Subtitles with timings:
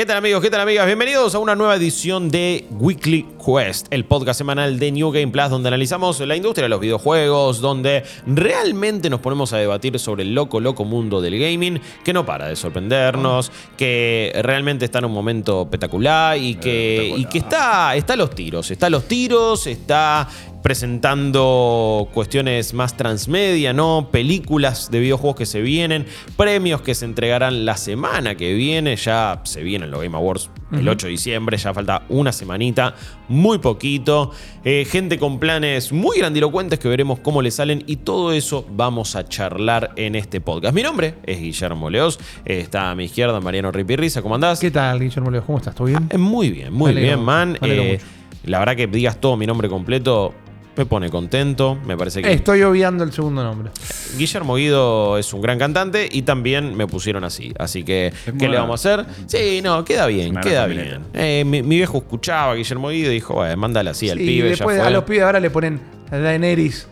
[0.00, 0.40] ¿Qué tal amigos?
[0.40, 0.86] ¿Qué tal amigas?
[0.86, 5.50] Bienvenidos a una nueva edición de Weekly Quest, el podcast semanal de New Game Plus
[5.50, 10.34] donde analizamos la industria de los videojuegos, donde realmente nos ponemos a debatir sobre el
[10.34, 15.12] loco, loco mundo del gaming, que no para de sorprendernos, que realmente está en un
[15.12, 19.66] momento espectacular y que, y que está, está a los tiros, está a los tiros,
[19.66, 20.26] está
[20.62, 24.08] presentando cuestiones más transmedia, ¿no?
[24.10, 26.06] Películas de videojuegos que se vienen,
[26.36, 30.88] premios que se entregarán la semana que viene, ya se vienen los Game Awards el
[30.88, 32.94] 8 de diciembre, ya falta una semanita,
[33.28, 34.30] muy poquito,
[34.64, 39.16] eh, gente con planes muy grandilocuentes que veremos cómo le salen y todo eso vamos
[39.16, 40.74] a charlar en este podcast.
[40.74, 44.60] Mi nombre es Guillermo Leos, eh, está a mi izquierda Mariano Ripirriza, ¿cómo andás?
[44.60, 45.44] ¿Qué tal, Guillermo Leos?
[45.44, 45.74] ¿Cómo estás?
[45.74, 46.08] ¿Todo bien?
[46.12, 47.58] Ah, muy bien, muy bien, man.
[47.62, 47.98] Eh,
[48.44, 50.34] la verdad que digas todo mi nombre completo
[50.76, 51.76] me pone contento.
[51.84, 53.70] Me parece que Estoy obviando el segundo nombre.
[54.16, 57.52] Guillermo Guido es un gran cantante y también me pusieron así.
[57.58, 59.06] Así que, ¿qué le vamos a hacer?
[59.26, 61.00] Sí, no, queda bien, queda bien.
[61.12, 64.24] Eh, mi, mi viejo escuchaba a Guillermo Guido y dijo, bueno, mándale así al Sí,
[64.26, 64.86] pibe, ya después fue.
[64.86, 65.80] a los pibes ahora le ponen
[66.10, 66.86] Daenerys,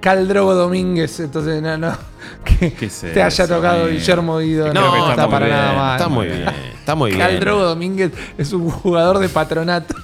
[0.00, 1.20] Caldrogo Domínguez.
[1.20, 1.96] Entonces, no, no.
[2.44, 3.88] Que ¿Qué es te haya eso, tocado?
[3.88, 4.72] Guillermo Guido.
[4.72, 5.96] No, No, está, para bien, nada mal.
[5.96, 6.44] Está muy bien,
[6.78, 7.20] está muy bien.
[7.20, 9.94] Caldrogo Domínguez es un jugador de patronato.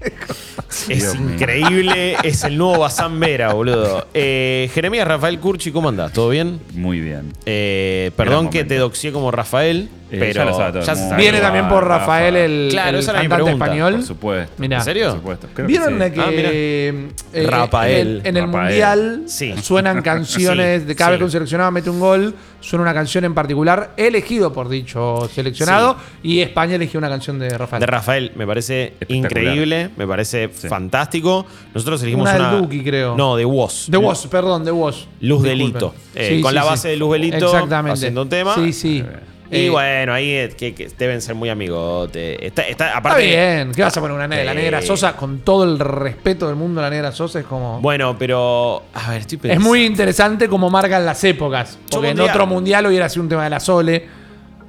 [0.88, 1.34] Es Dios mío.
[1.34, 4.06] increíble, es el nuevo Bazán Vera, boludo.
[4.14, 6.12] Eh, Jeremías Rafael Curchi, ¿cómo andás?
[6.12, 6.60] ¿Todo bien?
[6.74, 7.32] Muy bien.
[7.46, 10.92] Eh, perdón que te doxié como Rafael, Eh, pero ya lo sabe todo el se
[10.92, 11.08] mundo.
[11.10, 11.22] sabe.
[11.22, 11.98] Viene también por Rafa.
[12.00, 13.94] Rafael, el, Claro, el esa era mi cantante pregunta, español.
[13.94, 14.52] Por supuesto.
[14.58, 14.78] Mirá.
[14.78, 15.06] ¿En serio?
[15.08, 15.48] Por supuesto.
[15.54, 16.10] Creo que ¿Vieron sí.
[16.12, 16.50] que Ah, mira.
[16.52, 18.20] eh, Rafael.
[18.22, 18.64] en, en el Rafael.
[18.68, 19.54] Mundial Sí.
[19.62, 21.12] suenan canciones, Sí, de cada sí.
[21.12, 25.28] vez que un seleccionado mete un gol, suena una canción en particular elegido por dicho
[25.34, 27.80] seleccionado y España eligió una canción de Rafael.
[27.80, 30.68] De Rafael, me parece increíble, me parece Sí.
[30.68, 31.46] fantástico.
[31.72, 32.50] Nosotros elegimos Una una.
[32.58, 33.16] Duki, creo.
[33.16, 33.86] No, de Woz.
[33.88, 35.06] de Woz, perdón, de Woz.
[35.20, 35.58] Luz Disculpen.
[35.58, 35.94] Delito.
[36.14, 36.68] Eh, Sí, con sí, la sí.
[36.68, 37.92] base de Luz Delito Exactamente.
[37.94, 38.54] haciendo un tema.
[38.54, 39.04] Sí, sí.
[39.50, 42.38] Y Eh, bueno, ahí eh, que, que deben ser muy amigotes.
[42.40, 44.46] Está, está, Está bien, ¿qué vas a poner una negra?
[44.46, 47.78] La negra Sosa, con todo el respeto del mundo, la negra Sosa es como.
[47.80, 48.82] Bueno, pero.
[48.94, 51.78] A ver, estoy es muy interesante cómo marcan las épocas.
[51.90, 54.23] Porque en otro mundial hubiera sido un tema de la Sole.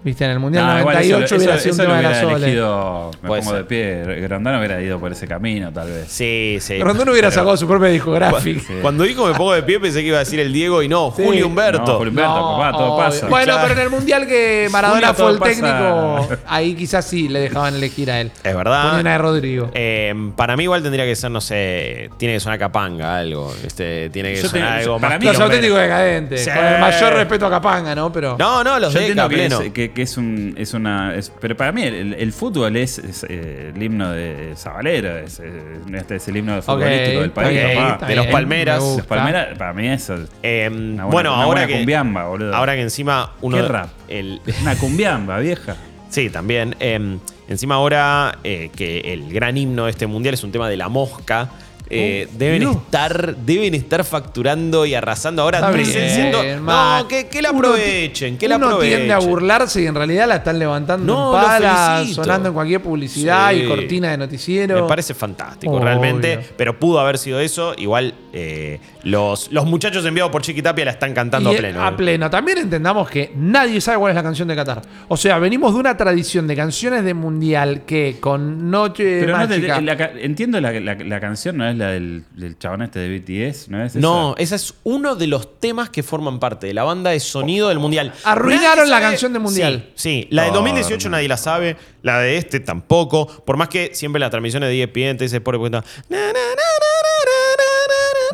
[0.05, 2.03] Viste, en el mundial No, igual 98 eso- hubiera eso- sido un eso tema de
[2.03, 2.45] la hubiera Sole.
[2.45, 3.63] elegido, me Puede pongo ser.
[3.63, 4.21] de pie.
[4.21, 6.05] Grondano hubiera ido por ese camino, tal vez.
[6.09, 6.77] Sí, sí.
[6.79, 8.61] Rondón hubiera Pero- sacado su propia discográfica.
[8.65, 8.73] Sí.
[8.83, 11.11] Cuando dijo me pongo de pie pensé que iba a decir el Diego y no,
[11.17, 11.23] Sí.
[11.25, 11.79] Julio Humberto.
[11.85, 13.05] No, Julio Humberto, papá, todo obvio.
[13.05, 13.27] pasa.
[13.27, 13.61] Bueno, Claro.
[13.67, 16.39] pero en el mundial que Maradona Julio, fue el técnico, pasa.
[16.47, 18.31] ahí quizás sí le dejaban elegir a él.
[18.43, 18.83] Es verdad.
[18.83, 19.71] Ponía una de Rodrigo.
[19.73, 23.51] Eh, para mí igual tendría que ser, no sé, tiene que sonar capanga, algo.
[23.65, 26.47] Este, tiene que Yo sonar algo para más mí- Los auténticos decadentes.
[26.47, 28.11] Con el mayor respeto a Capanga, ¿no?
[28.13, 28.35] Pero.
[28.37, 29.59] No, no, los de pleno.
[29.73, 33.25] que, que es un es una es- pero para mí el, el fútbol es, es,
[33.27, 35.41] eh, el himno de Zabalero es,
[35.93, 38.05] este es el himno futbolístico del país papá.
[38.07, 38.83] de los Palmeras.
[38.83, 39.05] me Los.
[39.07, 42.53] Palmeras para mí eso es Eh, buena- bueno, ahora que, cumbiamba, boludo.
[42.55, 43.89] ahora que encima uno ¿Qué rap?
[44.07, 45.75] el, una cumbiamba vieja
[46.09, 46.75] sí, también.
[46.79, 47.17] eh,
[47.47, 50.89] encima ahora eh, que el gran himno de este mundial es un tema de la
[50.89, 51.49] mosca.
[51.89, 52.75] Eh, Oh, deben Dios.
[52.77, 58.55] estar deben estar facturando y arrasando ahora presenciando no que, que la aprovechen que la
[58.57, 62.49] Uno aprovechen tiende a burlarse y en realidad la están levantando No, en pala, sonando
[62.49, 63.57] en cualquier publicidad Sí.
[63.57, 64.81] y cortina de noticiero.
[64.81, 65.83] Me parece fantástico, Obvio.
[65.85, 66.39] realmente.
[66.57, 67.73] Pero pudo haber sido eso.
[67.77, 71.81] Igual eh, los, los muchachos enviados por Chiqui Tapia la están cantando Y a pleno.
[71.83, 71.93] A eh.
[71.93, 72.29] pleno.
[72.29, 74.81] También entendamos que nadie sabe cuál es la canción de Qatar.
[75.07, 79.47] O sea, venimos de una tradición de canciones de mundial que con Noche pero no
[79.47, 79.81] te- Mágica.
[79.81, 83.19] la ca- entiendo la, la- la canción no es la del, del chabón este de
[83.19, 83.99] BTS no es esa?
[83.99, 87.69] No, ese es uno de los temas que forman parte de la banda de sonido
[87.69, 88.11] del mundial.
[88.25, 89.91] Arruinaron Nadie la canción del mundial.
[89.95, 90.27] Sí, sí.
[90.31, 91.15] la de No, 2018 no.
[91.15, 93.27] nadie la sabe, la de este tampoco.
[93.45, 95.83] Por más que siempre las transmisiones de ESPN te dice por cuenta.
[96.09, 96.35] na, na, na,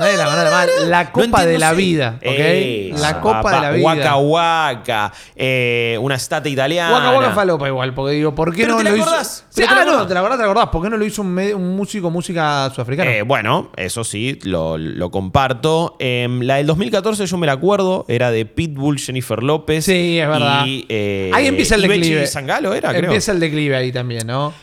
[0.02, 0.66] la.
[0.88, 2.16] La copa de la vida.
[2.18, 2.24] ¿ok?
[2.28, 3.56] Esa, la copa papá.
[3.56, 3.86] de la vida.
[3.86, 6.94] Waka Waka, eh, una estate italiana.
[6.94, 9.06] Waka Waka falopa igual, porque digo, ¿por qué Pero no te la lo hizo?
[9.06, 9.46] acordás.
[9.50, 10.08] Sí, Pero te ah, la no, acordás.
[10.08, 10.70] te la acordás, te la acordás.
[10.70, 13.12] ¿Por qué no lo hizo un, me- un músico música sudafricana?
[13.12, 15.96] Eh, bueno, eso sí, lo, lo comparto.
[16.00, 19.86] Em, la del 2014 yo me la acuerdo, era de Pitbull, Jennifer López.
[19.86, 20.66] sí, es verdad.
[20.66, 22.28] Y, eh, ahí empieza el y Bechi declive.
[22.28, 23.04] Zangalo era, creo.
[23.06, 24.54] Empieza el declive ahí también, ¿no?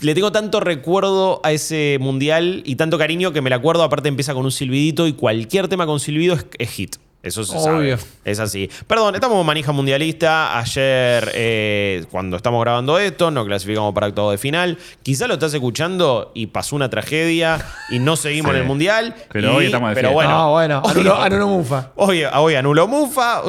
[0.00, 3.82] Le tengo tanto recuerdo a ese mundial y tanto cariño que me la acuerdo.
[3.82, 6.96] Aparte empieza con un silbidito y cualquier tema con silbido es, es hit.
[7.22, 7.96] Eso se Obvio.
[7.96, 7.98] sabe.
[8.24, 8.70] Es así.
[8.86, 10.56] Perdón, estamos en manija mundialista.
[10.60, 14.78] Ayer, eh, cuando estamos grabando esto, nos clasificamos para octavo de final.
[15.02, 18.56] Quizá lo estás escuchando y pasó una tragedia y no seguimos Sí.
[18.56, 19.14] en el mundial.
[19.32, 20.14] Pero y- hoy estamos de Pero fiesta.
[20.14, 21.90] bueno, no, bueno, hoy- anuló, anuló Mufa.
[21.96, 23.42] Hoy, hoy anuló Mufa.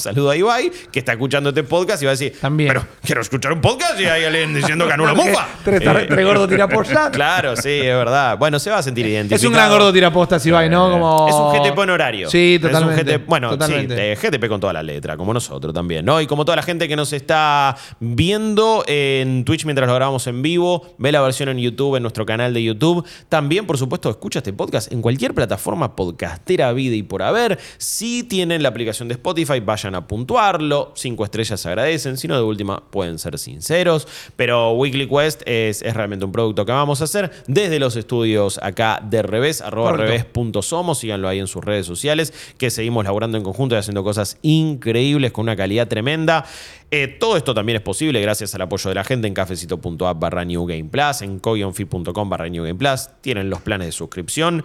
[0.00, 2.68] Saludo a Ibai, que está escuchando este podcast y va a decir, También.
[2.68, 5.46] pero quiero escuchar un podcast y hay alguien diciendo que ganó una mufa.
[5.64, 7.10] Tres, Eh, tres gordos tirapostas.
[7.20, 8.38] Claro, sí, es verdad.
[8.38, 9.36] Bueno, se va a sentir identificado.
[9.36, 10.90] Es un gran gordo tirapostas, Ibai, ¿no?
[10.90, 11.28] Como...
[11.28, 12.30] Es un GTP honorario.
[12.30, 13.04] Sí, Es un totalmente.
[13.18, 13.94] GTP bueno, totalmente.
[13.94, 16.20] sí, eh, GTP con toda la letra, como nosotros también, ¿no?
[16.20, 20.42] Y como toda la gente que nos está viendo en Twitch mientras lo grabamos en
[20.42, 23.06] vivo, ve la versión en YouTube, en nuestro canal de YouTube.
[23.28, 27.58] También, por supuesto, escucha este podcast en cualquier plataforma podcastera, vida y por haber.
[27.78, 30.92] Si tienen la aplicación de Spotify, vayan a puntuarlo.
[30.94, 32.16] Cinco estrellas se agradecen.
[32.16, 34.06] Si no, de última, pueden ser sinceros.
[34.36, 38.58] Pero Weekly Quest es, es realmente un producto que vamos a hacer desde los estudios
[38.62, 40.98] acá de revés, arroba revés.somos.
[40.98, 45.32] Síganlo ahí en sus redes sociales, que seguimos laburando en conjunto y haciendo cosas increíbles
[45.32, 46.44] con una calidad tremenda.
[46.92, 50.44] Eh, todo esto también es posible gracias al apoyo de la gente en cafecito.app barra
[50.44, 53.08] New Game Plus, en coionfi.com barra New Game Plus.
[53.20, 54.64] Tienen los planes de suscripción.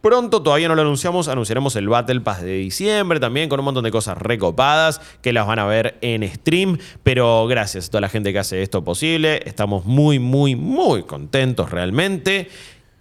[0.00, 3.82] Pronto, todavía no lo anunciamos, anunciaremos el Battle Pass de diciembre también con un montón
[3.82, 6.78] de cosas recopadas que las van a ver en stream.
[7.02, 9.42] Pero gracias a toda la gente que hace esto posible.
[9.44, 12.48] Estamos muy, muy, muy contentos realmente.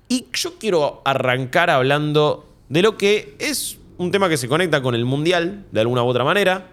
[0.10, 4.96] Y yo quiero arrancar hablando de lo que es un tema que se conecta con
[4.96, 6.72] el Mundial de alguna u otra manera.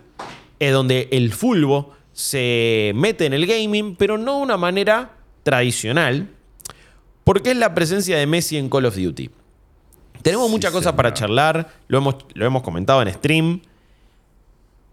[0.58, 6.28] Es donde el fulbo se mete en el gaming, pero no de una manera tradicional.
[7.24, 9.30] Porque es la presencia de Messi en Call of Duty.
[10.24, 10.96] Tenemos Sí, muchas cosas señor.
[10.96, 13.60] para charlar, lo hemos, lo hemos comentado en stream.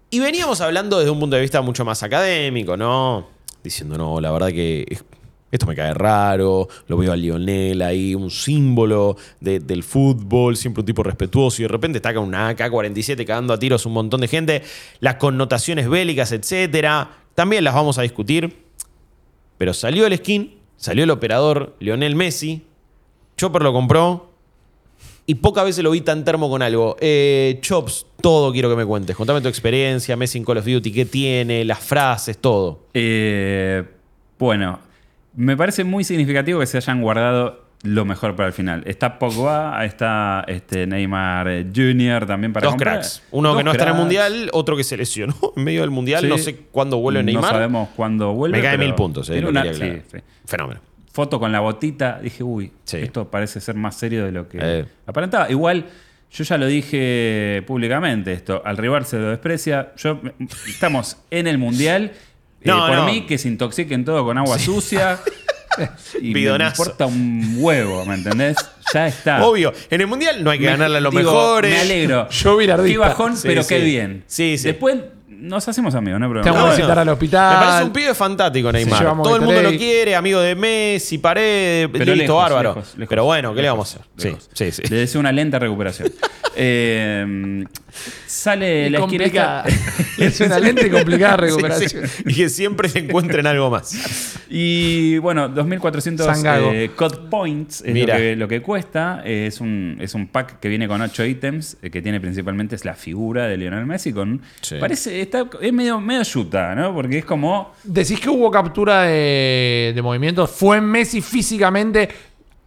[0.09, 3.27] Y veníamos hablando desde un punto de vista mucho más académico, ¿no?
[3.63, 5.05] Diciendo, no, la verdad que es-
[5.49, 10.81] esto me cae raro, lo veo a Lionel ahí, un símbolo de- del fútbol, siempre
[10.81, 14.19] un tipo respetuoso, y de repente está con una AK-47 cagando a tiros un montón
[14.21, 14.63] de gente,
[14.99, 18.65] las connotaciones bélicas, etcétera, también las vamos a discutir.
[19.57, 22.65] Pero salió el skin, salió el operador Lionel Messi,
[23.37, 24.30] Chopper lo compró,
[25.31, 26.97] y pocas veces lo vi tan termo con algo.
[26.99, 29.15] Eh, Chops, todo quiero que me cuentes.
[29.15, 32.87] Contame tu experiencia, Messi en Call of Duty, qué tiene, las frases, todo.
[32.93, 33.83] Eh,
[34.37, 34.79] bueno,
[35.35, 38.83] me parece muy significativo que se hayan guardado lo mejor para el final.
[38.85, 42.25] Está Pogba, está este Neymar eh, Jr.
[42.25, 42.95] también para Dos comprar.
[42.99, 43.23] cracks.
[43.31, 45.91] Uno Dos que no está en el mundial, otro que se lesionó en medio del
[45.91, 46.21] mundial.
[46.23, 46.27] Sí.
[46.27, 47.43] No sé cuándo vuelve Neymar.
[47.43, 48.57] No sabemos cuándo vuelve.
[48.57, 50.17] me cae mil puntos, eh, una- sí, sí.
[50.45, 50.81] Fenómeno.
[51.13, 52.19] Foto con la botita.
[52.21, 52.97] Dije, uy, Sí.
[52.97, 54.85] esto parece ser más serio de lo que Eh.
[55.05, 55.49] aparentaba.
[55.51, 55.85] Igual,
[56.31, 58.61] yo ya lo dije públicamente esto.
[58.65, 59.91] Al rival se lo desprecia.
[59.97, 60.21] Yo,
[60.67, 62.11] estamos en el mundial.
[62.61, 63.05] eh, No, por no.
[63.05, 65.19] mí, que se intoxiquen todo con agua sucia.
[66.21, 66.81] y me Bidonazo.
[66.83, 68.57] importa un huevo, ¿me entendés?
[68.93, 69.43] Ya está.
[69.45, 71.71] Obvio, en el mundial no hay que Me- ganarle a los digo, mejores.
[71.71, 72.29] Me alegro.
[72.29, 72.93] Yo bilardista.
[72.93, 73.69] Qué bajón, Sí, pero sí.
[73.75, 74.23] qué bien.
[74.27, 74.67] Sí, sí.
[74.67, 74.97] Después
[75.41, 76.29] nos hacemos amigos, ¿no?
[76.29, 77.53] Pero Te vamos a visitar al hospital.
[77.59, 78.99] Me parece un pibe fantástico, Neymar.
[78.99, 79.77] llevamos Todo el mundo lo Gatorade.
[79.77, 82.69] quiere, amigo de Messi, Paredes, Pero listo, lejos, bárbaro.
[82.75, 84.07] lejos, lejos, Pero bueno, ¿qué le vamos a hacer?
[84.17, 84.49] lejos.
[84.53, 84.89] Sí, sí, sí.
[84.93, 86.11] Le deseo una lenta recuperación.
[86.53, 87.63] Eh,
[88.25, 89.63] sale la esquina
[90.17, 92.07] es una lenta y complicada recuperación.
[92.07, 92.23] sí.
[92.25, 94.38] Y que siempre se encuentren algo más.
[94.49, 96.71] Y bueno, 2400 Sangago.
[96.71, 99.21] eh, COD Points es lo que, lo que cuesta.
[99.25, 102.75] Eh, es, un, es un pack que viene con 8 ítems, eh, que tiene principalmente
[102.75, 104.11] es la figura de Lionel Messi.
[104.13, 104.75] con Sí.
[104.79, 106.93] Parece, está, es medio, medio yuta, ¿no?
[106.93, 107.73] Porque es como.
[107.83, 110.49] Decís que hubo captura de, de movimientos.
[110.51, 112.09] ¿Fue Messi físicamente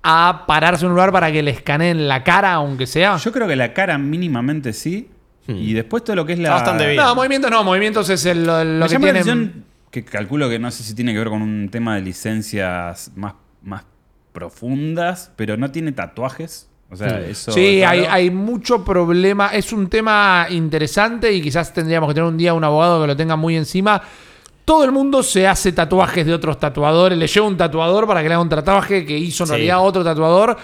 [0.02, 3.16] a pararse en un lugar para que le escaneen la cara, aunque sea?
[3.16, 5.08] Yo creo que la cara mínimamente sí.
[5.46, 6.48] Y después todo lo que es la.
[6.48, 6.96] Está bastante bien.
[6.96, 7.62] No, movimientos no.
[7.64, 9.10] Movimientos es el- lo, lo que tienen.
[9.16, 13.12] atención que calculo que no sé si tiene que ver con un tema de licencias
[13.14, 13.84] más, más
[14.32, 16.68] profundas, pero no tiene tatuajes.
[16.90, 17.50] O sea, eso.
[17.52, 19.48] Sí, es hay, hay mucho problema.
[19.48, 23.16] Es un tema interesante y quizás tendríamos que tener un día un abogado que lo
[23.16, 24.00] tenga muy encima.
[24.64, 27.18] Todo el mundo se hace tatuajes de otros tatuadores.
[27.18, 29.52] Le lleva un tatuador para que le haga un tatuaje que hizo en Sí.
[29.52, 30.56] realidad otro tatuador.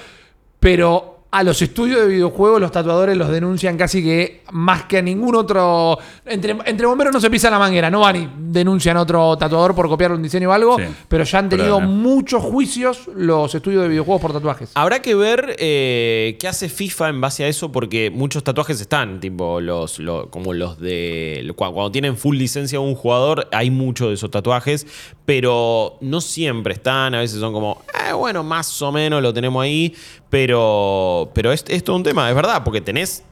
[0.59, 5.03] Pero a los estudios de videojuegos los tatuadores los denuncian casi que más que a
[5.03, 5.97] ningún otro...
[6.27, 9.75] Entre, entre bomberos no se pisa la manguera, no van y denuncian a otro tatuador
[9.77, 10.85] por copiar un diseño o algo, Sí.
[11.09, 11.87] pero ya han Pero tenido no.
[11.87, 14.71] muchos juicios los estudios de videojuegos por tatuajes.
[14.75, 19.21] Habrá que ver eh, qué hace FIFA en base a eso, porque muchos tatuajes están,
[19.21, 21.53] tipo los, lo- como los de.
[21.55, 24.87] Cuando, cuando tienen full licencia un jugador, hay muchos de esos tatuajes,
[25.31, 27.15] pero no siempre están.
[27.15, 29.95] A veces son como, eh, bueno, más o menos lo tenemos ahí,
[30.29, 33.23] pero, pero es, es todo un tema, es verdad, porque tenés.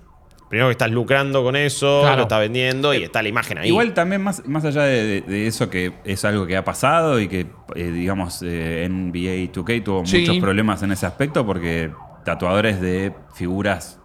[0.48, 2.18] Primero que estás lucrando con eso, Claro.
[2.18, 3.68] lo estás vendiendo y está la imagen ahí.
[3.68, 7.18] Igual también más, más allá de, de- de eso que es algo que ha pasado
[7.20, 10.20] y que, eh, digamos, eh, NBA 2K tuvo Sí.
[10.20, 11.90] muchos problemas en ese aspecto porque
[12.24, 13.98] tatuadores de figuras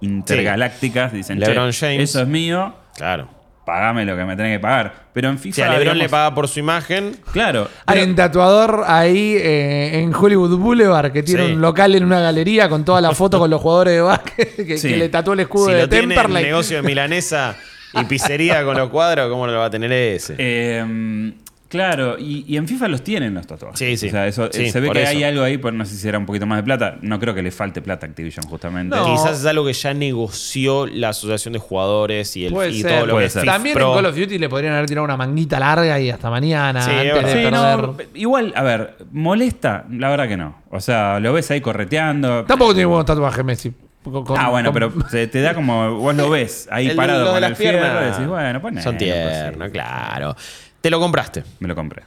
[0.00, 2.10] intergalácticas dicen, LeBron "Che, James".
[2.10, 3.28] eso es mío, Claro.
[3.68, 4.94] Pagame lo que me tenés que pagar.
[5.12, 7.68] Pero en FIFA, Si a LeBron le paga por su imagen, Claro.
[7.86, 11.52] Hay pero- un tatuador ahí eh, en Hollywood Boulevard que tiene Sí.
[11.52, 14.78] un local en una galería con toda la foto con los jugadores de básquet que,
[14.78, 14.88] Sí.
[14.88, 16.44] que le tatuó el escudo si de lo tiene en Temperley.
[16.44, 17.56] negocio de milanesa,
[17.94, 20.34] Y pizzería con los cuadros, ¿cómo lo va a tener ese?
[20.38, 21.32] Eh,
[21.68, 23.78] claro, y, y en FIFA los tienen los tatuajes.
[23.78, 24.08] Sí, sí.
[24.08, 25.10] O sea, eso, Sí, se ve que eso.
[25.10, 26.96] hay algo ahí, pero no sé si era un poquito más de plata.
[27.02, 28.96] No creo que le falte plata a Activision, justamente.
[28.96, 29.04] No.
[29.04, 32.90] Quizás es algo que ya negoció la asociación de jugadores y, el, Puede y ser.
[32.92, 33.42] todo lo Puede que ser.
[33.42, 33.88] FIFA También Pro.
[33.90, 36.90] en Call of Duty le podrían haber tirado una manguita larga y hasta mañana Sí,
[36.90, 39.84] antes de Sí, no, igual, a ver, ¿molesta?
[39.90, 40.62] La verdad que no.
[40.70, 42.44] O sea, lo ves ahí correteando.
[42.44, 43.72] Tampoco tiene buenos tatuajes Messi.
[44.02, 45.96] Con- ah, bueno, con- pero te, te da como.
[45.98, 48.26] Vos lo ves ahí El- parado lo de con las el fierro piernas y decís,
[48.26, 49.12] bueno, ponelo, Son pues sí.
[49.12, 50.36] tiernos, claro.
[50.80, 51.44] Te lo compraste.
[51.60, 52.02] Me lo compré.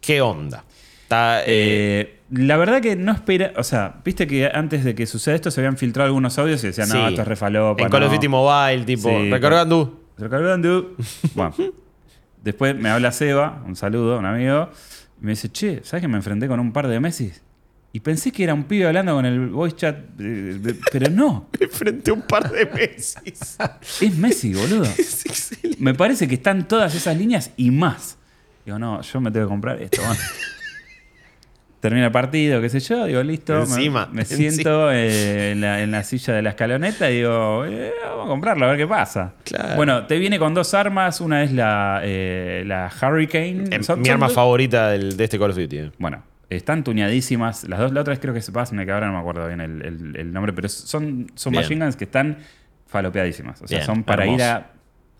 [0.00, 0.64] ¿Qué onda?
[1.02, 3.52] Está, eh, Eh, la verdad que no espera.
[3.56, 6.68] O sea, viste que antes de que suceda esto se habían filtrado algunos audios y
[6.68, 7.00] decían, no, sí.
[7.08, 7.82] esto es refalopa.
[7.82, 8.14] En Call of no".
[8.16, 10.00] Duty Mobile, tipo, Sí, recargando.
[10.18, 10.96] Recargando.
[11.34, 11.54] Bueno.
[12.42, 14.70] Después me habla Seba, un saludo, un amigo.
[15.20, 17.32] Y me dice, che, ¿sabes que me enfrenté con un par de Messi?
[17.92, 20.58] Y pensé que era un pibe hablando con el voice chat, eh,
[20.92, 23.16] pero no, Frente a un par de meses.
[24.00, 24.84] es Messi, boludo.
[24.98, 25.78] es excelente.
[25.82, 28.16] Me parece que están todas esas líneas y más.
[28.64, 30.00] Digo, no, yo me tengo que comprar esto.
[30.02, 30.20] bueno.
[31.80, 33.54] Termina el partido, qué sé yo, digo, listo.
[33.54, 37.64] me- Encima, Me, siento eh, en, la, en la silla de la escaloneta y digo,
[37.64, 39.32] eh, vamos a comprarlo, a ver qué pasa.
[39.44, 39.76] Claro.
[39.76, 41.22] Bueno, te viene con dos armas.
[41.22, 43.82] Una es la, eh, la Hurricane.
[43.82, 45.90] Son- mi arma favorita del- de este Call of Duty.
[45.98, 47.66] Bueno, están tuneadísimas.
[47.68, 49.60] Las dos, la otra es creo que se pasan, que ahora no me acuerdo bien
[49.60, 51.62] el, el- el nombre, pero son, son Bien.
[51.62, 52.38] machine guns que están
[52.86, 53.62] falopeadísimas.
[53.62, 54.42] O sea, Bien, son para hermoso.
[54.44, 54.70] ir a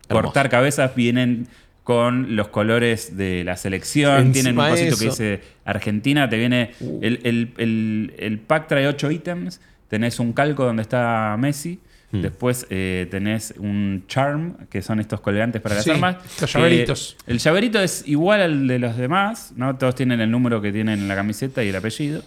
[0.09, 1.47] cortar cabezas, vienen
[1.83, 5.05] con los colores de la selección, tienen un cosito que eso.
[5.05, 5.09] Uh.
[5.09, 6.71] dice Argentina, te viene.
[7.01, 11.79] El, el- el- el pack trae 8 ítems, tenés un calco donde está Messi.
[12.11, 12.21] Hmm.
[12.21, 16.17] Después eh, tenés un charm, que son estos colgantes para las Sí, armas.
[16.41, 17.17] los llaveritos.
[17.25, 19.77] el llaverito es igual al de los demás, ¿no?
[19.77, 22.21] Todos tienen el número que tienen en la camiseta y el apellido.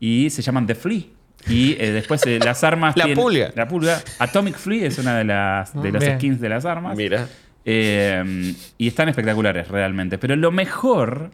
[0.00, 1.02] Y se llaman The Flea.
[1.48, 2.94] Y eh, después eh, las armas.
[2.96, 3.52] La tienen- pulga.
[3.54, 4.02] La pulga.
[4.18, 6.18] Atomic Flea es una de las de Bien.
[6.18, 6.96] skins de las armas.
[6.96, 7.26] Mira.
[7.64, 10.18] Y están espectaculares realmente.
[10.18, 11.30] Pero lo mejor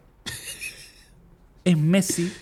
[1.64, 2.32] es Messi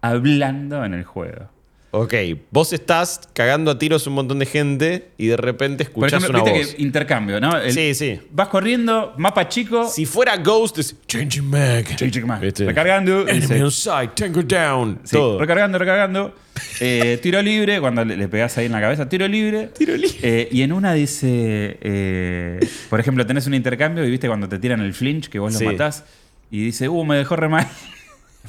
[0.00, 1.50] hablando en el juego.
[1.90, 2.12] Ok,
[2.50, 6.52] vos estás cagando a tiros un montón de gente y de repente escuchás ejemplo, una
[6.52, 6.74] viste voz.
[6.74, 7.56] que intercambio, ¿no?
[7.56, 8.20] El- Sí, sí.
[8.30, 9.88] Vas corriendo, mapa chico.
[9.88, 11.96] Si fuera Ghost, es Changing Mag.
[11.96, 12.42] Changing mag.
[12.42, 14.98] Recargando, Enemy on site, tango down.
[15.02, 15.38] Sí, todo.
[15.38, 16.34] recargando, recargando.
[16.80, 19.68] Eh, tiro libre, cuando le, le pegás ahí en la cabeza, tiro libre.
[19.78, 20.18] Tiro libre.
[20.22, 22.58] Eh, y en una dice, eh,
[22.90, 25.62] por ejemplo, tenés un intercambio y viste cuando te tiran el flinch, que vos Sí.
[25.64, 26.04] lo matás,
[26.50, 27.68] y dice, uh, me dejó re mal.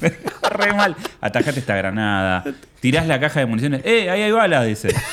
[0.50, 0.96] re mal.
[1.20, 2.44] Atajate esta granada.
[2.80, 3.82] Tirás la caja de municiones.
[3.84, 4.88] Eh, ahí hay balas, dice.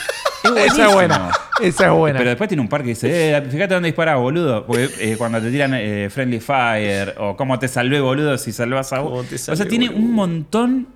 [0.55, 1.31] Es Esa es buena.
[1.61, 2.17] Esa es buena.
[2.19, 4.65] Pero después tiene un par que dice, eh, fíjate dónde disparás, boludo.
[4.65, 8.93] Porque eh, cuando te tiran eh, Friendly Fire, o cómo te salvé, boludo, si salvas
[8.93, 9.27] a vos.
[9.27, 10.05] te O sea, tiene boludo.
[10.05, 10.87] un montón.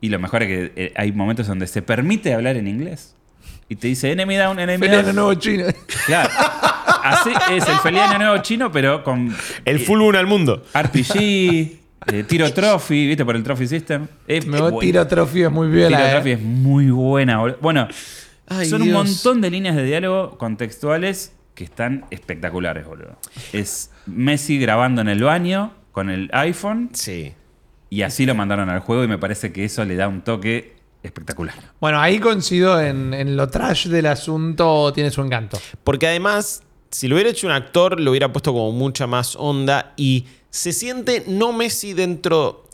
[0.00, 3.14] Y lo mejor es que eh, hay momentos donde se permite hablar en inglés.
[3.68, 5.14] Y te dice enemy down, enemy Pelean down.
[5.14, 5.66] nuevo chino.
[6.06, 6.30] Claro.
[7.04, 9.32] Así es el Feliano nuevo chino, pero con
[9.64, 10.64] El full one al mundo.
[10.74, 13.24] RPG, eh, tiro trophy, ¿viste?
[13.24, 14.06] Por el trophy system.
[14.26, 16.08] Es, Me es voy tiro trofeo, es muy Tiro viola.
[16.08, 16.12] eh.
[16.12, 17.38] trophy es muy buena.
[17.38, 17.58] boludo.
[17.60, 17.88] Bueno,
[18.46, 23.18] Ay, son un montón de líneas de diálogo contextuales que están espectaculares, boludo.
[23.52, 27.32] Es Messi grabando en el baño con el iPhone Sí.
[27.90, 30.76] y así lo mandaron al juego y me parece que eso le da un toque
[31.02, 31.54] espectacular.
[31.80, 35.58] Bueno, ahí coincido en, en lo trash del asunto, tiene su encanto.
[35.84, 39.92] Porque además, si lo hubiera hecho un actor, lo hubiera puesto como mucha más onda
[39.96, 42.64] y se siente no Messi dentro.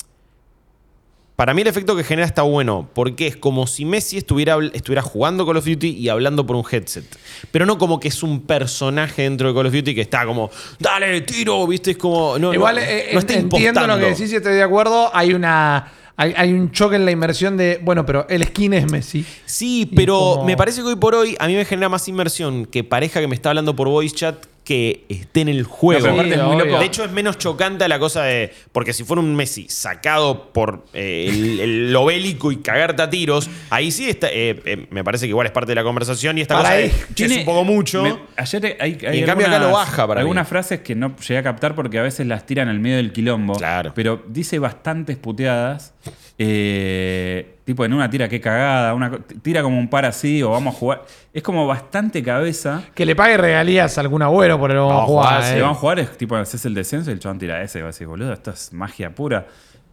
[1.36, 5.02] Para mí el efecto que genera está bueno, porque es como si Messi estuviera, estuviera
[5.02, 7.04] jugando Call of Duty y hablando por un headset.
[7.50, 10.50] Pero no como que es un personaje dentro de Call of Duty que está como,
[10.78, 12.38] dale, tiro, viste, es como...
[12.38, 13.96] No, Igual no, eh, no está entiendo impostando.
[13.96, 15.10] lo que decís y estoy de acuerdo.
[15.14, 15.92] Hay una.
[16.18, 17.78] Hay, hay un choque en la inmersión de.
[17.84, 19.22] Bueno, pero el skin es Messi.
[19.44, 22.64] Sí, pero como- me parece que hoy por hoy a mí me genera más inmersión
[22.64, 26.08] que pareja que me está hablando por voice chat que esté en el juego.
[26.08, 26.78] No, es muy loco.
[26.80, 28.52] De hecho, es menos chocante la cosa de.
[28.72, 33.08] Porque si fuera un Messi sacado por eh, el, el- lo bélico y cagarte a
[33.08, 34.26] tiros, ahí sí está.
[34.32, 36.74] eh, eh, me parece que igual es parte de la conversación y esta Para cosa
[36.78, 36.88] ahí.
[36.88, 38.02] de, "Che, es un poco mucho.
[38.02, 40.22] me- ayer hay, hay Y en cambio acá lo baja para mí.
[40.22, 43.12] Algunas frases que no llegué a captar porque a veces las tiran al medio del
[43.12, 43.54] quilombo.
[43.54, 43.92] Claro.
[43.94, 45.94] Pero dice bastantes puteadas.
[46.38, 49.10] eh, tipo en una tira que cagada, una,
[49.42, 51.04] tira como un par así o vamos a jugar.
[51.34, 52.84] Es como bastante cabeza.
[52.94, 55.28] Que le pague regalías a algún agüero por el vamos a Vamos a jugar.
[55.34, 55.60] jugar, Si eh.
[55.62, 57.88] vamos a jugar es tipo, haces el descenso y el chabón tira ese y vas
[57.88, 59.48] a decir, boludo, esto es magia pura.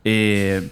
[0.05, 0.69] Eh,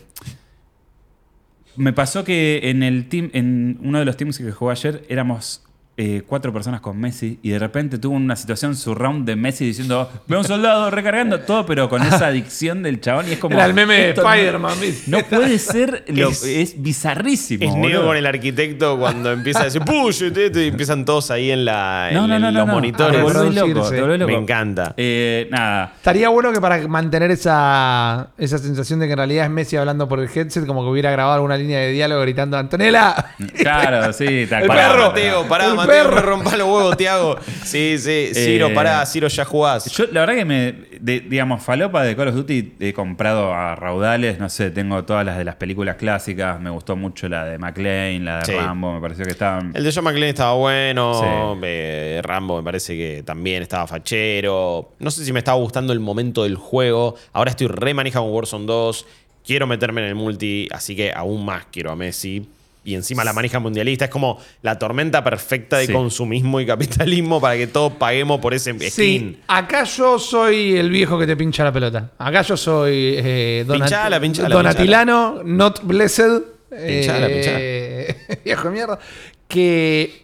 [1.75, 5.63] me pasó que en el team, en uno de los teams que jugué ayer, éramos
[6.03, 10.09] eh, cuatro personas con Messi y de repente tuvo una situación surround de Messi diciendo,
[10.27, 13.55] veo un soldado recargando todo, pero con esa adicción del chabón y es como...
[13.55, 14.73] Era el meme de no- Spider-Man.
[15.05, 17.63] No, puede ser, lo- Es- es, bizarrísimo.
[17.69, 21.29] Es Neo con el arquitecto cuando empieza a decir push it, it", y empiezan todos
[21.29, 23.21] ahí en, la, en No, no, no, los monitores.
[23.21, 24.31] Volvés loco, volvés loco.
[24.31, 24.95] Me encanta.
[24.97, 25.93] Eh, nada.
[25.97, 30.07] Estaría bueno que para mantener esa, esa sensación de que en realidad es Messi hablando
[30.07, 33.13] por el headset, como que hubiera grabado alguna línea de diálogo gritando Antonella.
[33.57, 34.79] Claro, sí, tal El cual.
[34.79, 35.07] Pará, perro.
[35.09, 36.15] Mateo, pará, perro.
[36.15, 37.37] me rompa los huevos, Tiago.
[37.63, 39.85] Sí, sí, Ciro, Eh, pará, Ciro, ya jugás.
[39.91, 43.75] Yo, la verdad que me, de- digamos, falopa de Call of Duty he comprado a
[43.75, 47.57] raudales, no sé, tengo todas las de las películas clásicas, me gustó mucho la de
[47.57, 48.51] McLean, la de Sí.
[48.53, 49.71] Rambo, me pareció que estaban...
[49.75, 51.13] El de John McClane estaba bueno.
[51.19, 51.59] Sí.
[51.63, 54.91] eh, Rambo me parece que también estaba fachero.
[54.99, 57.15] No sé si me estaba gustando el momento del juego.
[57.33, 59.05] Ahora estoy re manija con Warzone 2.
[59.45, 62.47] Quiero meterme en el multi, así que aún más quiero a Messi.
[62.83, 65.93] Y encima la manija mundialista es como la tormenta perfecta de Sí.
[65.93, 68.89] consumismo y capitalismo para que todos paguemos por ese skin.
[68.89, 72.11] Sí, acá yo soy el viejo que te pincha la pelota.
[72.17, 76.41] Acá yo soy eh, Donat- Pinchala, pinchala, Donatilano, not blessed.
[76.71, 78.99] Pinchala, eh, viejo de mierda.
[79.47, 80.23] Que.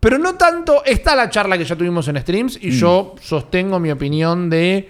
[0.00, 0.84] Pero no tanto.
[0.84, 4.88] Está la charla que ya tuvimos en streams y yo sostengo mi opinión de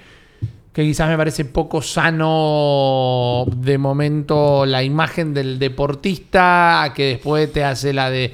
[0.78, 7.64] que quizás me parece poco sano de momento la imagen del deportista que después te
[7.64, 8.32] hace la de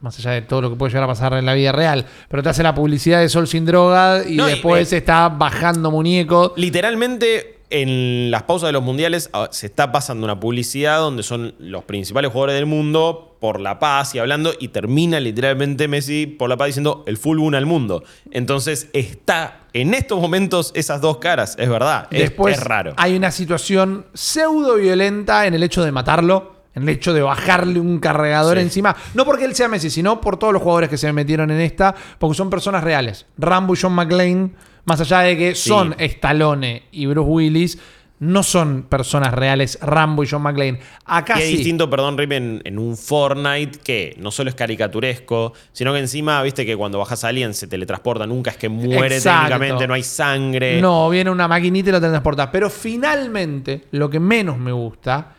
[0.00, 2.42] más allá de todo lo que puede llegar a pasar en la vida real, pero
[2.42, 6.54] te hace la publicidad de Sol sin droga y No, y- después está bajando muñeco.
[6.56, 11.54] Literalmente, en las pausas de los mundiales ah, se está pasando una publicidad donde son
[11.58, 16.48] los principales jugadores del mundo por la paz y hablando, y termina literalmente Messi por
[16.48, 18.02] la paz diciendo el full boom al mundo.
[18.30, 22.08] Entonces está en estos momentos esas dos caras, es verdad.
[22.10, 22.94] Es- Después es, raro.
[22.96, 26.54] hay una situación pseudo violenta en el hecho de matarlo.
[26.74, 28.62] En el hecho de bajarle un cargador Sí.
[28.64, 28.94] encima.
[29.14, 31.94] No porque él sea Messi, sino por todos los jugadores que se metieron en esta.
[32.18, 33.24] Porque son personas reales.
[33.38, 34.50] Rambo y John McClane,
[34.86, 35.68] más allá de que Sí.
[35.68, 37.78] son Stallone y Bruce Willis,
[38.18, 40.78] no son personas reales Rambo y John McClane.
[41.04, 41.56] Acá Y es sí.
[41.58, 46.42] distinto, perdón, Rip, en, en un Fortnite que no solo es caricaturesco, sino que encima,
[46.42, 49.48] viste que cuando bajas a alguien se teletransporta, nunca es que muere Exacto.
[49.48, 50.80] técnicamente, no hay sangre.
[50.80, 52.50] No, viene una maquinita y lo transporta.
[52.50, 55.34] Pero finalmente, lo que menos me gusta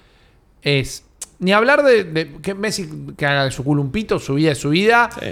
[0.61, 1.03] es.
[1.39, 4.51] Ni hablar de, de que Messi que haga de su culo un pito, su vida
[4.51, 5.09] es su vida.
[5.19, 5.27] Sí.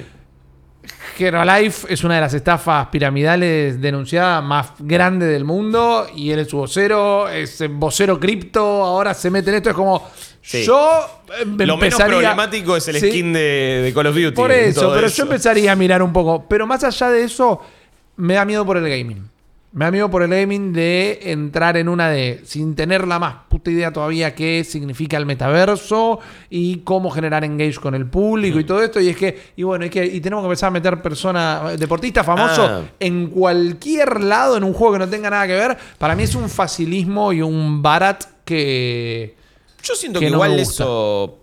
[1.17, 6.49] Herbalife es una de las estafas piramidales denunciadas más grandes del mundo y él es
[6.49, 10.07] su vocero, es vocero cripto, ahora se mete en esto, es como
[10.41, 10.63] Sí.
[10.63, 14.31] yo eh, Lo menos problemático es el Sí, skin de, de Call of Duty.
[14.31, 15.15] Por eso, pero eso.
[15.17, 16.45] yo empezaría a mirar un poco.
[16.47, 17.61] Pero más allá de eso,
[18.17, 19.27] me da miedo por el gaming.
[19.75, 23.35] Me da miedo por el gaming de entrar en una de, sin tener la más
[23.49, 28.63] puta idea todavía qué significa el metaverso y cómo generar engage con el público y
[28.63, 29.01] todo esto.
[29.01, 32.25] Y es que, y bueno, y, que, y tenemos que empezar a meter personas, deportistas
[32.25, 32.81] famosos Ah.
[33.01, 35.77] en cualquier lado, en un juego que no tenga nada que ver.
[35.97, 39.35] Para mí es un facilismo y un barat que...
[39.83, 41.37] Yo siento que que, no igual eso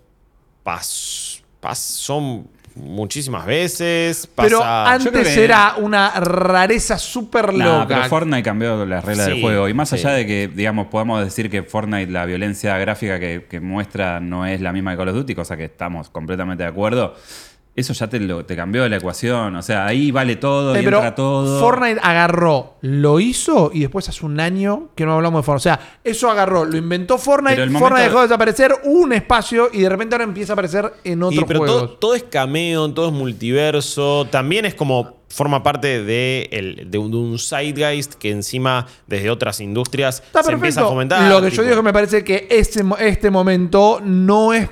[0.65, 4.29] pas- pasó muchísimas veces.
[4.35, 7.87] Pero pasa- creo antes que- era una rareza súper No, loca.
[7.97, 9.69] pero Fortnite cambió las reglas Sí, del juego.
[9.69, 9.97] Y más sí.
[9.97, 14.47] allá de que, digamos, podemos decir que Fortnite, la violencia gráfica que, que muestra no
[14.47, 17.15] es la misma de Call of Duty, cosa que estamos completamente de acuerdo.
[17.75, 19.57] Eso ya te, lo, te cambió la ecuación.
[19.57, 21.59] O sea, ahí vale todo, Eh, y pero entra todo.
[21.59, 25.71] Fortnite agarró, lo hizo y después hace un año que no hablamos de Fortnite.
[25.71, 29.71] O sea, eso agarró, lo inventó Fortnite, Pero Fortnite momento- dejó de desaparecer un espacio
[29.73, 31.81] y de repente ahora empieza a aparecer en Y, otros pero juegos.
[31.81, 34.27] todo, todo es cameo, todo es multiverso.
[34.31, 39.31] También es como forma parte de, el- de un, de un zeitgeist que encima desde
[39.31, 41.23] otras industrias Está se empieza a fomentar.
[41.31, 44.69] Lo que tipo- yo digo que me parece que este, mo- este momento no es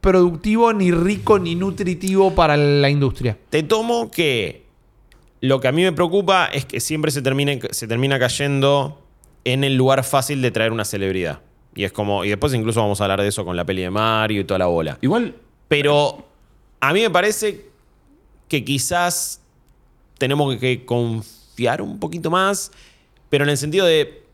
[0.00, 3.38] productivo, ni rico, ni nutritivo para la industria.
[3.50, 4.66] Te tomo que
[5.40, 9.02] lo que a mí me preocupa es que siempre se, termine, se termina cayendo
[9.44, 11.40] en el lugar fácil de traer una celebridad.
[11.74, 12.24] Y es como.
[12.24, 14.58] Y después incluso vamos a hablar de eso con la peli de Mario y toda
[14.58, 14.98] la bola.
[15.00, 15.34] Igual,
[15.68, 16.26] Pero
[16.80, 17.66] a mí me parece
[18.48, 19.40] que quizás
[20.18, 22.72] tenemos que confiar un poquito más,
[23.28, 24.24] pero en el sentido de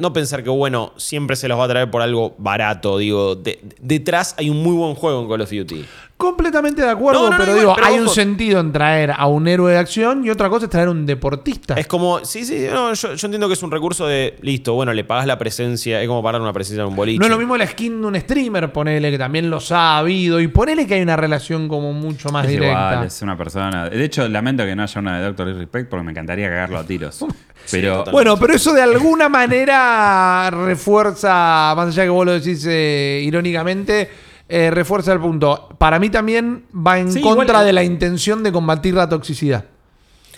[0.00, 2.98] no pensar que, bueno, siempre se los va a traer por algo barato.
[2.98, 5.84] Digo, de- detrás hay un muy buen juego en Call of Duty.
[6.20, 9.26] Completamente de acuerdo, No, no, no, pero digo, pero hay un sentido en traer a
[9.26, 11.74] un héroe de acción y otra cosa es traer un deportista.
[11.74, 14.92] Es como, sí, sí, no, yo, yo entiendo que es un recurso de, listo, bueno,
[14.92, 17.18] le pagas la presencia, es como pagar una presencia en un boliche.
[17.18, 20.40] No es lo mismo la skin de un streamer, ponele, que también los ha habido.
[20.40, 22.90] Y ponele que hay una relación como mucho más es directa.
[22.92, 23.88] igual, es una persona.
[23.88, 26.84] De hecho, lamento que no haya una de Doctor Disrespect porque me encantaría cagarlo a
[26.84, 27.24] tiros.
[27.70, 28.04] Pero.
[28.10, 34.08] Bueno, pero eso de alguna manera refuerza, más allá que vos lo decís eh, irónicamente,
[34.50, 35.68] eh, refuerza el punto.
[35.78, 39.64] Para mí también va en Sí, contra igual- de la intención de combatir la toxicidad.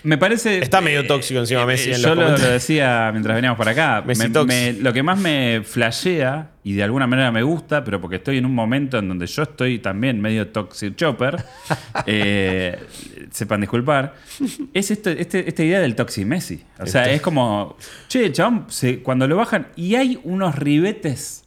[0.04, 0.58] Me parece.
[0.58, 4.02] Está medio tóxico encima Messi en yo lo, lo decía mientras veníamos para acá.
[4.04, 8.16] Messi Me- lo que más me flashea y de alguna manera me gusta, pero porque
[8.16, 11.44] estoy en un momento en donde yo estoy también medio toxic chopper,
[12.06, 12.80] eh,
[13.30, 14.14] sepan disculpar,
[14.74, 16.64] es esto, este- esta idea del toxic Messi.
[16.80, 17.14] O sea, Este.
[17.14, 17.76] es como,
[18.08, 21.44] che, chabón, se- cuando lo bajan y hay unos ribetes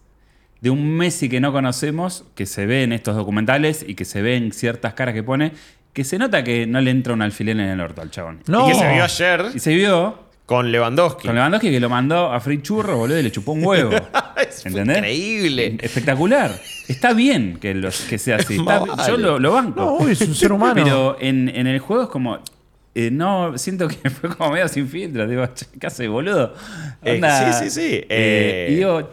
[0.65, 4.23] de un Messi que no conocemos, que se ve en estos documentales y que se
[4.23, 5.51] ve en ciertas caras que pone,
[5.93, 8.39] que se nota que no le entra un alfiler en el orto al chabón.
[8.47, 8.67] No.
[8.67, 11.28] Y que se vio ayer Y se vio con Lewandowski.
[11.28, 13.91] con Lewandowski que lo mandó a Free Churro, boludo, y le chupó un huevo.
[14.36, 14.97] Es ¿Entendés?
[14.97, 15.78] increíble.
[15.82, 16.51] Espectacular.
[16.88, 18.56] Está bien que, los, que sea así.
[18.58, 19.99] Está- yo lo, lo banco.
[20.01, 20.73] No, es un ser humano.
[20.75, 22.39] Pero en, en el juego es como.
[22.95, 25.28] eh, no, siento que fue como medio sin filtro.
[25.28, 26.54] Digo, che, ¿qué hace, boludo?
[27.04, 27.95] Eh, sí, sí, sí.
[27.95, 29.10] eh, Eh, y digo,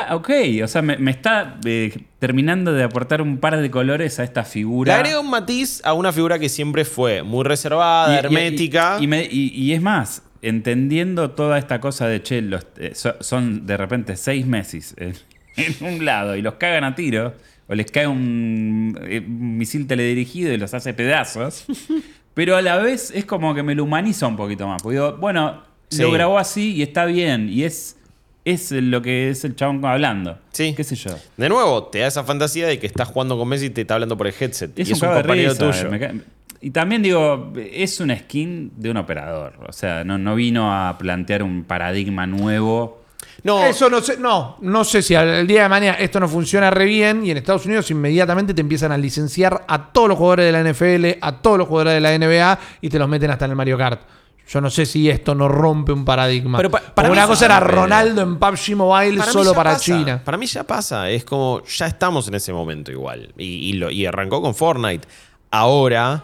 [0.00, 0.30] "Bah, ok.
[0.62, 4.40] O sea, me, me está eh, terminando de aportar un par de colores a esta
[4.42, 4.96] Le figura.
[4.96, 8.96] agrega un matiz a una figura que siempre fue muy reservada, Y- hermética.
[9.00, 12.92] Y, y me- y- y es más, entendiendo toda esta cosa de che, los, eh,
[12.94, 15.14] so- son de repente seis meses en,
[15.56, 17.34] en un lado y los cagan a tiro,
[17.66, 21.64] o les cae un, eh, un misil teledirigido y los hace pedazos,
[22.34, 24.82] pero a la vez es como que me lo humaniza un poquito más.
[24.82, 26.00] Porque digo, bueno, Sí.
[26.02, 27.96] lo grabó así y está bien, y es,
[28.44, 30.38] es lo que es el chabón hablando.
[30.52, 30.74] Sí.
[30.76, 31.10] ¿Qué sé yo?
[31.36, 33.94] De nuevo, te da esa fantasía de que estás jugando con Messi y te está
[33.94, 34.78] hablando por el headset.
[34.78, 35.90] Es y un es un compañero risa, tuyo.
[35.90, 36.14] me ca-
[36.60, 39.54] Y también digo, es una skin de un operador.
[39.66, 43.02] O sea, no, no vino a plantear un paradigma nuevo.
[43.42, 46.70] No, Eso no sé, no, no sé si al día de mañana esto no funciona
[46.70, 50.46] re bien y en Estados Unidos inmediatamente te empiezan a licenciar a todos los jugadores
[50.46, 53.44] de la NFL, a todos los jugadores de la NBA y te los meten hasta
[53.46, 54.00] en el Mario Kart.
[54.46, 56.58] Yo no sé si esto no rompe un paradigma.
[56.58, 57.60] Pero pa- para mí una cosa era.
[57.60, 59.84] Ronaldo en PUBG Mobile para solo ya para pasa.
[59.84, 60.20] China.
[60.22, 61.08] Para mí ya pasa.
[61.10, 63.32] Es como, ya estamos en ese momento igual.
[63.38, 65.08] Y, y lo- y arrancó con Fortnite.
[65.50, 66.22] Ahora,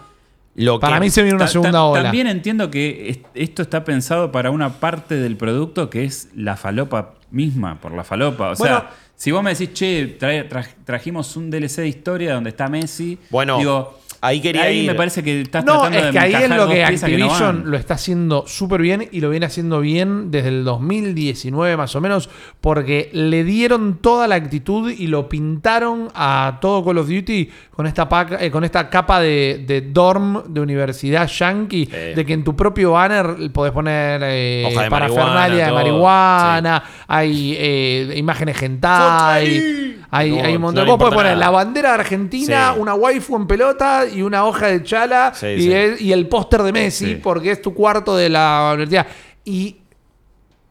[0.57, 1.01] lo Para que.
[1.01, 2.03] mí se viene una segunda ola.
[2.03, 6.57] También entiendo que es- esto está pensado para una parte del producto que es la
[6.57, 8.51] falopa misma, por la falopa.
[8.53, 8.79] O Bueno.
[8.81, 13.19] sea, si vos me decís, che, tra- trajimos un DLC de historia donde está Messi.
[13.31, 14.87] Bueno, digo, ahí quería ahí ir.
[14.91, 17.63] me parece que estás No, tratando es de que ahí es lo que no Activision
[17.71, 22.01] lo está haciendo súper bien y lo viene haciendo bien desde el 2019 más o
[22.01, 22.29] menos,
[22.61, 27.87] porque le dieron toda la actitud y lo pintaron a todo Call of Duty con
[27.87, 32.45] esta, paca- eh, con esta capa de, de dorm de universidad yankee, de que en
[32.45, 35.75] tu propio banner podés poner eh, Hoja de parafernalia marihuana, de todo.
[35.75, 40.85] marihuana, hay eh, imágenes hentai, hay, No, hay un montón.
[40.87, 41.45] no Vos podés poner nada.
[41.47, 42.81] la bandera de Argentina, Sí.
[42.81, 45.73] una waifu en pelota y una hoja de chala Sí, y, sí.
[45.73, 49.07] el, y el póster de Messi porque es tu cuarto de la universidad.
[49.45, 49.77] Y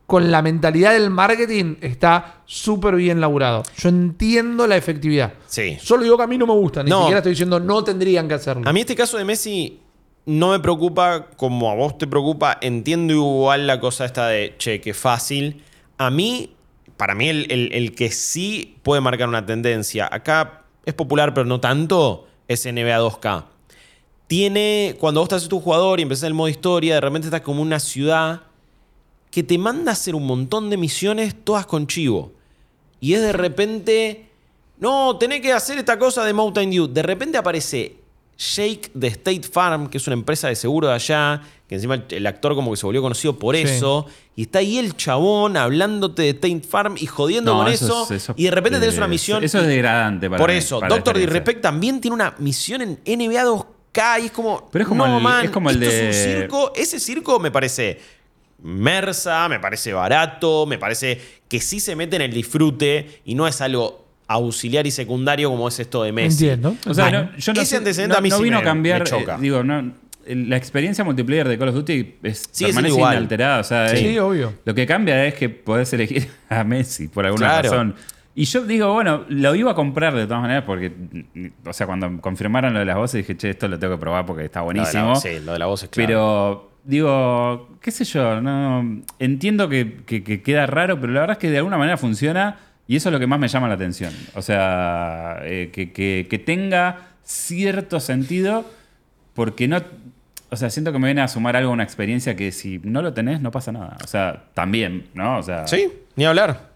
[0.05, 3.61] con la mentalidad del marketing está súper bien laburado.
[3.77, 5.33] Yo entiendo la efectividad.
[5.45, 5.77] Sí.
[5.79, 7.01] Solo digo que a mí no me gusta, ni No.
[7.01, 8.63] siquiera estoy diciendo no tendrían que hacerlo.
[8.67, 9.79] A mí este caso de Messi
[10.25, 12.57] no me preocupa como a vos te preocupa.
[12.61, 15.63] Entiendo igual la cosa esta de, che, qué fácil.
[15.99, 16.55] A mí,
[16.99, 21.61] para mí el, el- que sí puede marcar una tendencia, acá es popular pero no
[21.61, 23.45] tanto, es NBA 2K.
[24.27, 27.61] Tiene, cuando vos estás tu jugador y empezás el modo historia, de repente estás como
[27.61, 28.41] una ciudad
[29.31, 32.33] que te manda a hacer un montón de misiones todas con chivo.
[32.99, 34.27] Y es de repente,
[34.77, 36.87] no, tenés que hacer esta cosa de Mountain Dew.
[36.87, 37.95] De repente aparece
[38.39, 42.25] Jake de State Farm, que es una empresa de seguro de allá, que encima el,
[42.25, 43.63] actor como que se volvió conocido por Sí.
[43.63, 44.05] eso.
[44.37, 48.03] Y está ahí el chabón hablándote de State Farm y jodiendo No, con eso eso.
[48.05, 49.43] es- eso y de repente es- tenés una misión.
[49.43, 51.17] Eso es degradante para Por mí, eso, para Doctor.
[51.17, 54.69] Disrespect también tiene una misión en NBA 2K y es como.
[54.71, 56.71] Pero es como no, el- man, es como el esto de- es un circo.
[56.75, 57.99] Ese circo me parece
[58.61, 63.47] mersa, me parece barato, me parece que sí se mete en el disfrute y no
[63.47, 66.45] es algo auxiliar y secundario como es esto de Messi.
[66.49, 66.75] Entiendo.
[66.87, 67.29] O sea, Bueno.
[67.31, 68.99] no, yo no, Ese antecedente no- a mí no sí vino me- a cambiar.
[68.99, 69.35] me choca.
[69.35, 69.91] eh, digo, no,
[70.27, 73.15] la experiencia multiplayer de Call of Duty es, Sigue permanece igual.
[73.15, 73.59] inalterada.
[73.59, 74.53] O sea, Sí, eh, obvio.
[74.65, 77.69] Lo que cambia es que podés elegir a Messi por alguna Claro.
[77.71, 77.95] razón.
[78.35, 80.91] Y yo digo, bueno, lo iba a comprar de todas maneras porque,
[81.65, 84.25] o sea, cuando confirmaron lo de las voces dije, che, esto lo tengo que probar
[84.25, 85.15] porque está Lo la- buenísimo.
[85.15, 86.07] sí, lo de la voz es claro.
[86.07, 91.33] Pero digo, qué sé yo, no entiendo que, que- que queda raro, pero la verdad
[91.37, 92.57] es que de alguna manera funciona
[92.89, 94.11] y eso es lo que más me llama la atención.
[94.35, 98.65] O sea, eh, que, que- que tenga cierto sentido
[99.33, 99.81] porque no...
[100.49, 103.03] O sea, siento que me viene a sumar algo a una experiencia que si no
[103.03, 103.95] lo tenés no pasa nada.
[104.03, 105.37] O sea, también, ¿no?
[105.37, 106.71] O sea, Sí, ni hablar.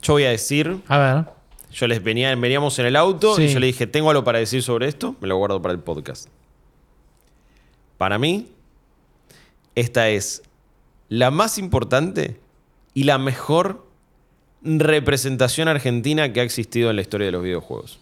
[0.00, 1.24] Yo voy a decir, A ver.
[1.72, 4.62] yo les venía, veníamos en el auto y yo le dije, tengo algo para decir
[4.62, 6.28] sobre esto, me lo guardo para el podcast.
[7.98, 8.48] Para mí,
[9.74, 10.42] esta es
[11.08, 12.38] la más importante
[12.94, 13.85] y la mejor
[14.62, 17.98] representación argentina que ha existido en la historia de los videojuegos.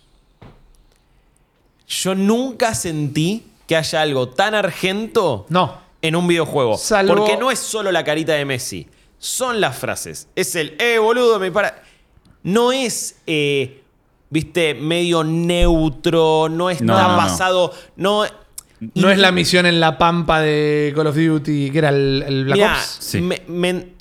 [1.87, 5.79] yo nunca sentí que haya algo tan argento No.
[6.03, 6.77] en un videojuego.
[6.79, 8.88] Salvo- Porque no es solo la carita de Messi,
[9.19, 10.29] son las frases.
[10.35, 11.83] Es el, eh, boludo, me para.
[12.43, 13.83] No es, eh,
[14.31, 17.73] viste, medio neutro, no está No, no, basado.
[17.97, 18.25] No,
[18.95, 22.45] No es la misión en la pampa de Call of Duty, que era el, el
[22.45, 22.97] Black Mirá, Ops.
[23.01, 23.21] Sí.
[23.21, 23.93] me- me-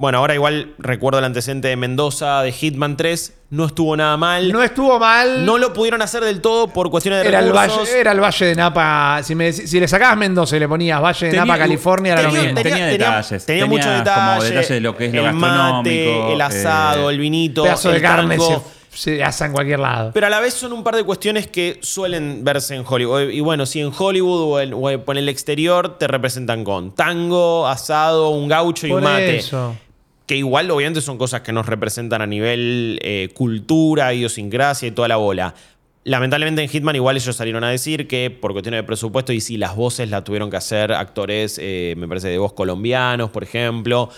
[0.00, 3.34] bueno, ahora igual recuerdo el antecedente de Mendoza de Hitman 3.
[3.50, 4.50] No estuvo nada mal.
[4.50, 5.44] No estuvo mal.
[5.44, 7.78] No lo pudieron hacer del todo por cuestiones de era, el recursos.
[7.80, 9.20] valle, era el Valle de Napa.
[9.22, 12.22] Si, me, si le sacabas Mendoza y le ponías Valle de Tenía- Napa, California, era
[12.22, 12.54] lo tenía, mismo.
[12.62, 14.44] tenía tenía- tenía- detalles, tenía tenía muchos como detalles.
[14.48, 17.90] detalles de lo que es lo el mate, gastronómico, el asado, eh, el vinito, pedazo
[17.90, 18.64] de el carne tango.
[18.92, 20.12] se, se asa en cualquier lado.
[20.14, 23.28] Pero a la vez son un par de cuestiones que suelen verse en Hollywood.
[23.30, 27.66] Y bueno, si en Hollywood o en, o en el exterior te representan con tango,
[27.68, 29.36] asado, un gaucho y Por un mate.
[29.38, 29.74] eso.
[30.30, 35.08] Que igual, obviamente, son cosas que nos representan a nivel eh, cultura, idiosincrasia y toda
[35.08, 35.56] la bola.
[36.04, 39.56] Lamentablemente en Hitman igual ellos salieron a decir que por cuestiones de presupuesto y si
[39.56, 44.08] las voces las tuvieron que hacer actores, eh, me parece, de voz colombianos, por ejemplo.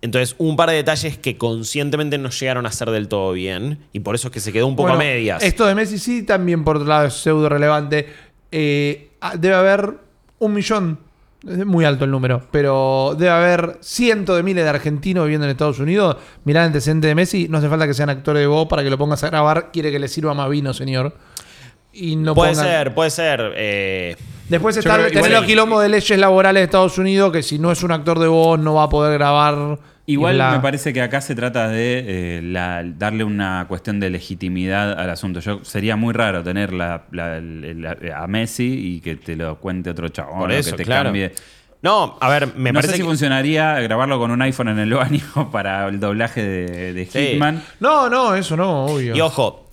[0.00, 3.80] Entonces, un par de detalles que conscientemente no llegaron a hacer del todo bien.
[3.92, 5.42] Y por eso es que se quedó un poco Bueno, a medias.
[5.42, 8.06] Esto de Messi sí, también por otro lado es pseudo relevante.
[8.52, 9.94] Eh, ah, debe haber
[10.38, 11.00] un millón,
[11.48, 15.50] es muy alto el número, pero debe haber cientos de miles de argentinos viviendo en
[15.50, 16.16] Estados Unidos.
[16.44, 18.90] Mirá el antecedente de Messi, no hace falta que sean actores de voz para que
[18.90, 19.70] lo pongas a grabar.
[19.72, 21.16] Quiere que le sirva más vino, señor.
[21.92, 23.52] Y no puede pongan- ser, puede ser.
[23.56, 24.16] eh,
[24.48, 27.82] Después está tener los quilombos de leyes laborales de Estados Unidos que si no es
[27.82, 29.78] un actor de voz no va a poder grabar.
[30.06, 34.98] Igual me parece que acá se trata de eh, la- darle una cuestión de legitimidad
[34.98, 35.38] al asunto.
[35.40, 39.90] Yo sería muy raro tener la- la- la- a Messi y que te lo cuente
[39.90, 40.40] otro chabón.
[40.40, 41.04] por o que te claro.
[41.04, 41.32] cambie.
[41.82, 44.78] No, a ver, me no parece sé si que- funcionaría grabarlo con un iPhone en
[44.80, 45.20] el baño
[45.52, 47.18] para el doblaje de, de Sí.
[47.34, 47.62] Hitman.
[47.80, 49.16] No, no, eso no, obvio.
[49.16, 49.68] Y ojo,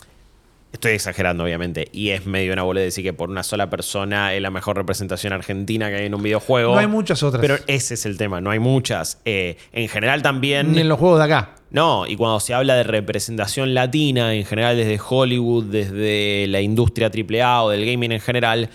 [0.72, 1.88] estoy exagerando, obviamente.
[1.92, 5.34] Y es medio una boludez decir que por una sola persona es la mejor representación
[5.34, 6.74] argentina que hay en un videojuego.
[6.74, 7.42] No hay muchas otras.
[7.42, 9.20] Pero ese es el tema, no hay muchas.
[9.26, 10.72] Eh, en general también.
[10.72, 11.56] Ni en los juegos de acá.
[11.72, 17.12] No, y cuando se habla de representación latina, en general desde Hollywood, desde la industria
[17.14, 18.70] AAA o del gaming en general,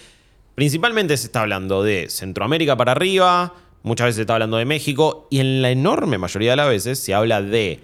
[0.55, 3.53] principalmente se está hablando de Centroamérica para arriba,
[3.83, 7.01] muchas veces se está hablando de México, y en la enorme mayoría de las veces
[7.01, 7.81] se habla de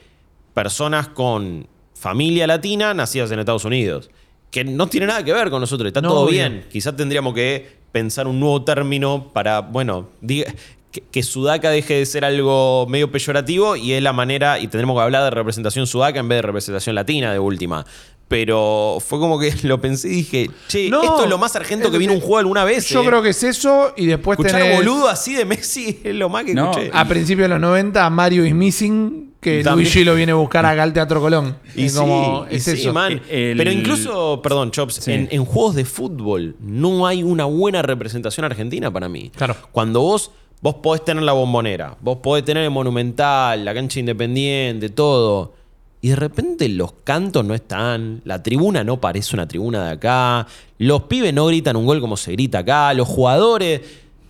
[0.54, 1.66] personas con
[2.00, 4.10] familia latina nacidas en Estados Unidos,
[4.50, 6.64] que no tiene nada que ver con nosotros, está No, todo bien.
[6.72, 10.52] Quizás tendríamos que pensar un nuevo término para, bueno, diga-
[10.90, 14.96] que, que sudaca deje de ser algo medio peyorativo y es la manera, y tendremos
[14.96, 17.84] que hablar de representación sudaca en vez de representación latina de última.
[18.30, 21.86] Pero fue como que lo pensé y dije, che, No, esto es lo más argento
[21.88, 22.88] es- que vino un juego alguna vez.
[22.88, 23.06] Yo eh.
[23.06, 26.44] creo que es eso y después Escuchar tenés boludo así de Messi es lo más
[26.44, 26.90] que No, escuché.
[26.94, 29.86] a principios de los 90 Mario is Missing que También.
[29.88, 31.56] Luigi lo viene a buscar acá al Teatro Colón.
[31.74, 32.92] Y Es sí, como, y es sí, eso.
[32.92, 33.20] man.
[33.28, 35.10] El- Pero incluso, perdón, Chops, Sí.
[35.12, 39.32] en, en juegos de fútbol no hay una buena representación argentina para mí.
[39.34, 39.56] Claro.
[39.72, 44.88] Cuando vos, vos podés tener la bombonera, vos podés tener el monumental, la cancha independiente,
[44.90, 45.54] todo.
[46.02, 50.46] Y de repente los cantos no están, la tribuna no parece una tribuna de acá,
[50.78, 53.82] los pibes no gritan un gol como se grita acá, los jugadores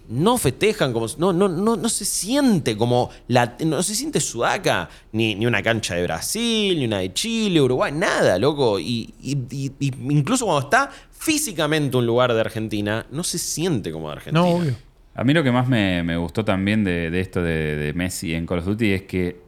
[0.09, 4.88] no festejan como no no no no se siente como la no se siente sudaca
[5.12, 9.38] ni, ni una cancha de Brasil ni una de Chile Uruguay nada loco y, y-
[9.52, 14.14] y- y incluso cuando está físicamente un lugar de Argentina no se siente como de
[14.16, 14.74] Argentina No, obvio.
[15.14, 18.35] A mí lo que más me, me gustó también de, de esto de, de Messi
[18.35, 19.40] en Call of Duty es que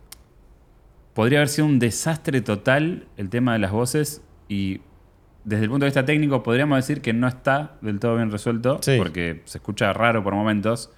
[1.14, 4.80] podría haber sido un desastre total el tema de las voces y
[5.44, 8.78] desde el punto de vista técnico podríamos decir que no está del todo bien resuelto
[8.82, 8.96] Sí.
[8.98, 10.90] porque se escucha raro por momentos,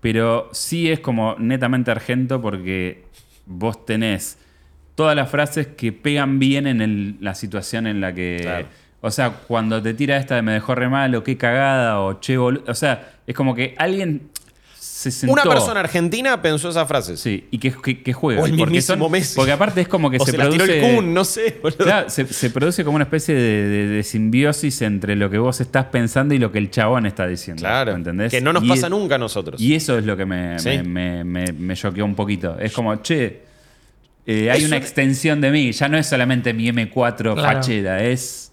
[0.00, 3.04] pero sí es como netamente argento porque
[3.46, 4.38] vos tenés
[4.94, 8.38] todas las frases que pegan bien en el- la situación en la que...
[8.42, 8.66] Claro.
[9.02, 12.14] O sea, cuando te tira esta de me dejó re mal o qué cagada o
[12.20, 12.64] che boludo.
[12.66, 14.30] O sea, es como que alguien
[14.96, 15.34] se sentó.
[15.34, 18.40] una persona argentina pensó esa frase Sí, y que, que, que juega.
[18.40, 19.34] O el porque, mismísimo Messi.
[19.36, 20.88] porque aparte es como que o se, se, la tiró produce.
[20.88, 21.84] el Kun no sé boludo.
[21.84, 25.60] Claro, se, se produce como una especie de, de- de simbiosis entre lo que vos
[25.60, 27.60] estás pensando y lo que el chabón está diciendo.
[27.60, 27.92] Claro.
[27.92, 28.30] ¿Entendés?
[28.30, 30.70] que no nos Y- pasa nunca a nosotros Y eso es lo que me, Sí.
[30.82, 32.58] me, me, me- me choqueó un poquito.
[32.58, 33.42] Es como, che,
[34.26, 35.72] eh, hay una un- extensión de mí.
[35.72, 37.42] Ya no es solamente mi M4 Claro.
[37.42, 38.50] fachera, es.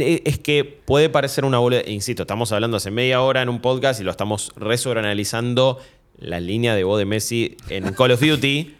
[0.00, 1.82] Eh, Es que puede parecer una bola.
[1.86, 5.78] Insisto, estamos hablando hace media hora en un podcast y lo estamos re sobreanalizando
[6.18, 8.74] la línea de voz de Messi en Call of Duty.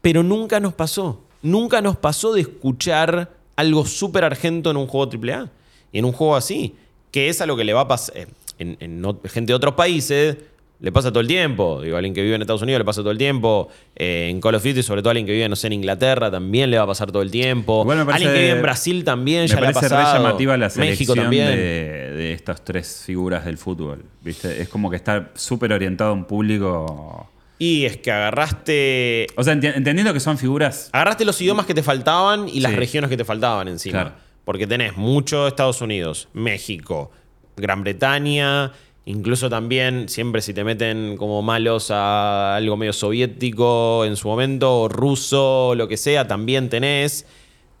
[0.00, 1.22] pero nunca nos pasó.
[1.42, 5.48] Nunca nos pasó de escuchar algo súper argento en un juego AAA.
[5.92, 6.74] Y en un juego así.
[7.10, 8.14] Que es a lo que le va a pasar.
[8.58, 10.36] En, en gente de otros países.
[10.82, 11.80] Le pasa todo el tiempo.
[11.80, 13.68] Digo, a alguien que vive en Estados Unidos le pasa todo el tiempo.
[13.96, 16.30] Eh, en Call of Duty, sobre todo a alguien que vive, no sé, en Inglaterra,
[16.30, 17.86] también le va a pasar todo el tiempo.
[17.86, 20.18] Parece- alguien que vive en Brasil también Me ya le ha re pasado.
[20.18, 20.82] llamativa la México
[21.14, 21.46] selección también.
[21.46, 24.04] de, de estas tres figuras del fútbol.
[24.22, 24.60] ¿viste?
[24.60, 27.28] Es como que está súper orientado a un público.
[27.58, 29.28] Y es que agarraste.
[29.36, 30.90] O sea, enti- entendiendo que son figuras.
[30.92, 32.76] Agarraste los idiomas que te faltaban y las Sí.
[32.78, 34.00] regiones que te faltaban encima.
[34.02, 34.16] Claro.
[34.44, 37.12] Porque tenés mucho Estados Unidos, México,
[37.56, 38.72] Gran Bretaña,
[39.04, 44.82] incluso también, siempre si te meten como malos a algo medio soviético en su momento,
[44.82, 47.26] o ruso, lo que sea, también tenés.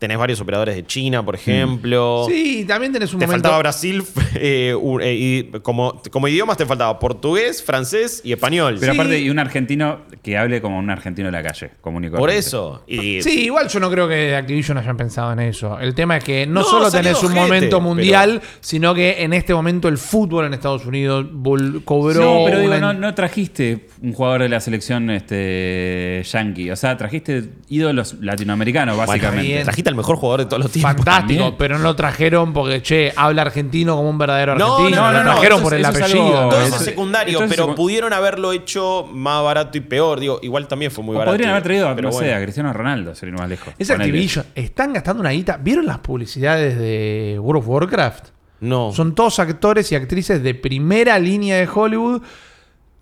[0.02, 2.26] Tenés varios operadores de China, por ejemplo.
[2.28, 3.44] Sí, también tenés un Te momento.
[3.44, 4.02] faltaba Brasil,
[4.34, 8.78] eh, un- eh, y como, como idiomas te faltaba portugués, francés y español.
[8.80, 8.98] Pero Sí.
[8.98, 12.18] aparte, y un argentino que hable como un argentino de la calle, común y por
[12.18, 12.40] corriente.
[12.48, 12.82] eso.
[12.88, 15.78] Y, Sí, igual yo no creo que Activision hayan pensado en eso.
[15.78, 18.94] El tema es que no, No, solo salió tenés un ojete, momento pero- mundial, sino
[18.94, 22.20] que en este momento el fútbol en Estados Unidos vol- cobró.
[22.40, 26.70] No, pero digo, una- no, no trajiste un jugador de la selección este, yankee.
[26.70, 29.62] O sea, trajiste ídolos latinoamericanos, básicamente.
[29.62, 30.92] Trajiste al mejor jugador de todos los tiempos.
[30.96, 31.54] Fantástico, también.
[31.58, 35.02] pero no lo trajeron porque, che, habla argentino como un verdadero No, argentino.
[35.02, 36.26] no, no, lo no, trajeron eso por el eso es apellido.
[36.38, 39.80] algo- Todo eso es Eso- secundario, entonces pero secu- pudieron haberlo hecho más barato y
[39.82, 40.18] peor.
[40.20, 41.32] Digo, igual también fue muy O barato.
[41.34, 42.36] podrían haber traído, a, pero no sé, bueno.
[42.38, 43.72] a Cristiano Ronaldo, sería más lejos.
[43.78, 44.04] Es Ponele.
[44.04, 44.46] Activision.
[44.54, 45.58] Están gastando una guita.
[45.62, 48.24] ¿Vieron las publicidades de World of Warcraft?
[48.60, 48.92] No.
[48.92, 52.22] Son todos actores y actrices de primera línea de Hollywood.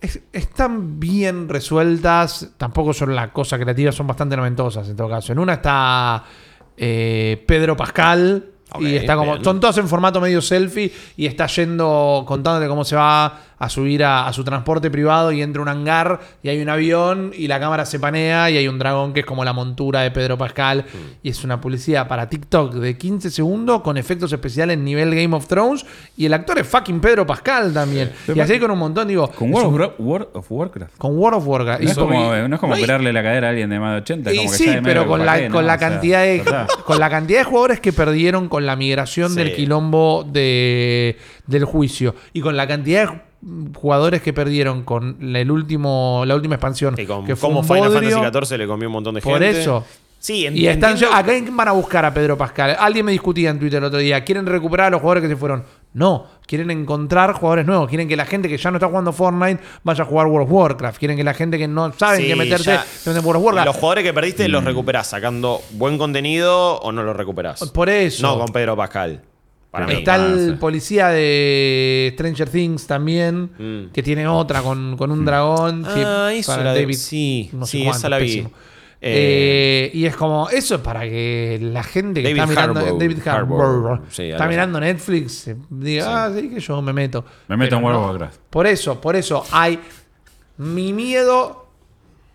[0.01, 2.51] Es- están bien resueltas.
[2.57, 5.33] Tampoco son la cosa creativa, son bastante noventosas en todo caso.
[5.33, 6.25] En una está
[6.77, 8.47] eh, Pedro Pascal.
[8.79, 9.33] Y está como.
[9.33, 9.45] bien.
[9.45, 10.93] Son todos en formato medio selfie.
[11.17, 15.31] Y está yendo contándote cómo se va a subir a, a su transporte privado.
[15.31, 16.19] Y entra un hangar.
[16.43, 17.31] Y hay un avión.
[17.37, 18.51] Y la cámara se panea.
[18.51, 20.87] Y hay un dragón que es como la montura de Pedro Pascal.
[20.93, 20.97] Mm.
[21.23, 23.83] Y es una publicidad para TikTok de 15 segundos.
[23.83, 25.87] Con efectos especiales nivel Game of Thrones.
[26.17, 28.11] Y el actor es fucking Pedro Pascal también.
[28.35, 29.29] Y así con un montón, digo.
[29.31, 30.97] Con World of, un- World of Warcraft.
[30.99, 31.81] con World of Warcraft.
[31.83, 33.79] No Y es como, no es como no hay- operarle la cadera a alguien de
[33.79, 34.33] más de 80.
[34.33, 35.67] y como que sí, ya de medio pero con la, ¿para qué, con no?
[35.67, 36.43] la O sea, cantidad de
[36.87, 39.37] con la cantidad de jugadores que perdieron con la migración Sí.
[39.37, 43.21] del quilombo de, del juicio y con la cantidad de
[43.75, 47.89] jugadores que perdieron con el último la última expansión Y con que fue como Final
[47.89, 49.33] bodrio, Fantasy XIV le comió un montón de gente.
[49.33, 49.85] por eso
[50.23, 52.77] Sí, y están entiendo- ¿a quién van a buscar a Pedro Pascal?
[52.79, 54.23] Alguien me discutía en Twitter el otro día.
[54.23, 55.65] ¿Quieren recuperar a los jugadores que se fueron?
[55.95, 57.89] No, quieren encontrar jugadores nuevos.
[57.89, 60.53] Quieren que la gente que ya no está jugando Fortnite vaya a jugar World of
[60.53, 60.99] Warcraft.
[60.99, 63.67] Quieren que la gente que no sabe Sí, qué meterse se World of Warcraft.
[63.69, 64.53] Los jugadores que perdiste Mm.
[64.53, 67.71] los recuperás sacando buen contenido o no los recuperás.
[67.71, 68.27] Por eso.
[68.27, 69.23] No con Pedro Pascal.
[69.71, 69.93] Para mí.
[69.95, 70.57] Está Ah, el sí.
[70.59, 73.93] policía de Stranger Things también, Mm.
[73.93, 75.85] que tiene otra con, con un dragón.
[75.85, 78.25] que Ah, eso para era de- David- sí, no sé sí, cuánto, esa la vi.
[78.27, 78.51] pésimo.
[79.03, 82.81] Eh, Eh, y es como, eso es para que la gente que David está mirando
[82.81, 82.99] Harbour.
[82.99, 84.03] David Harbour, Harbour.
[84.11, 87.25] Sí, está mirando Netflix, eh, diga, ah, sí, que yo me meto.
[87.49, 88.05] Me meto Pero en World no.
[88.05, 88.41] of Warcraft.
[88.51, 89.79] Por eso, por eso hay
[90.59, 91.69] mi miedo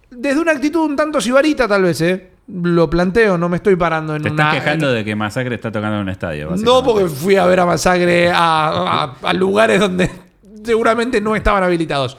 [0.10, 2.32] desde una actitud un tanto sibarita tal vez, ¿eh?
[2.48, 4.50] Lo planteo, no me estoy parando en Te una...
[4.50, 6.52] estás quejando de que Masacre está tocando en un estadio.
[6.58, 8.68] No porque fui a ver a Masacre a,
[9.04, 10.12] a- a lugares donde
[10.64, 12.18] seguramente no estaban habilitados.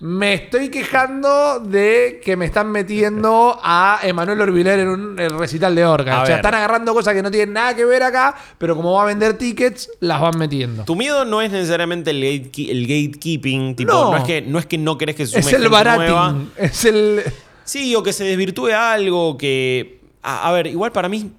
[0.00, 5.74] Me estoy quejando de que me están metiendo a Emanuel Orbiler en un el recital
[5.74, 6.22] de Orca.
[6.22, 9.02] O sea, están agarrando cosas que no tienen nada que ver acá, pero como va
[9.02, 10.84] a vender tickets, las van metiendo.
[10.84, 14.10] Tu miedo no es necesariamente el, gateke- el gatekeeping, tipo, No.
[14.12, 14.16] no.
[14.18, 16.36] es que, no es que no querés que se Es el gente nueva.
[16.56, 17.22] Es el.
[17.68, 20.00] Sí, o que se desvirtúe algo, que...
[20.22, 21.30] A, a ver, igual para mí,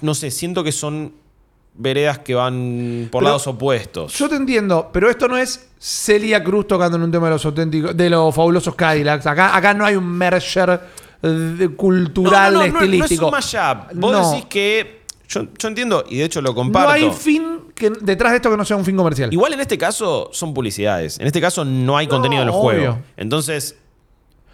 [0.00, 1.12] no sé, siento que son
[1.74, 4.14] veredas que van por Pero lados opuestos.
[4.18, 7.44] Yo te entiendo, pero esto no es Celia Cruz tocando en un tema de los
[7.44, 9.26] auténticos, de los fabulosos Cadillacs.
[9.26, 10.80] Acá, acá no hay un merger
[11.22, 13.30] eh, cultural, no, no, no, estilístico.
[13.30, 13.94] No es un mashup.
[13.94, 14.98] Vos decís que...
[15.28, 16.88] Yo, yo entiendo, y de hecho lo comparto.
[16.88, 19.30] No hay fin que, detrás de esto que no sea un fin comercial.
[19.30, 21.20] Igual en este caso son publicidades.
[21.20, 22.62] En este caso no hay contenido en el obvio.
[22.62, 22.98] juego.
[23.18, 23.76] Entonces,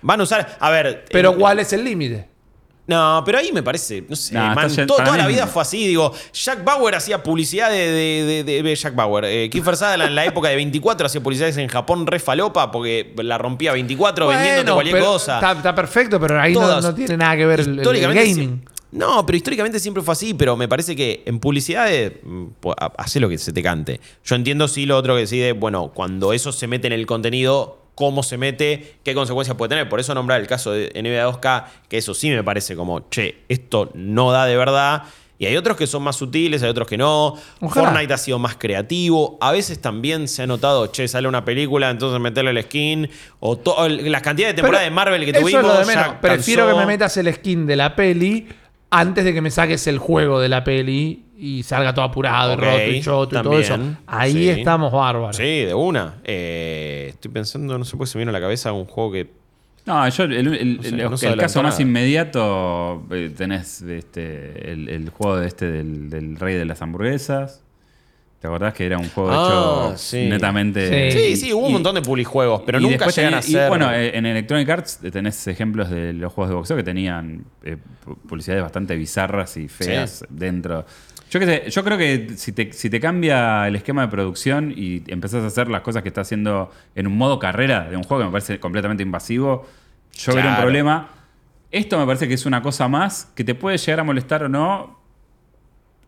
[0.04, 0.56] van a usar.
[0.60, 1.04] A ver.
[1.10, 2.28] pero eh, ¿cuál es el límite?
[2.86, 4.04] No, pero ahí me parece.
[4.06, 5.86] No sé, man, está yendo- to- para toda la mí- vida fue así.
[5.86, 9.24] Digo, Jack Bauer hacía publicidad de, de- de- de Jack Bauer.
[9.24, 13.14] Eh, Kiefer Sutherland en la época de 24 hacía publicidades en Japón re falopa porque
[13.16, 15.34] la rompía 24 vendiéndote Bueno, cualquier pero cosa.
[15.36, 16.84] Está, está perfecto, pero ahí no, Todas.
[16.84, 18.64] no tiene nada que ver el, el- gaming.
[18.92, 22.44] No, pero históricamente siempre fue así, pero me parece que en publicidades, mm,
[22.98, 23.98] hace lo que se te cante.
[24.24, 27.83] Yo entiendo sí lo otro que decide, bueno, cuando eso se mete en el contenido,
[27.94, 29.88] cómo se mete, qué consecuencias puede tener.
[29.88, 33.42] Por eso nombrar el caso de NBA 2K, que eso sí me parece como, che,
[33.48, 35.04] esto no da de verdad.
[35.36, 37.34] Y hay otros que son más sutiles, hay otros que no.
[37.60, 37.88] Ojalá.
[37.88, 39.36] Fortnite ha sido más creativo.
[39.40, 43.10] A veces también se ha notado, che, sale una película, entonces meterle el skin.
[43.40, 45.62] O la cantidad de temporadas de Marvel que eso tuvimos.
[45.62, 46.14] es lo de menos.
[46.20, 48.46] Prefiero que me metas el skin de la peli
[48.98, 52.58] antes de que me saques el juego de la peli y salga todo apurado Ok,
[52.58, 53.76] y roto y choto y todo eso.
[54.06, 54.48] Ahí sí.
[54.50, 55.36] estamos bárbaros.
[55.36, 56.14] Sí, de una.
[56.24, 59.12] Eh, estoy pensando, no sé por qué se me vino a la cabeza un juego
[59.12, 59.30] que.
[59.86, 63.30] No, yo, el, el- No sé, el- no el se adelantó caso más inmediato eh,
[63.36, 67.62] tenés este, el, el juego de este del, del rey de las hamburguesas.
[68.44, 70.26] ¿Te acordás que era un juego Ah, hecho sí.
[70.28, 71.10] netamente.
[71.10, 71.18] Sí.
[71.18, 73.64] Sí, sí, hubo un montón de publijuegos, pero y nunca llegan a ser.
[73.64, 77.46] Y bueno, eh, en Electronic Arts tenés ejemplos de los juegos de boxeo que tenían
[77.62, 80.84] eh, pu- publicidades bastante bizarras y feas dentro.
[81.30, 84.74] Yo, qué sé, yo creo que si te, si te cambia el esquema de producción
[84.76, 88.02] y empezás a hacer las cosas que está haciendo en un modo carrera de un
[88.02, 89.66] juego que me parece completamente invasivo,
[90.12, 90.66] yo vería un Claro.
[90.66, 91.08] problema.
[91.70, 94.50] Esto me parece que es una cosa más que te puede llegar a molestar o
[94.50, 95.02] no.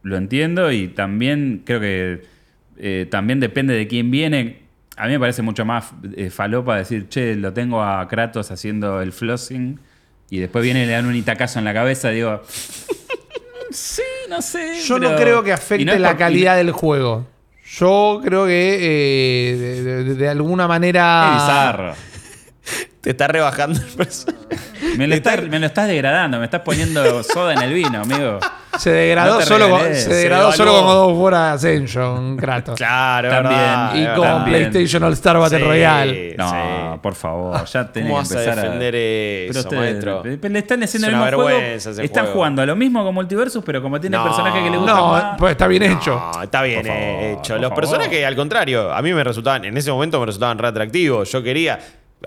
[0.07, 2.23] Lo entiendo y también creo que
[2.79, 4.61] eh, también depende de quién viene.
[4.97, 9.03] A mí me parece mucho más eh, falopa decir, che, lo tengo a Kratos haciendo
[9.03, 9.81] el flossing
[10.31, 12.11] y después viene y le dan un itacazo en la cabeza.
[12.11, 12.41] Digo,
[13.71, 14.81] sí, no sé.
[14.85, 17.27] Yo no creo que afecte no es la calidad del juego.
[17.79, 18.77] Yo creo que
[19.51, 21.33] eh, de, de- de alguna Es manera.
[21.35, 21.95] bizarro.
[23.01, 24.57] Te está rebajando el personaje.
[24.97, 28.39] Me lo, estás, me lo estás degradando, me estás poniendo soda en el vino, amigo.
[28.79, 30.91] Se degradó, No solo, con, se se degradó solo devaluó.
[30.91, 32.75] con God of War Ascension, Kratos.
[32.77, 33.59] Claro, También.
[33.59, 34.23] verdad, y con.
[34.27, 34.71] También.
[34.71, 35.65] PlayStation All Star Battle Sí.
[35.65, 36.35] Royale.
[36.37, 36.99] No, Sí.
[37.01, 40.23] por favor, ya tenés ¿Cómo que vas a empezar defender eso, usted- maestro?
[40.23, 41.59] pero le están haciendo Es el una mismo juego.
[41.59, 42.33] Están juego.
[42.35, 44.25] jugando a lo mismo con Multiversus, pero como tiene No.
[44.25, 45.25] personaje que le gusta No, más.
[45.39, 46.31] pues está bien hecho.
[46.35, 47.55] No, está bien favor, hecho.
[47.55, 47.77] Los favor.
[47.77, 51.33] personajes, al contrario, a mí me resultaban, en ese momento me resultaban re atractivos.
[51.33, 51.79] Yo quería.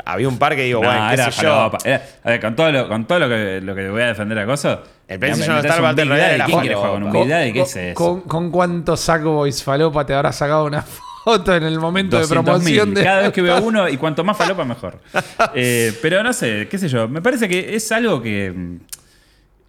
[0.06, 1.50] Había un par que digo, No, bueno, qué era sé yo.
[1.50, 1.78] falopa.
[1.84, 4.38] Era- a ver, con todo, lo, con todo lo, que, lo que voy a defender
[4.40, 4.84] a Coso.
[5.08, 6.36] El PlayStation metés Star Battle Royale Daddy.
[6.36, 7.12] era ¿Quién quiere jugar con un.
[7.12, 7.54] Big Daddy?
[7.54, 7.94] ¿Qué es eso?
[7.96, 10.84] con- con cuántos Sackboys falopa te habrás sacado una
[11.24, 12.28] foto en el momento de 200.000.
[12.44, 13.04] promoción de.
[13.04, 15.00] Cada vez que veo uno, y cuanto más falopa, mejor.
[15.56, 17.08] Eh, pero no sé, qué sé yo.
[17.08, 18.54] Me parece que es algo que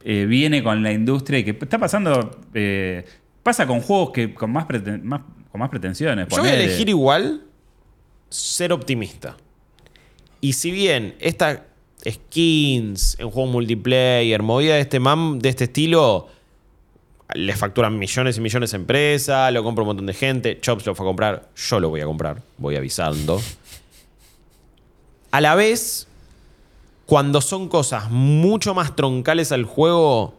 [0.05, 2.31] eh, viene con la industria y que está pasando.
[2.53, 3.07] eh,
[3.43, 6.29] pasa con juegos que con más, preten- más- con más pretensiones.
[6.29, 7.43] Yo voy a elegir igual
[8.29, 9.37] ser optimista.
[10.41, 11.61] Y si bien estas
[12.09, 16.29] skins en juegos multiplayer, movida de este, mam, de este estilo,
[17.35, 20.95] les facturan millones y millones de empresas, lo compra un montón de gente, Chops lo
[20.95, 23.41] fue a comprar, yo lo voy a comprar, voy avisando.
[25.31, 26.09] A la vez,
[27.07, 30.35] cuando son cosas mucho más troncales al juego,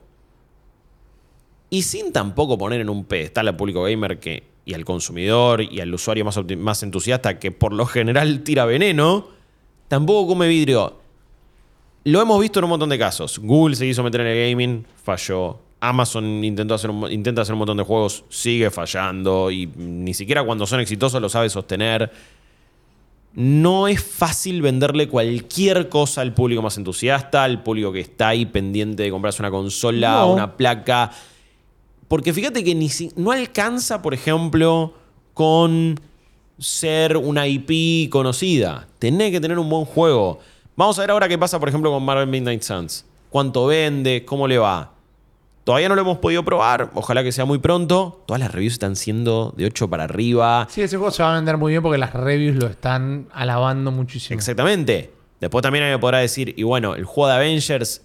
[1.69, 5.79] y sin tampoco poner en un pedestal al público gamer que, y al consumidor y
[5.79, 9.27] al usuario más, más entusiasta que por lo general tira veneno,
[9.91, 10.93] tampoco come vidrio.
[12.05, 13.37] Lo hemos visto en un montón de casos.
[13.39, 15.59] Google se quiso meter en el gaming, falló.
[15.81, 20.43] Amazon intentó hacer un intenta hacer un montón de juegos, sigue fallando y ni siquiera
[20.43, 22.09] cuando son exitosos lo sabe sostener.
[23.33, 28.45] No es fácil venderle cualquier cosa al público más entusiasta, al público que está ahí
[28.45, 30.33] pendiente de comprarse una consola, No.
[30.33, 31.11] una placa.
[32.07, 34.93] Porque fíjate que ni si- no alcanza, por ejemplo,
[35.33, 35.99] con
[36.61, 38.87] ser una IP conocida.
[38.99, 40.39] Tenés que tener un buen juego.
[40.75, 43.05] Vamos a ver ahora qué pasa, por ejemplo, con Marvel Midnight Suns.
[43.29, 44.23] ¿Cuánto vende?
[44.25, 44.93] ¿Cómo le va?
[45.63, 46.91] Todavía no lo hemos podido probar.
[46.93, 48.23] Ojalá que sea muy pronto.
[48.27, 50.67] Todas las reviews están siendo de 8 para arriba.
[50.69, 53.91] Sí, ese juego se va a vender muy bien porque las reviews lo están alabando
[53.91, 54.37] muchísimo.
[54.37, 55.11] Exactamente.
[55.39, 58.03] Después también alguien podrá decir, y bueno, el juego de Avengers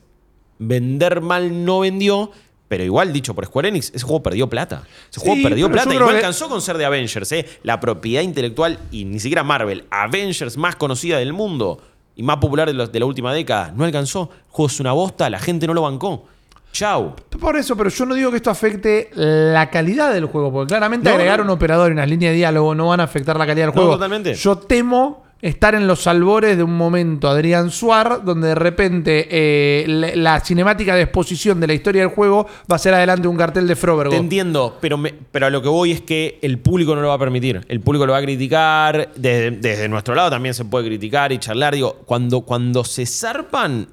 [0.59, 2.31] vender mal no vendió,
[2.69, 4.83] pero igual dicho por Square Enix, ese juego perdió plata.
[5.11, 7.47] Ese Sí, juego perdió plata y no que- alcanzó con ser de Avengers, ¿eh?
[7.63, 11.81] La propiedad intelectual y ni siquiera Marvel, Avengers más conocida del mundo
[12.17, 14.31] y más popular de, los- de la última década, no alcanzó.
[14.33, 16.25] El juego es una bosta, la gente no lo bancó.
[16.73, 17.15] Chau.
[17.41, 21.09] Por eso, pero yo no digo que esto afecte la calidad del juego, porque claramente
[21.09, 21.45] No, agregar no.
[21.47, 23.81] un operador y unas líneas de diálogo no van a afectar la calidad del No,
[23.81, 23.93] juego.
[23.95, 24.35] totalmente.
[24.35, 30.13] Yo temo estar en los albores de un momento Adrián Suar, donde de repente eh,
[30.17, 33.67] la, cinemática de exposición de la historia del juego va a ser adelante un cartel
[33.67, 34.13] de Frobergo.
[34.13, 34.99] Te entiendo, pero,
[35.31, 37.65] pero a lo que voy es que el público no lo va a permitir.
[37.69, 39.13] El público lo va a criticar.
[39.15, 41.75] Desde, nuestro lado también se puede criticar y charlar.
[41.75, 43.89] Digo, cuando, cuando se zarpan,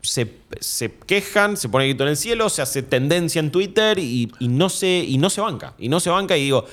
[0.00, 4.30] se, se quejan, se pone grito en el cielo, se hace tendencia en Twitter y
[4.40, 5.74] no se, y no se banca.
[5.78, 6.64] Y no se banca y digo,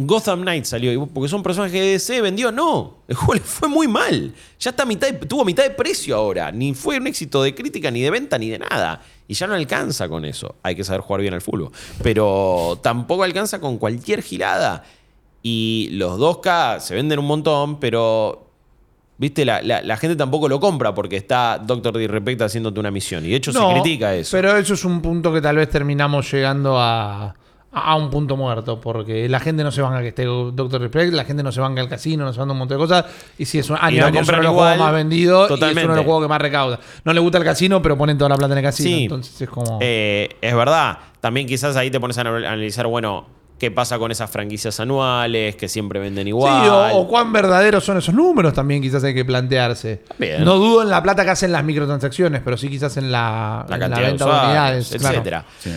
[0.00, 2.52] Gotham Knight salió, porque son personajes que DC vendió.
[2.52, 4.32] No, el juego le fue muy mal.
[4.60, 6.52] Ya está a mitad de- tuvo mitad de precio ahora.
[6.52, 9.02] Ni fue un éxito de crítica, ni de venta, ni de nada.
[9.26, 10.54] Y ya no alcanza con eso.
[10.62, 11.70] Hay que saber jugar bien al fútbol.
[12.02, 14.84] Pero tampoco alcanza con cualquier girada.
[15.42, 18.44] Y los 2K se venden un montón, pero.
[19.20, 23.24] Viste, la, la- la gente tampoco lo compra porque está Doctor Disrespect haciéndote una misión.
[23.26, 24.30] Y de hecho No, se critica eso.
[24.36, 27.34] Pero eso es un punto que tal vez terminamos llegando a,
[27.80, 31.24] a un punto muerto, porque la gente no se banca que esté Doctor Respect, la
[31.24, 33.04] gente no se banca el casino, no se banca un montón de cosas,
[33.38, 35.90] y si es un es uno de los juegos más vendidos y es uno totalmente.
[35.90, 36.80] de los juegos que más recauda.
[37.04, 39.02] No le gusta el casino, pero ponen toda la plata en el casino, Sí.
[39.04, 39.78] entonces es como...
[39.80, 40.98] Eh, es verdad.
[41.20, 43.26] También quizás ahí te pones a analizar, bueno,
[43.58, 46.62] qué pasa con esas franquicias anuales que siempre venden igual.
[46.62, 50.02] Sí, o, o cuán verdaderos son esos números también quizás hay que plantearse.
[50.16, 50.44] Bien.
[50.44, 53.74] No dudo en la plata que hacen las microtransacciones, pero sí quizás en la, la
[53.74, 54.88] en cantidad de venta usuarios, de unidades.
[55.00, 55.14] claro.
[55.16, 55.44] etcétera.
[55.58, 55.70] Sí.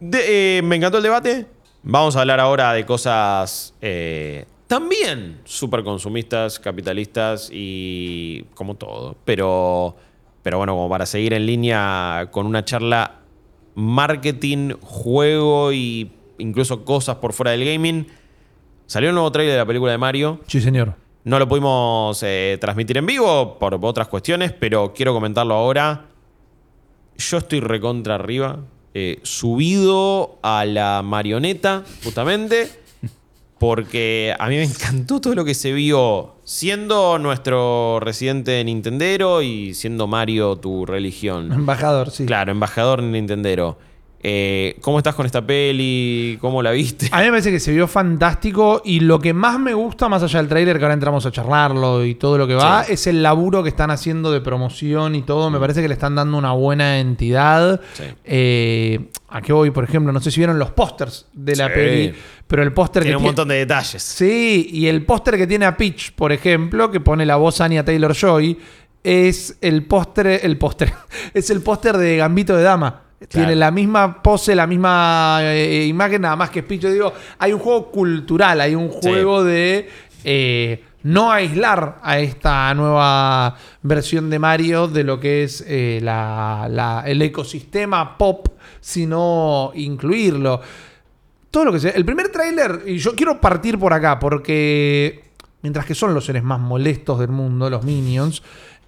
[0.00, 1.46] De- eh, me encantó el debate.
[1.82, 9.16] Vamos a hablar ahora de cosas eh, también súper consumistas, capitalistas y como todo.
[9.24, 9.96] Pero,
[10.42, 13.20] pero bueno, como para seguir en línea con una charla
[13.76, 18.06] marketing, juego y incluso cosas por fuera del gaming.
[18.86, 20.40] Salió un nuevo trailer de la película de Mario.
[20.46, 20.94] Sí, señor.
[21.24, 26.06] No lo pudimos eh, transmitir en vivo por otras cuestiones, pero quiero comentarlo ahora.
[27.16, 28.58] Yo estoy recontra arriba,
[28.98, 32.70] eh, subido a la marioneta, justamente,
[33.58, 39.74] porque a mí me encantó todo lo que se vio siendo nuestro residente Nintendero y
[39.74, 41.52] siendo Mario tu religión.
[41.52, 42.24] Embajador, sí.
[42.24, 43.76] Claro, embajador Nintendero.
[44.28, 46.36] Eh, ¿Cómo estás con esta peli?
[46.40, 47.08] ¿Cómo la viste?
[47.12, 50.20] A mí me parece que se vio fantástico y lo que más me gusta, más
[50.24, 52.94] allá del trailer, que ahora entramos a charlarlo y todo lo que va, Sí.
[52.94, 55.48] es el laburo que están haciendo de promoción y todo.
[55.48, 57.80] Me parece que le están dando una buena entidad.
[57.92, 58.02] Sí.
[58.24, 59.70] Eh, ¿A qué voy?
[59.70, 61.72] Por ejemplo, no sé si vieron los pósters de la Sí.
[61.74, 62.14] peli,
[62.48, 64.02] pero el póster que Tiene un montón de detalles.
[64.02, 67.84] Sí, y el póster que tiene a Peach, por ejemplo, que pone la voz Anya
[67.84, 68.58] Taylor Joy,
[69.04, 70.92] es el póster, el póster,
[71.32, 73.02] es el póster de Gambito de Dama.
[73.28, 76.82] Tiene la misma pose, la misma eh, imagen, nada más que Peach.
[76.82, 78.98] Yo digo, hay un juego cultural, hay un Sí.
[79.02, 79.88] juego de
[80.28, 86.66] eh, no aislar a esta nueva versión de Mario de lo que es eh, la-
[86.70, 88.48] la- el ecosistema pop,
[88.80, 90.60] sino incluirlo
[91.50, 91.92] todo lo que sea.
[91.92, 95.22] El primer tráiler, y yo quiero partir por acá, porque
[95.62, 98.42] mientras que son los seres más molestos del mundo, los minions,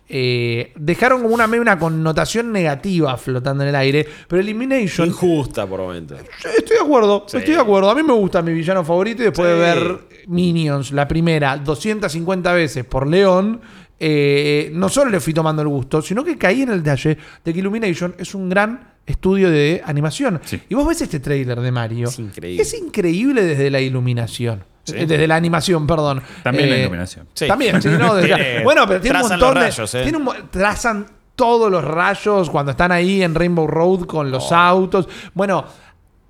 [0.08, 4.06] eh, dejaron como una, una connotación negativa flotando en el aire.
[4.26, 5.08] Pero Elimination.
[5.08, 6.18] Injusta por momentos.
[6.56, 7.36] Estoy de acuerdo, Sí.
[7.38, 7.90] estoy de acuerdo.
[7.90, 9.54] A mí me gusta mi villano favorito y después Sí.
[9.54, 9.98] de ver
[10.28, 13.60] Minions, la primera, 250 veces por León,
[14.00, 17.52] eh, no solo le fui tomando el gusto, sino que caí en el detalle de
[17.52, 20.40] que Illumination es un gran estudio de animación.
[20.44, 20.60] Sí.
[20.68, 22.08] Y vos ves este tráiler de Mario.
[22.08, 22.62] Es increíble.
[22.62, 24.62] Es increíble desde la iluminación.
[24.92, 25.04] Sí.
[25.06, 26.22] Desde la animación, perdón.
[26.42, 27.26] También la Eh, iluminación.
[27.34, 27.46] Sí.
[27.46, 28.14] También, sí, ¿no?
[28.14, 29.60] Desde- Tiene- bueno, pero tiene un montón los de.
[29.60, 30.02] rayos, eh.
[30.02, 34.50] tiene un mo- trazan todos los rayos cuando están ahí en Rainbow Road con los
[34.50, 34.56] Oh.
[34.56, 35.08] autos.
[35.34, 35.64] Bueno,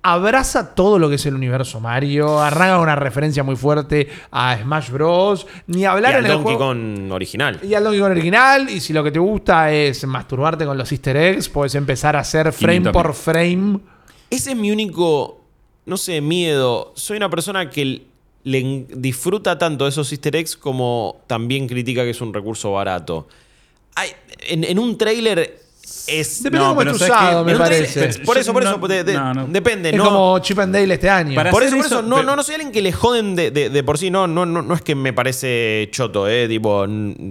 [0.01, 2.39] abraza todo lo que es el universo Mario.
[2.39, 5.45] Arranca una referencia muy fuerte a Smash Bros.
[5.67, 6.69] Ni Y hablar al en el Donkey juego.
[6.71, 7.59] Kong original.
[7.63, 8.69] Y al Donkey Kong original.
[8.69, 12.19] Y si lo que te gusta es masturbarte con los easter eggs, puedes empezar a
[12.19, 13.79] hacer frame por frame.
[14.29, 15.41] Ese es mi único,
[15.85, 16.93] no sé, miedo.
[16.95, 18.03] Soy una persona que
[18.43, 23.27] le disfruta tanto esos easter eggs como también critica que es un recurso barato.
[23.95, 24.11] Hay-
[24.47, 25.59] en, en un tráiler
[26.07, 26.43] es...
[26.43, 27.25] Depende No, de cómo pero esté ¿sabes qué?
[27.27, 28.19] usado, me parece.
[28.23, 29.47] Por eso, por No, eso, de- de- no, no.
[29.47, 29.89] depende.
[29.89, 31.35] Es no, como Chip and Dale este año.
[31.35, 33.69] Para por eso, por eso, no, no, no soy alguien que le joden de, de-
[33.69, 34.09] de por sí.
[34.11, 36.47] No, no, no, no es que me parece choto, ¿eh?
[36.47, 36.85] Tipo,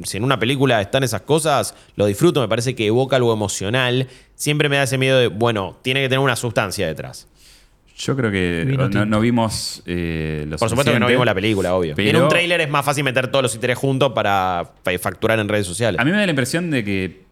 [0.05, 4.09] si en una película están esas cosas, lo disfruto, me parece que evoca algo emocional.
[4.35, 7.27] Siempre me da ese miedo de, bueno, tiene que tener una sustancia detrás.
[8.01, 8.65] Yo creo que
[9.07, 11.89] no, vimos eh, lo Por supuesto que no vimos la película, obvio.
[11.97, 14.97] Y en pero- un tráiler es más fácil meter todos los interés juntos para fa-
[15.01, 16.01] facturar en redes sociales.
[16.01, 17.23] A mí me da la impresión de que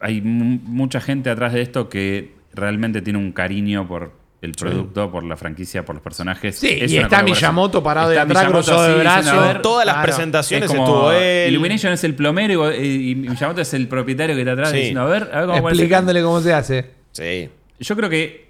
[0.00, 4.12] hay mu- mucha gente atrás de esto que realmente tiene un cariño por
[4.42, 6.56] el producto, por la franquicia, por los personajes.
[6.56, 7.22] Sí, Es y está.
[7.22, 9.62] Miyamoto parado de Está atrás, Miyamoto cruzado de brazos.
[9.62, 10.06] todas las Claro.
[10.06, 11.50] presentaciones es como estuvo él.
[11.50, 14.76] Illumination es el plomero y, y Miyamoto es el propietario que está atrás Sí.
[14.76, 15.68] diciendo, a ver, a ver cómo.
[15.70, 16.90] Explicándole cómo se hace.
[17.12, 17.48] Sí.
[17.80, 18.43] Yo creo que, eh,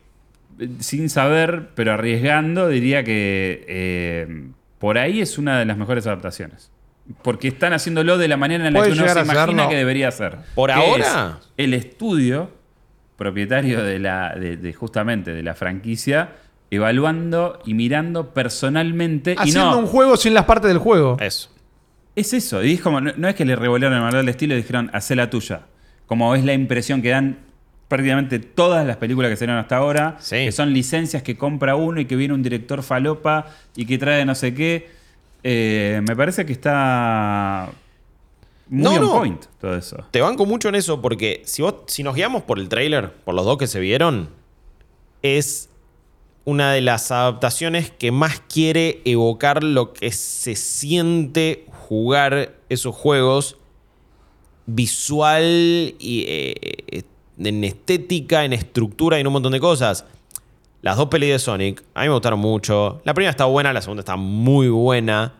[0.81, 6.71] sin saber, pero arriesgando, diría que eh, por ahí es una de las mejores adaptaciones.
[7.23, 10.39] Porque están haciéndolo de la manera en la que uno se imagina que debería ser.
[10.55, 11.39] ¿Por ahora?
[11.57, 12.51] es el estudio
[13.17, 16.31] propietario de la de, de justamente de la franquicia
[16.71, 21.17] evaluando y mirando personalmente y Haciendo no un juego sin las partes del juego.
[21.21, 21.51] Eso.
[22.17, 24.55] es eso y es como no, no es que le revolvieron el manual de estilo
[24.55, 25.67] y dijeron hacé la tuya
[26.07, 27.39] como es la impresión que dan
[27.89, 30.37] prácticamente todas las películas que salieron hasta ahora Sí.
[30.45, 34.25] que son licencias que compra uno y que viene un director falopa y que trae
[34.25, 34.89] no sé qué
[35.47, 37.69] Eh, me parece que está
[38.71, 39.13] muy No, on no.
[39.13, 42.59] point todo eso Te banco mucho en eso porque si, vos, si nos guiamos por
[42.59, 44.31] el tráiler, por los dos que se vieron,
[45.23, 45.69] es
[46.47, 53.59] una de las adaptaciones que más quiere evocar lo que se siente jugar esos juegos
[54.67, 57.03] visual y eh,
[57.39, 60.05] en estética, en estructura y en un montón de cosas.
[60.83, 63.01] las dos pelis de Sonic, a mí me gustaron mucho.
[63.05, 65.33] La primera está buena, la segunda está muy buena.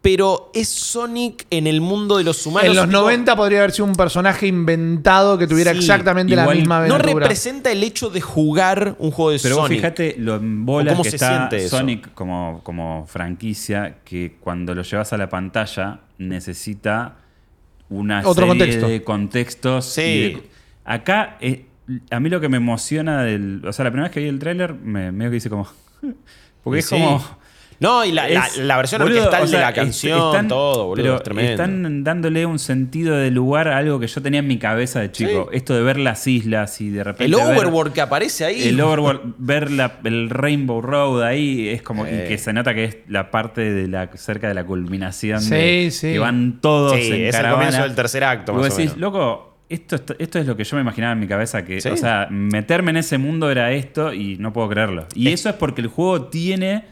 [0.00, 2.70] Pero es Sonic en el mundo de los humanos.
[2.70, 6.48] en los tipo, 90 podría haber sido un personaje inventado que tuviera Sí, exactamente la
[6.48, 7.20] misma No aventura.
[7.20, 9.78] representa el hecho de jugar un juego de Pero Sonic.
[9.78, 11.48] fíjate lo en bolas cómo que se está.
[11.68, 17.18] Sonic como, como franquicia, que cuando lo llevas a la pantalla necesita
[17.88, 18.88] una Otro serie contexto.
[18.88, 19.84] de contextos.
[19.86, 20.00] Sí.
[20.02, 20.42] y de-
[20.84, 21.66] acá, eh,
[22.10, 23.62] a mí lo que me emociona del.
[23.66, 25.68] O sea, la primera vez que vi el tráiler, me medio que hice como.
[26.64, 26.94] Porque es Sí.
[26.96, 27.22] como.
[27.82, 30.48] No, y la, la- es- la versión boludo, orquestal o sea, de la canción, están-
[30.48, 31.50] todo, boludo, pero es tremendo.
[31.52, 35.10] Están dándole un sentido de lugar a algo que yo tenía en mi cabeza de
[35.10, 35.50] chico.
[35.52, 37.24] Esto de ver las islas y de repente.
[37.24, 38.62] el ver- overworld que aparece ahí.
[38.68, 42.24] el overworld, ver la- el Rainbow Road ahí es como Eh.
[42.24, 45.50] y que se nota que es la parte de la cerca de la culminación Sí,
[45.54, 46.12] de- sí.
[46.12, 47.54] que van todos Sí, en es el caravana.
[47.66, 48.98] comienzo del tercer acto, más o decís, menos.
[48.98, 51.88] loco, esto, es- esto es lo que yo me imaginaba en mi cabeza que, Sí.
[51.88, 55.06] o sea, meterme en ese mundo era esto y no puedo creerlo.
[55.14, 56.84] Y eso es porque el juego tiene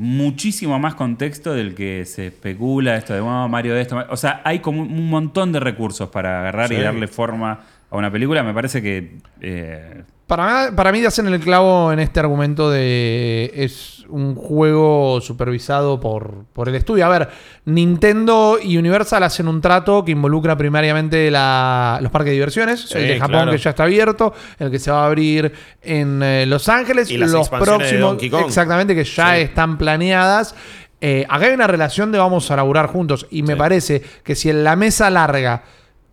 [0.00, 4.02] muchísimo más contexto del que se especula esto de "Oh, Mario de esto.
[4.08, 6.74] O sea, hay como un montón de recursos para agarrar Sí.
[6.76, 7.60] y darle forma
[7.90, 8.42] a una película.
[8.42, 14.04] Me parece que eh, Para, para mí hacen el clavo en este argumento de es
[14.08, 17.04] un juego supervisado por, por el estudio.
[17.06, 17.28] A ver,
[17.64, 22.98] Nintendo y Universal hacen un trato que involucra primariamente la- los parques de diversiones, Sí,
[22.98, 23.50] el de Japón claro.
[23.52, 27.16] que ya está abierto, el que se va a abrir en eh, Los Ángeles, Y
[27.18, 28.44] las los de próximos, Kong.
[28.46, 29.42] exactamente, que ya Sí.
[29.42, 30.54] están planeadas.
[31.00, 33.58] Eh, acá hay una relación de vamos a laburar juntos y me Sí.
[33.58, 35.62] parece que si en la mesa larga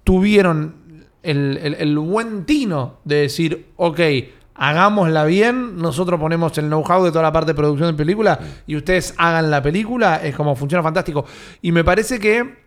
[0.03, 0.76] tuvieron
[1.30, 3.99] el, el- el buen tino de decir, ok,
[4.55, 8.75] hagámosla bien, nosotros ponemos el know-how de toda la parte de producción de película y
[8.75, 11.25] ustedes hagan la película, es como funciona fantástico.
[11.61, 12.65] Y me parece que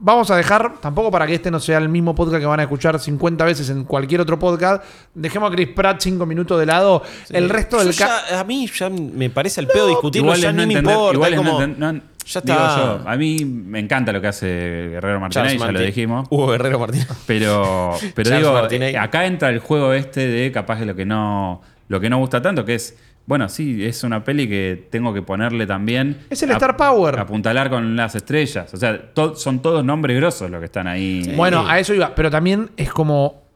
[0.00, 2.62] vamos a dejar, tampoco para que este no sea el mismo podcast que van a
[2.64, 4.82] escuchar 50 veces en cualquier otro podcast,
[5.14, 7.92] dejemos a Chris Pratt 5 minutos de lado, el resto Yo del...
[7.92, 11.14] ya- a mí ya me parece el pedo discutirlo, igual ya ni no me importa.
[11.14, 12.76] igual es no no- ya digo está.
[13.02, 14.46] yo, a mí me encanta lo que hace
[14.90, 16.26] Guerrero Martínez, ya lo dijimos.
[16.30, 17.08] Hugo Guerrero Martínez.
[17.26, 18.56] Pero, pero digo,
[19.00, 22.40] acá entra el juego este de capaz que lo que no, lo que no gusta
[22.42, 22.96] tanto, que es,
[23.26, 26.18] bueno, sí, es una peli que tengo que ponerle también.
[26.30, 27.18] Es el Star Power.
[27.20, 28.72] Apuntalar con las estrellas.
[28.74, 31.32] O sea, to- son todos nombres grosos los que están ahí.
[31.36, 33.49] Bueno, a eso iba, pero también es como...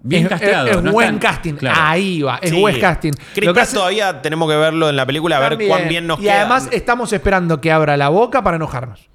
[0.00, 1.80] Bien es, casteado, es- es no buen están- casting, claro.
[1.82, 2.60] ahí va, es Sí.
[2.60, 3.12] buen casting.
[3.34, 5.68] Chris Lo que Pratt hace- todavía tenemos que verlo en la película a ver También.
[5.70, 6.40] cuán bien nos y queda.
[6.40, 9.08] además estamos esperando que abra la boca para enojarnos.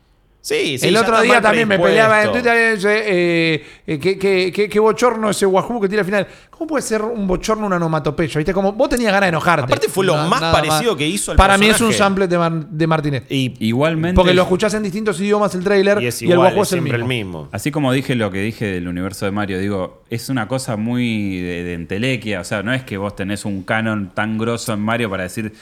[0.44, 2.32] Sí, sí, el otro día también me peleaba en.
[2.34, 6.06] Twitter y dice, eh, eh, qué, qué- qué- qué bochorno ese Wahoo que tira al
[6.06, 6.28] final.
[6.50, 8.38] ¿Cómo puede ser un bochorno una onomatopeya?
[8.38, 8.54] ¿Viste?
[8.54, 9.64] Como vos tenías ganas de enojarte.
[9.66, 12.68] Aparte fue lo más parecido que hizo al Para mí es un sample de, Mar-
[12.68, 13.24] de Martínez.
[13.30, 14.16] Y, Igualmente.
[14.16, 16.98] Porque lo escuchás en distintos idiomas el trailer y el Wahoo es es el siempre
[17.00, 17.12] mismo.
[17.12, 17.50] el mismo.
[17.52, 21.38] Así como dije lo que dije del universo de Mario, digo, es una cosa muy
[21.40, 22.42] de, de entelequia.
[22.42, 25.54] O sea, no es que vos tenés un canon tan grosso en Mario para decir,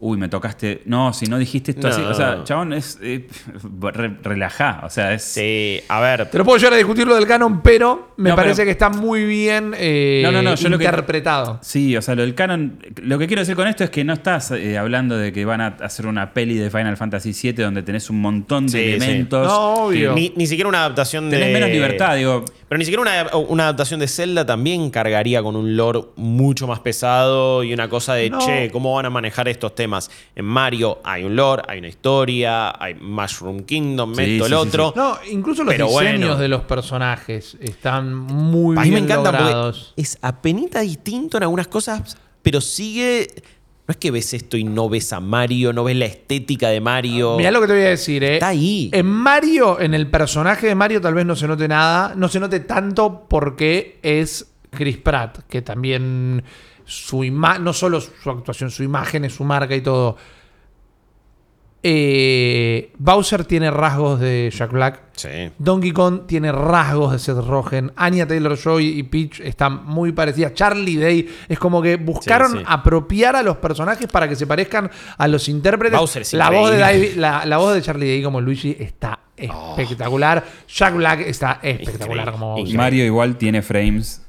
[0.00, 0.82] uy, me tocaste.
[0.86, 1.94] No, si no dijiste esto No.
[1.94, 2.02] así.
[2.02, 2.98] O sea, chabón, es.
[3.02, 3.28] Eh,
[3.92, 4.80] re- relajá.
[4.84, 5.22] O sea, es.
[5.22, 6.26] Sí, a ver.
[6.30, 8.70] Te lo puedo llegar a discutir lo del canon, pero me No, parece pero- que
[8.72, 11.58] está muy bien eh, No, no, no, yo lo que- interpretado.
[11.62, 12.78] Sí, o sea, lo del canon.
[13.02, 15.60] Lo que quiero decir con esto es que no estás eh, hablando de que van
[15.60, 18.90] a hacer una peli de Final Fantasy VII donde tenés un montón de Sí, sí.
[19.04, 19.46] elementos.
[19.46, 20.14] No, obvio.
[20.14, 21.38] Ni, ni siquiera una adaptación de.
[21.38, 22.44] Tenés menos libertad, digo.
[22.70, 26.78] Pero ni siquiera una, una adaptación de Zelda también cargaría con un lore mucho más
[26.78, 28.38] pesado y una cosa de, No.
[28.38, 30.08] che, ¿cómo van a manejar estos temas?
[30.36, 34.58] En Mario hay un lore, hay una historia, hay Mushroom Kingdom, Sí, esto, sí, el
[34.60, 34.92] sí, otro.
[34.94, 36.36] No, incluso los Pero diseños bueno.
[36.36, 39.86] de los personajes están muy a mí me bien encanta logrados.
[39.88, 43.26] porque es apenita distinto en algunas cosas, pero sigue...
[43.90, 46.80] No es que ves esto y no ves a Mario, no ves la estética de
[46.80, 47.36] Mario.
[47.36, 48.34] Mirá lo que te voy a decir, ¿eh?
[48.34, 48.88] Está ahí.
[48.92, 52.14] En Mario, en el personaje de Mario, tal vez no se note nada.
[52.14, 56.44] No se note tanto porque es Chris Pratt, que también
[56.84, 60.16] su no solo su actuación, su imagen es su marca y todo.
[61.82, 65.00] Eh, Bowser tiene rasgos de Jack Black.
[65.12, 65.28] Sí.
[65.58, 67.92] Donkey Kong tiene rasgos de Seth Rogen.
[67.96, 70.54] Anya Taylor Joy y Peach están muy parecidas.
[70.54, 72.64] Charlie Day es como que buscaron Sí, sí.
[72.66, 75.98] apropiar a los personajes para que se parezcan a los intérpretes.
[75.98, 76.78] Bowser es la, voz de.
[76.78, 80.44] David- la, la voz de Charlie Day como Luigi está espectacular.
[80.68, 82.32] Jack Black está espectacular Increíble.
[82.32, 82.76] como Bowser.
[82.76, 84.26] Mario igual tiene frames.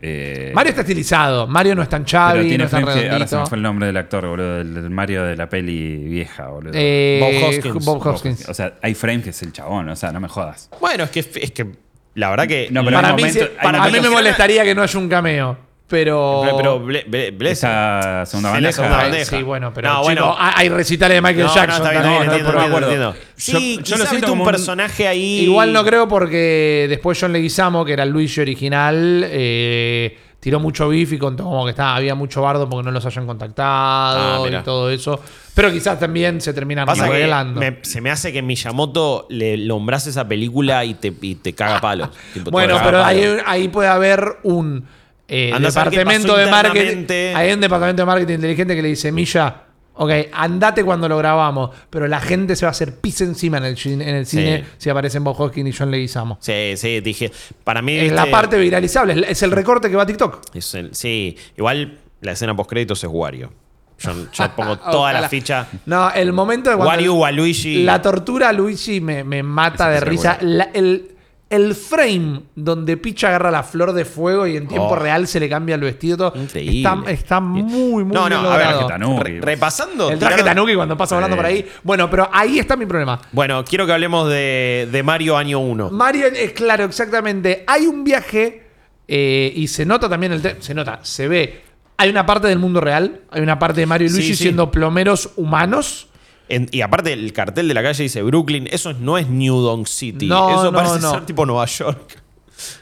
[0.00, 1.46] Eh, Mario está estilizado.
[1.46, 3.62] Mario no es tan pero chavi, no tiene es tan ahora se me fue el
[3.62, 4.58] nombre del actor, boludo.
[4.58, 6.72] Del, del Mario de la peli vieja, boludo.
[6.74, 7.84] Eh, Bob Hoskins.
[7.84, 8.48] Bob Hoskins.
[8.48, 10.70] O sea, hay frames que es el chabón, o sea, no me jodas.
[10.80, 11.66] Bueno, es que, es que
[12.14, 12.68] la verdad que...
[12.70, 13.22] No, pero Para mí,
[13.62, 15.65] para a mí me molestaría que no haya un cameo.
[15.88, 16.40] Pero.
[16.44, 18.72] Pero, pero Ble- Ble- Bless- Esa segunda Sí, la bandeja.
[18.72, 19.24] segunda bandeja.
[19.36, 20.36] Sí, bueno, pero No, chico, bueno.
[20.38, 21.76] hay hay recitales de Michael No, no, Jackson.
[21.76, 23.32] está bien, también, está bien, no, entiendo, por- entiendo, entiendo.
[23.36, 25.40] Sí, Yo- yo lo quizás siento viste un como un- personaje ahí...
[25.40, 30.88] Igual no creo porque después John Leguizamo, que era el Luigi original, eh, tiró mucho
[30.88, 34.44] beef y contó como que estaba, había mucho bardo porque no los hayan contactado Ah,
[34.44, 34.60] mirá.
[34.60, 35.20] y todo eso.
[35.54, 37.60] Pero quizás también se terminan Pasa que arreglando.
[37.60, 41.80] me- se me hace que Miyamoto le nombras esa película y te, y te caga
[41.80, 42.10] palos.
[42.34, 43.22] Tipo, te Bueno, caga pero palos.
[43.22, 44.84] ahí, ahí puede haber un
[45.28, 47.06] eh, a departamento de marketing.
[47.34, 49.62] Hay un departamento de marketing inteligente que le dice, Milla,
[49.94, 53.64] ok, andate cuando lo grabamos, pero la gente se va a hacer pis encima en
[53.64, 54.36] el, cine- en el Sí.
[54.38, 56.38] cine si aparecen Bob Hoskins y John Leguizamo.
[56.40, 57.32] Sí, sí, dije.
[57.64, 57.96] Para mí.
[57.96, 60.40] Es la parte viralizable, es- el recorte que va a TikTok.
[60.54, 63.52] es el- sí, igual la escena post créditos es Wario.
[63.98, 65.66] Yo, yo pongo toda la ficha.
[65.86, 67.82] No, el momento de cuando Wario, Waluigi.
[67.82, 70.38] la tortura a Luigi me, me mata Es de risa.
[70.42, 71.15] La- el,
[71.48, 74.96] el frame donde Peach agarra la flor de fuego y en tiempo Oh.
[74.96, 76.16] real se le cambia el vestido.
[76.32, 76.78] todo, Increíble.
[76.78, 77.62] Está, está muy,
[78.04, 79.22] muy No, bien no, a ver, Tanuki.
[79.22, 80.10] Re- repasando.
[80.10, 81.38] El traje Tanuki cuando pasa volando Sí.
[81.38, 81.66] por ahí.
[81.84, 83.20] Bueno, pero ahí está mi problema.
[83.30, 85.90] Bueno, quiero que hablemos de, de Mario año 1.
[85.90, 87.62] Mario, es claro, exactamente.
[87.68, 88.64] Hay un viaje
[89.06, 91.62] eh, y se nota también el se nota, se ve.
[91.98, 94.42] Hay una parte del mundo real, hay una parte de Mario y Sí, Luigi sí.
[94.42, 96.08] siendo plomeros humanos.
[96.48, 98.68] En- y aparte, el cartel de la calle dice Brooklyn.
[98.70, 100.26] Eso no es New Donk City.
[100.26, 101.10] No, eso no, parece no.
[101.10, 102.22] ser tipo Nueva York.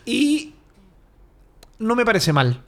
[0.05, 0.53] Y
[1.79, 2.63] no me parece mal.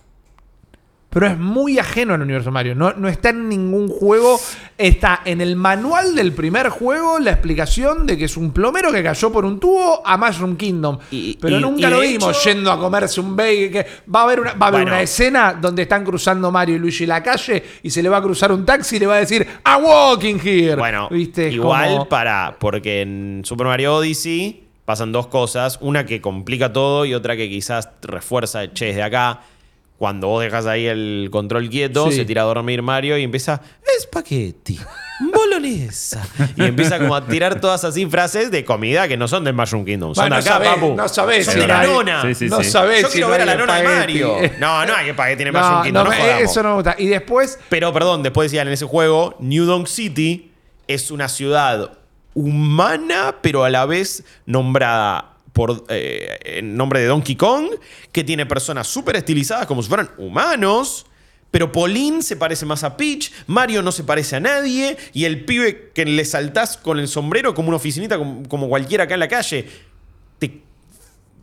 [1.16, 2.74] Pero es muy ajeno al universo Mario.
[2.74, 4.38] No, no está en ningún juego.
[4.76, 9.02] Está en el manual del primer juego la explicación de que es un plomero que
[9.02, 10.98] cayó por un tubo a Mushroom Kingdom.
[11.10, 14.20] Y- Pero y- nunca y lo de vimos hecho- yendo a comerse un que- va
[14.20, 14.92] a haber, una, va a haber Bueno.
[14.96, 18.22] una escena donde están cruzando Mario y Luigi la calle y se le va a
[18.22, 20.76] cruzar un taxi y le va a decir I'm walking here.
[20.76, 21.50] Bueno, ¿Viste?
[21.50, 22.56] Igual como- para.
[22.60, 25.78] Porque en Super Mario Odyssey pasan dos cosas.
[25.80, 29.40] Una que complica todo y otra que quizás refuerza, che, desde acá.
[29.99, 32.16] Cuando vos dejas ahí el control quieto, Sí.
[32.18, 33.62] se tira a dormir Mario y empieza.
[33.99, 34.78] Espagueti.
[35.32, 36.22] Bolonesa.
[36.57, 39.86] y empieza como a tirar todas así frases de comida que no son del Mushroom
[39.86, 40.14] Kingdom.
[40.14, 40.94] Son Bueno, acá, sabés- papu.
[40.94, 42.22] no sabés Son si de no la hay- nona.
[42.22, 42.70] Sí, sí, no sí.
[42.70, 43.84] sabés Yo si quiero no ver a la nona de.
[43.84, 44.36] Mario.
[44.61, 46.05] No, no hay espagueti en el Mushroom No, Kingdom.
[46.05, 46.42] no, No, jodamos.
[46.42, 46.94] eso no me gusta.
[46.99, 50.53] Y después, Pero perdón, después decían en ese juego, New Donk City
[50.86, 51.92] es una ciudad
[52.34, 57.70] humana, pero a la vez nombrada por eh, en nombre de Donkey Kong,
[58.12, 61.07] que tiene personas súper estilizadas como si fueran humanos.
[61.50, 65.46] Pero Pauline se parece más a Peach, Mario no se parece a nadie, y el
[65.46, 69.20] pibe que le saltás con el sombrero como una oficinita, como, como cualquiera acá en
[69.20, 69.66] la calle,
[70.38, 70.61] te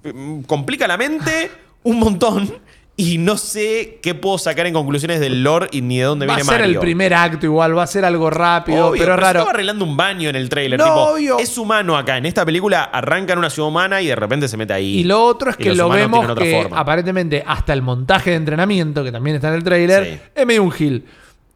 [0.04, 1.50] mm, complica la mente
[1.82, 2.60] un montón.
[2.96, 6.34] Y no sé qué puedo sacar en conclusiones del lore y ni de dónde va
[6.34, 6.76] a viene ser Mario.
[6.76, 9.40] el primer acto igual, va a ser algo rápido, Obvio, pero raro.
[9.40, 10.78] Estaba arreglando un baño en el trailer.
[10.78, 11.40] No, tipo, obvio.
[11.40, 12.18] Es humano acá.
[12.18, 15.00] En esta película arranca en una ciudad humana y de repente se mete ahí.
[15.00, 16.78] Y lo otro es que lo vemos que forma.
[16.80, 20.20] aparentemente hasta el montaje de entrenamiento, que también está en el tráiler, Sí.
[20.36, 21.04] es medio un gil.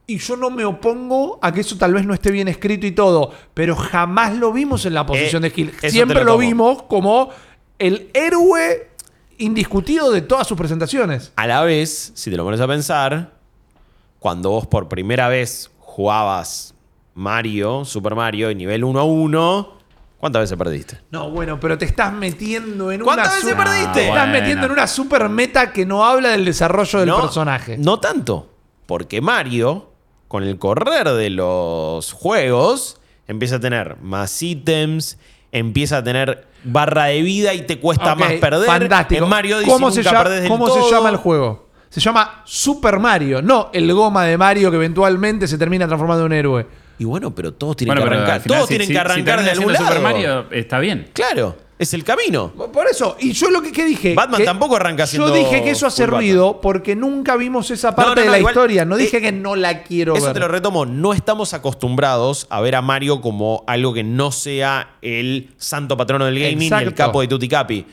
[0.07, 2.91] Y yo no me opongo a que eso tal vez no esté bien escrito y
[2.93, 5.71] todo, pero jamás lo vimos en la posición Eh, de Gil.
[5.83, 7.29] Siempre lo vimos como
[7.77, 8.87] el héroe
[9.37, 11.31] indiscutido de todas sus presentaciones.
[11.35, 13.33] A la vez, si te lo pones a pensar,
[14.19, 16.73] cuando vos por primera vez jugabas
[17.13, 19.73] Mario, Super Mario, y nivel 1 a 1,
[20.19, 20.99] ¿cuántas veces perdiste?
[21.11, 23.93] No, bueno, pero te estás metiendo en ¿Cuántas una veces super- perdiste?
[23.93, 24.31] Te estás Bueno.
[24.39, 27.77] metiendo en una super meta que no habla del desarrollo del no, personaje.
[27.77, 28.53] No tanto.
[28.85, 29.91] Porque Mario,
[30.27, 35.17] con el correr de los juegos, empieza a tener más ítems,
[35.51, 38.65] empieza a tener barra de vida y te cuesta más perder.
[38.67, 39.23] Fantástico.
[39.23, 40.83] En Mario Odyssey ¿Cómo, se, nunca llama, perdés del cómo todo.
[40.89, 41.67] se llama el juego?
[41.89, 46.31] Se llama Super Mario, no el goma de Mario que eventualmente se termina transformando en
[46.31, 46.67] un héroe.
[46.99, 48.41] Y bueno, pero todos tienen Bueno, que arrancar.
[48.41, 49.85] final, todos si- tienen si- que arrancar de algún lado.
[49.85, 51.09] Super Mario está bien.
[51.13, 52.51] Claro, es el camino.
[52.73, 54.13] Por eso, y yo lo que, que dije.
[54.15, 57.95] Batman que- tampoco arranca siendo Yo dije que eso hace ruido porque nunca vimos esa
[57.95, 58.85] parte No, no, de la igual- historia.
[58.85, 60.33] No eh, dije que no la quiero Eso ver.
[60.33, 60.85] te lo retomo.
[60.85, 66.25] No estamos acostumbrados a ver a Mario como algo que no sea el santo patrono
[66.25, 67.85] del gaming y el capo de Tutti Capi.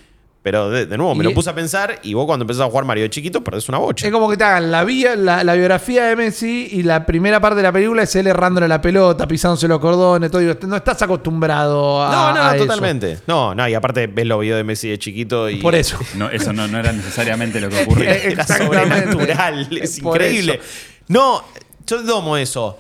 [0.44, 2.66] Pero de, de nuevo, me Y- lo puse a pensar y vos cuando empezás a
[2.66, 4.06] jugar Mario de chiquito perdés una bocha.
[4.06, 7.40] Es como que te hagan la, vía, la, la biografía de Messi y la primera
[7.40, 10.42] parte de la película es él errándole la pelota, pisándose los cordones, todo.
[10.68, 12.12] No estás acostumbrado a.
[12.12, 12.66] No, no, a eso.
[12.66, 13.20] totalmente.
[13.26, 15.56] No, no, y aparte ves los videos de Messi de chiquito y.
[15.56, 15.96] Por eso.
[16.16, 18.14] No, eso no, no era necesariamente lo que ocurría.
[18.14, 20.60] Era sobrenatural, es Por increíble.
[20.62, 20.62] eso.
[21.08, 21.42] No,
[21.86, 22.78] yo tomo eso.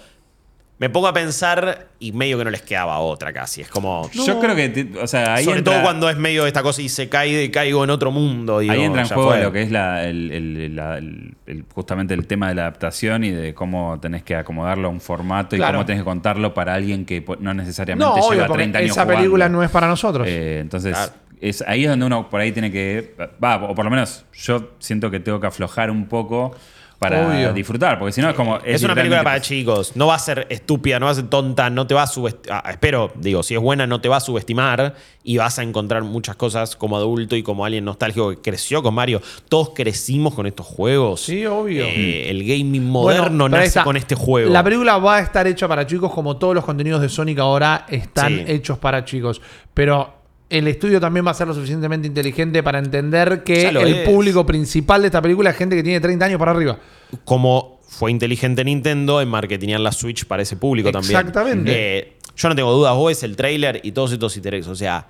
[0.76, 3.60] Me pongo a pensar y medio que no les quedaba otra casi.
[3.60, 4.10] Es como.
[4.12, 6.82] Yo creo que, o sea, ahí sobre entra, todo cuando es medio de esta cosa
[6.82, 8.58] y se cae y caigo en otro mundo.
[8.58, 9.42] digo, ahí entra en juego fue.
[9.42, 13.22] lo que es la, el, el- la- el- el- justamente el tema de la adaptación
[13.22, 15.74] y de cómo tenés que acomodarlo a un formato y Claro.
[15.78, 18.90] cómo tenés que contarlo para alguien que no necesariamente No, lleva obvio, porque 30 años
[18.90, 19.20] esa jugando.
[19.20, 20.26] película no es para nosotros.
[20.28, 21.12] Eh, entonces, Claro.
[21.40, 23.14] es, ahí es donde uno por ahí tiene que.
[23.42, 26.56] Va, o por lo menos yo siento que tengo que aflojar un poco.
[26.98, 27.52] Para Obvio.
[27.52, 28.58] disfrutar, porque si no es como...
[28.64, 29.92] Es, una película para chicos.
[29.94, 32.62] No va a ser estúpida, no va a ser tonta, no te va a subestimar.
[32.70, 36.36] espero, digo, si es buena, no te va a subestimar y vas a encontrar muchas
[36.36, 39.20] cosas como adulto y como alguien nostálgico que creció con Mario.
[39.48, 41.20] Todos crecimos con estos juegos.
[41.20, 41.84] Sí, obvio.
[41.84, 44.50] Eh, el gaming Bueno, moderno ahí nace con este juego.
[44.52, 47.86] La película va a estar hecha para chicos como todos los contenidos de Sonic ahora
[47.88, 48.44] están Sí.
[48.46, 49.40] hechos para chicos.
[49.74, 54.08] Pero el estudio también va a ser lo suficientemente inteligente para entender que el es.
[54.08, 56.78] público principal de esta película es gente que tiene 30 años para arriba.
[57.24, 61.16] como fue inteligente Nintendo en marketear la Switch para ese público también.
[61.16, 61.98] Exactamente.
[61.98, 64.74] Eh, yo no tengo dudas, vos ves el trailer y todos estos easter eggs, o
[64.74, 65.06] sea,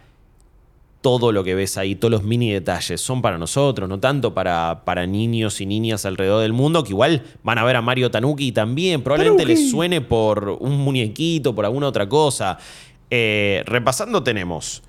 [1.00, 4.82] todo lo que ves ahí, todos los mini detalles son para nosotros, no tanto para,
[4.84, 8.52] para niños y niñas alrededor del mundo, que igual van a ver a Mario Tanuki
[8.52, 9.62] también, probablemente Tanuki.
[9.62, 12.58] les suene por un muñequito, por alguna otra cosa.
[13.10, 14.82] Eh, repasando tenemos...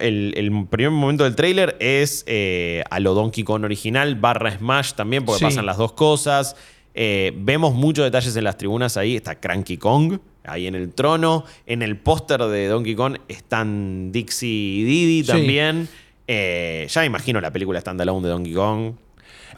[0.00, 4.92] El, el primer momento del tráiler es eh, a lo Donkey Kong original, barra Smash
[4.92, 5.44] también, porque Sí.
[5.44, 6.56] pasan las dos cosas.
[6.94, 9.16] Eh, vemos muchos detalles en las tribunas ahí.
[9.16, 11.44] Está Cranky Kong, ahí en el trono.
[11.66, 15.26] En el póster de Donkey Kong están Dixie y Didi Sí.
[15.28, 15.88] también.
[16.26, 18.92] Eh, ya imagino la película standalone de Donkey Kong.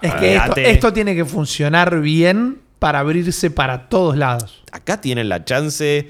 [0.03, 4.63] Es que esto, esto tiene que funcionar bien para abrirse para todos lados.
[4.73, 6.09] Acá tienen la chance.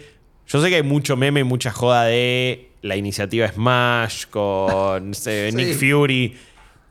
[0.48, 5.50] Yo sé que hay mucho meme y mucha joda de la iniciativa Smash con eh,
[5.50, 5.56] Sí.
[5.56, 6.36] Nick Fury.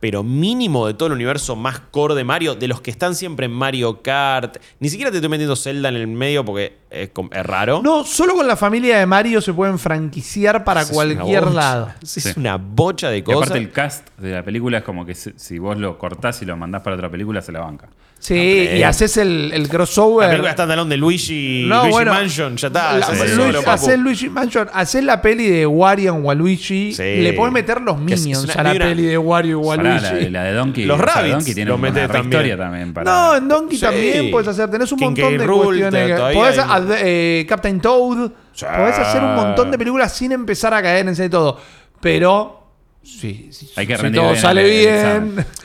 [0.02, 3.48] Pero mínimo de todo el universo más core de Mario, de los que están siempre
[3.48, 4.58] en Mario Kart.
[4.80, 7.10] Ni siquiera te estoy metiendo Zelda en el medio porque es,
[7.43, 7.82] raro.
[7.82, 11.91] No, solo con la familia de Mario se pueden franquiciar para Es cualquier lado.
[12.04, 13.43] Es una bocha de Y cosas.
[13.43, 16.46] aparte el cast de la película es como que si, si vos lo cortás y
[16.46, 17.88] lo mandás para otra película, se la banca.
[18.26, 18.78] Sí, Hombre.
[18.80, 20.30] y haces el, el la crossover.
[20.30, 22.93] película standalone de Luigi, No, Luigi bueno, Mansion, ya está.
[22.93, 26.93] La- ya sí, es Luigi- solo, Luigi Mansion, hacer la peli de Wario en Waluigi,
[26.93, 27.03] Sí.
[27.03, 30.23] le podés meter los minions una- a la peli de Wario y Pará, Waluigi.
[30.30, 30.86] la, la de Donkey.
[30.86, 32.32] Los o sea, Rabbids Donkey tiene lo una metés re también.
[32.32, 32.93] historia también.
[32.95, 33.86] Para, No, en Donkey Sí.
[33.86, 34.71] también puedes hacer.
[34.71, 35.38] Tenés un King montón K.
[35.38, 36.21] de Rool, cuestiones.
[36.34, 38.32] podés hay- ad- eh, Captain Toad.
[38.53, 38.65] Sí.
[38.65, 41.59] Podés hacer un montón de películas sin empezar a caer en ese todo.
[42.01, 42.63] Pero.
[43.03, 45.45] Sí, sí, Hay que si todo bien sale bien.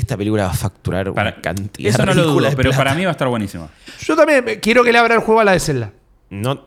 [0.00, 3.04] Esta película va a facturar para- una cantidad eso no lo dudo, pero para mí
[3.04, 3.68] va a estar buenísimo.
[4.00, 5.92] Yo también quiero que le abra el juego a la de Zelda.
[6.30, 6.66] No.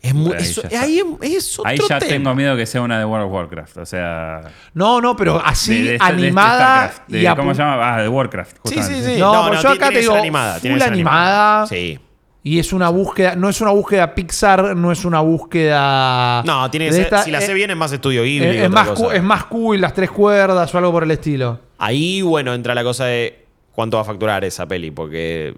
[0.00, 2.10] Es muy, Ahí eso- ya ahí es otro Ahí ya tema.
[2.12, 3.76] tengo miedo que sea una de World of Warcraft.
[3.78, 4.42] O sea.
[4.74, 6.58] No, no, pero así de- de este- de este animada
[6.88, 7.94] StarCraft, de- y a ¿Cómo se llama?
[7.94, 8.50] Ah, de Warcraft.
[8.52, 9.02] Sí, justamente.
[9.02, 9.20] sí, sí.
[9.20, 10.58] No, pues yo acá te digo, animada.
[10.60, 11.66] full animada.
[11.66, 11.98] Sí.
[12.46, 16.42] Y es una búsqueda, no es una búsqueda Pixar, no es una búsqueda.
[16.44, 17.02] No, tiene que ser.
[17.04, 18.58] esta- si la eh, sé bien, es más estudio Ghibli.
[18.58, 19.14] es, más cosa.
[19.16, 21.60] es más cool, las tres cuerdas o algo por el estilo.
[21.86, 25.54] Ahí, bueno, entra la cosa de cuánto va a facturar esa peli, porque.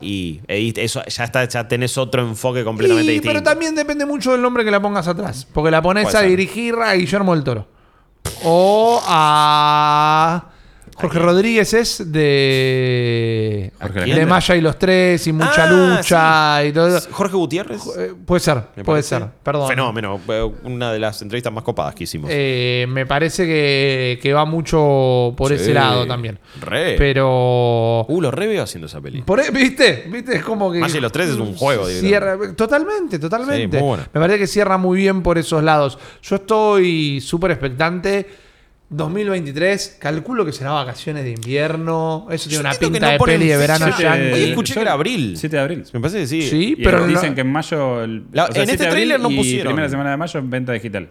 [0.00, 3.32] Y edit- eso ya está, ya tenés otro enfoque completamente Y- distinto.
[3.32, 5.46] pero también depende mucho del nombre que la pongas atrás.
[5.52, 6.28] Porque la pones a ser.
[6.28, 7.66] dirigir a Guillermo del Toro.
[8.44, 10.50] O a.
[10.96, 13.72] Jorge Rodríguez es de.
[13.80, 14.26] Jorge ¿A de?
[14.26, 16.98] Maya y los tres y mucha Ah, lucha y todo.
[17.10, 17.82] Jorge Gutiérrez.
[17.98, 19.26] Eh, Puede ser, puede ser.
[19.42, 19.68] Perdón.
[19.68, 20.20] Fenómeno.
[20.28, 22.30] eh, Una de las entrevistas más copadas que hicimos.
[22.32, 25.54] Eh, me parece que, que va mucho por Sí.
[25.54, 26.38] ese lado también.
[26.60, 26.96] Re.
[26.96, 28.04] Pero.
[28.08, 29.22] Uh, lo re veo haciendo esa peli.
[29.22, 30.04] Por, e- ¿Viste?
[30.10, 30.36] ¿Viste?
[30.36, 30.78] Es como que.
[30.78, 32.00] Maya y los tres es un juego, digo.
[32.00, 33.78] Cierra, totalmente, totalmente.
[33.78, 34.04] Sí, muy bueno.
[34.12, 35.98] Me parece que cierra muy bien por esos lados.
[36.22, 38.43] Yo estoy súper expectante.
[38.96, 42.26] 2023, calculo que será vacaciones de invierno.
[42.30, 44.32] Eso tiene Yo una pinta no de peli de verano yankee.
[44.32, 45.36] Hoy escuché que era abril.
[45.36, 45.84] 7 de abril.
[45.92, 46.42] Me parece que sí.
[46.42, 48.02] Sí, Y pero dicen no- que en mayo.
[48.04, 49.72] el- La- o sea, en 7 este tráiler no pusieron.
[49.72, 51.08] Primera semana de mayo en venta digital.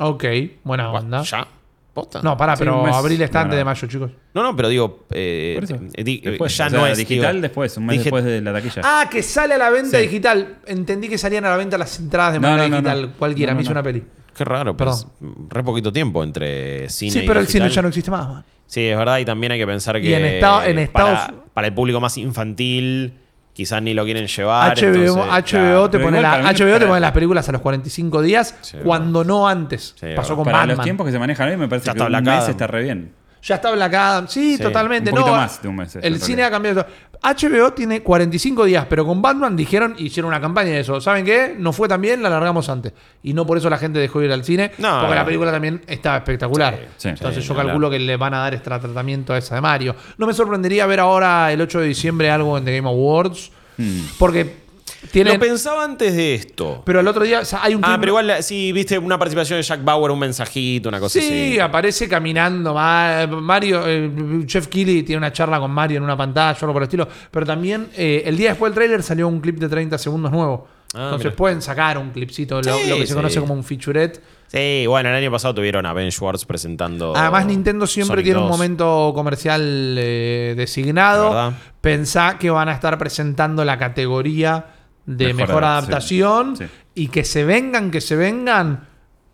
[0.00, 0.24] Ok,
[0.64, 1.22] buena onda.
[1.22, 1.46] ¿Ya?
[1.92, 2.20] ¿Posta?
[2.22, 3.58] No, pará, Sí, pero abril está antes No, no.
[3.58, 4.10] de mayo, chicos.
[4.34, 5.04] No, no, pero digo.
[5.12, 5.60] eh,
[5.94, 6.98] eh, di- Después, ya o sea, no es.
[6.98, 8.82] digital digo, después, un mes dije- después de la taquilla.
[8.84, 10.02] Ah, que sale a la venta Sí.
[10.04, 10.56] digital.
[10.66, 13.02] Entendí que salían a la venta las entradas de No, manera digital.
[13.02, 13.12] no.
[13.16, 13.74] Cualquiera, No, me hizo no.
[13.78, 14.02] una peli.
[14.34, 15.06] Qué raro, pues.
[15.48, 17.68] Re poquito tiempo entre cine Sí, y pero el digital.
[17.68, 18.28] cine ya no existe más.
[18.28, 18.44] man.
[18.66, 20.08] Sí, es verdad, y también hay que pensar que.
[20.08, 23.14] Y en Estados- en para, Estados- para el público más infantil,
[23.52, 24.72] quizás ni lo quieren llevar.
[24.76, 25.90] HBO, entonces, HBO claro.
[25.90, 28.56] te Pero pone la- para HBO te para- pone las películas a los 45 días,
[28.62, 29.94] Sí, cuando no antes.
[30.00, 30.76] Sí, Pasó con Para Batman.
[30.78, 32.82] los tiempos que se manejan hoy, me parece Ya que está un mes está re
[32.82, 33.12] bien.
[33.42, 34.26] Ya está Black Adam.
[34.26, 35.10] Sí, Sí, totalmente.
[35.10, 36.86] un poquito no, más de un mes, El cine ha cambiado.
[37.24, 41.00] HBO tiene 45 días, pero con Batman dijeron, hicieron una campaña de eso.
[41.00, 41.54] ¿Saben qué?
[41.58, 42.92] No fue tan bien, la largamos antes.
[43.22, 45.00] Y no por eso la gente dejó de ir al cine, No.
[45.00, 46.74] porque la película también estaba espectacular.
[46.74, 49.54] Sí, sí, Entonces sí, yo calculo que le van a dar este tratamiento a esa
[49.54, 49.96] de Mario.
[50.18, 54.00] No me sorprendería ver ahora el 8 de diciembre algo en The Game Awards, Hmm.
[54.20, 54.63] porque
[55.10, 55.34] tienen...
[55.34, 56.82] Lo pensaba antes de esto.
[56.84, 59.58] Pero el otro día o sea, hay un Ah, pero igual, sí, viste una participación
[59.58, 61.58] de Jack Bauer, un mensajito, una cosa Sí, así.
[61.60, 62.74] aparece caminando.
[62.74, 66.82] Ma- Mario, eh, Jeff Keighley tiene una charla con Mario en una pantalla, algo por
[66.82, 67.08] el estilo.
[67.30, 70.68] Pero también eh, el día después del tráiler salió un clip de 30 segundos nuevo.
[70.96, 71.36] Ah, Entonces mira.
[71.36, 73.14] pueden sacar un clipcito, lo, Sí, lo que se sí.
[73.14, 74.20] conoce como un featurette.
[74.46, 77.16] Sí, bueno, el año pasado tuvieron a Ben Schwartz presentando.
[77.16, 78.50] Además, Nintendo siempre Sonic tiene un 2.
[78.56, 79.60] momento comercial
[79.98, 81.52] eh, De designado.
[81.80, 84.66] Pensá que van a estar presentando la categoría
[85.06, 86.56] de Mejor mejor, adaptación.
[86.56, 86.64] Sí.
[86.94, 88.88] Y que se vengan, que se vengan.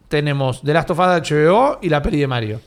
[0.08, 2.60] Tenemos The Last of Us de HBO y la peli de Mario.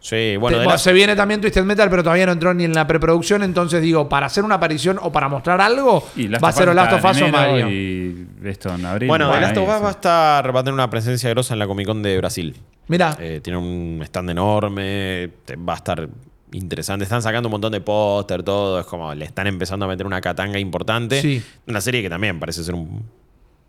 [0.00, 2.54] Sí, bueno, Te- de bueno, la- se viene también Twisted Metal, pero todavía no entró
[2.54, 3.42] ni en la preproducción.
[3.42, 6.74] Entonces digo, para hacer una aparición o para mostrar algo, Y va a ser o
[6.74, 7.68] Last of Us o Mario.
[7.68, 9.08] Y esto en abril.
[9.08, 11.58] bueno, The Last of Us va a estar, va a tener una presencia grosa en
[11.58, 12.54] la Comic Con de Brasil.
[12.86, 15.30] Mira, Eh, tiene un stand enorme,
[15.68, 16.08] va a estar
[16.52, 17.04] interesante.
[17.04, 18.80] Están sacando un montón de póster, todo.
[18.80, 21.20] Es como le están empezando a meter una catanga importante.
[21.20, 21.42] Sí.
[21.66, 23.02] Una serie que también parece ser un,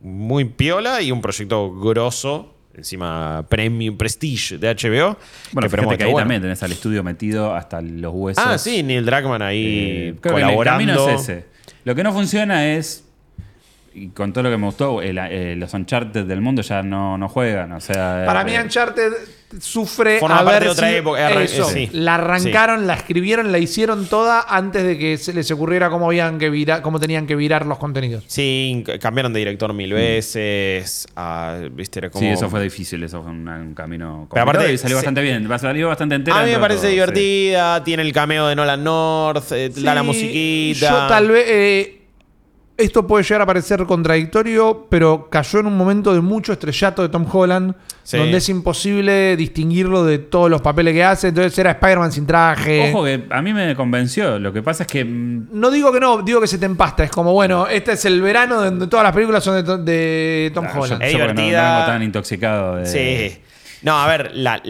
[0.02, 2.56] muy piola y un proyecto grosso.
[2.74, 5.18] Encima, premium prestige de HBO.
[5.52, 6.24] Bueno, que fíjate que ahí bueno.
[6.24, 8.44] también tenés al estudio metido hasta los huesos.
[8.48, 10.96] Ah, sí, Neil Druckmann ahí Eh, creo que el colaborando.
[10.96, 11.46] camino es ese.
[11.84, 13.04] Lo que no funciona es.
[13.94, 17.18] Y con todo lo que me gustó, el- eh, los Uncharted del mundo ya no,
[17.18, 17.72] no juegan.
[17.74, 19.12] O sea, para mí eh, Uncharted
[19.60, 21.90] sufre Forma haber parte de otra época, eso, sí.
[21.92, 26.38] la arrancaron, la escribieron, la hicieron toda antes de que se les ocurriera cómo, habían
[26.38, 28.24] que vira- cómo tenían que virar los contenidos.
[28.28, 31.08] Sí, cambiaron de director mil veces.
[31.72, 32.00] ¿viste?
[32.00, 34.98] Era como- Sí, eso fue difícil, eso fue un, un camino Pero aparte, y salió
[34.98, 36.40] bastante bien, salió bastante entera.
[36.42, 36.94] A mí me parece todo, sí.
[36.94, 40.90] divertida, tiene el cameo de Nolan North, eh, da la musiquita.
[40.92, 41.46] Yo tal vez.
[41.48, 41.96] eh,
[42.80, 47.10] esto puede llegar a parecer contradictorio, pero cayó en un momento de mucho estrellato de
[47.10, 48.18] Tom Holland, Sí.
[48.18, 51.28] donde es imposible distinguirlo de todos los papeles que hace.
[51.28, 52.92] Entonces era Spider-Man sin traje.
[52.92, 56.00] Ojo que a mí me convenció, lo que pasa es que mm, No digo que
[56.00, 57.04] no, digo que se te empasta.
[57.04, 60.52] Es como, bueno, este es el verano donde todas las películas son de, To- de
[60.56, 61.04] Tom ah, yo- Holland.
[61.04, 61.74] Es yo porque no- no, divertida.
[61.76, 62.86] vengo tan intoxicado de...
[62.88, 63.38] Sí.
[63.84, 64.62] No, a ver, la-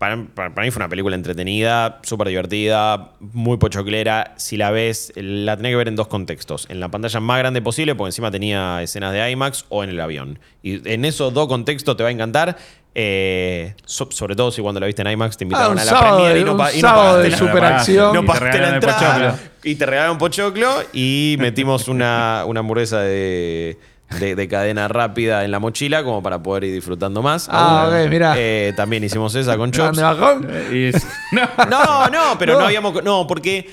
[0.00, 4.32] para, para- para mí fue una película entretenida, súper divertida, muy pochoclera.
[4.38, 6.64] Si la ves, la tenés que ver en dos contextos.
[6.70, 10.00] En la pantalla más grande posible, porque encima tenía escenas de IMAX, o en el
[10.00, 10.38] avión.
[10.62, 12.56] Y en esos dos contextos te va a encantar.
[12.94, 15.84] eh, so- sobre todo si cuando la viste en IMAX te invitaron Ah, un a
[15.84, 18.14] la sábado premiere y no, pa- y no sábado pagaste de la- superacción.
[18.14, 19.30] No te pagaste la entrada.
[19.30, 19.50] pochoclo.
[19.62, 23.78] Y te regalaron pochoclo y metimos una, una hamburguesa de,
[24.18, 27.48] de- de cadena rápida en la mochila como para poder ir disfrutando más.
[27.50, 28.34] Ah, Aún, ok, mirá.
[28.36, 29.98] eh, también hicimos esa con Chops.
[31.32, 31.66] No.
[31.70, 32.60] No, no, pero no.
[32.60, 32.66] No.
[32.66, 33.04] habíamos.
[33.04, 33.70] No, porque.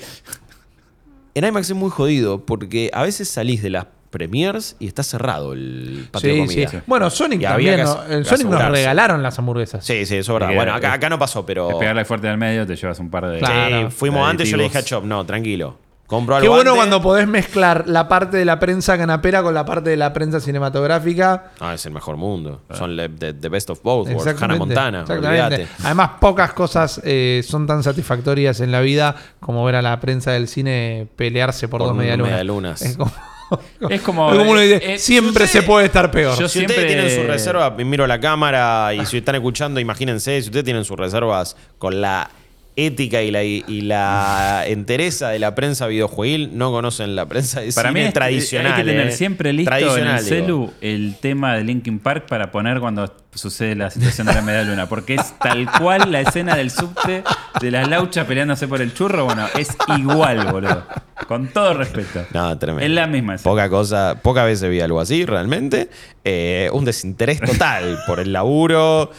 [1.34, 5.52] En IMAX es muy jodido porque a veces salís de las premiers y está cerrado
[5.52, 6.68] el patio de Sí, comida.
[6.68, 6.78] sí.
[6.86, 7.76] Bueno, Sonic Y también.
[7.76, 8.04] que ¿no?
[8.08, 9.84] En Sonic nos regalaron las hamburguesas.
[9.84, 10.54] Sí, sí, eso es verdad.
[10.54, 11.70] Bueno, acá, no pasó, pero.
[11.70, 13.38] Es pegarle fuerte al medio, te llevas un par de...
[13.38, 13.90] Claro.
[13.90, 14.82] Sí, fuimos de antes, yo le dije a.
[14.82, 15.78] Chop, no, tranquilo.
[16.08, 19.90] Compro Qué bueno cuando podés mezclar la parte de la prensa canapera con la parte
[19.90, 21.52] de la prensa cinematográfica.
[21.60, 22.62] Ah, es el mejor mundo.
[22.72, 24.08] Son le- the, the best of both.
[24.08, 24.42] worlds.
[24.42, 25.42] Hannah Montana, exactamente.
[25.44, 25.68] olvídate.
[25.84, 30.32] Además, pocas cosas eh, son tan satisfactorias en la vida como ver a la prensa
[30.32, 32.30] del cine pelearse por, Por dos un medialunas.
[32.32, 32.82] medialunas.
[32.82, 33.12] Es como,
[33.90, 36.38] Es como- es como uno dice, eh, siempre si usted- se puede estar peor.
[36.38, 40.40] Yo Si ustedes siempre- tienen su reserva, miro la cámara y si están escuchando, imagínense,
[40.40, 42.30] si ustedes tienen sus reservas con la
[42.78, 47.72] ética y la, y la entereza de la prensa videojuegil, no conocen la prensa de
[47.72, 48.72] Para mí es- tradicional.
[48.72, 49.12] hay que tener eh.
[49.12, 53.90] siempre listo en el celu el tema de Linkin Park para poner cuando sucede la
[53.90, 54.88] situación de la media luna.
[54.88, 57.24] Porque es tal cual la escena del subte
[57.60, 59.24] de las lauchas peleándose por el churro.
[59.24, 59.68] Bueno, es
[59.98, 60.84] igual, boludo.
[61.26, 62.24] Con todo respeto.
[62.32, 62.84] No, tremendo.
[62.86, 63.50] Es la misma escena.
[63.50, 65.88] Poca cosa, pocas veces vi algo así, realmente.
[66.24, 69.10] Eh, un desinterés total por el laburo.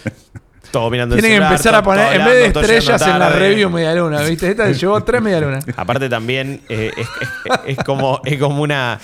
[0.71, 3.29] Todo mirando el Tienen que celular, empezar a poner, en vez de estrellas en la
[3.29, 4.51] review medialuna, ¿viste?
[4.51, 5.65] Esta se llevó tres medialunas.
[5.77, 8.99] Aparte también eh, es, es- es como, es como una...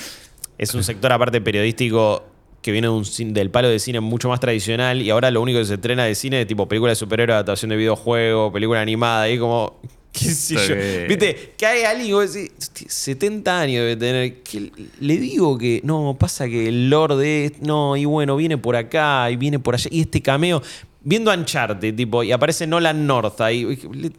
[0.57, 2.23] Es un sector aparte periodístico
[2.61, 5.41] que viene de un cin- del palo de cine mucho más tradicional y ahora lo
[5.41, 8.79] único que se estrena de cine es tipo película de superhéroe, adaptación de videojuego, película
[8.81, 9.79] animada y como...
[10.13, 10.75] ¿Qué sé yo?
[11.09, 14.35] Viste, que hay alguien que vos decís, "Hostia, 70 años debe tener.
[14.43, 17.61] Que le digo que no, pasa que el Lord es.
[17.61, 19.89] No, y bueno, viene por acá y viene por allá.
[19.91, 20.61] Y este cameo.
[21.07, 23.61] Viendo Uncharted, tipo, y aparece Nolan North ahí.
[23.61, 24.11] y-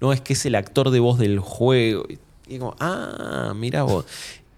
[0.00, 2.04] no, es que es el actor de voz del juego.
[2.46, 4.04] Y como, ah, mira vos.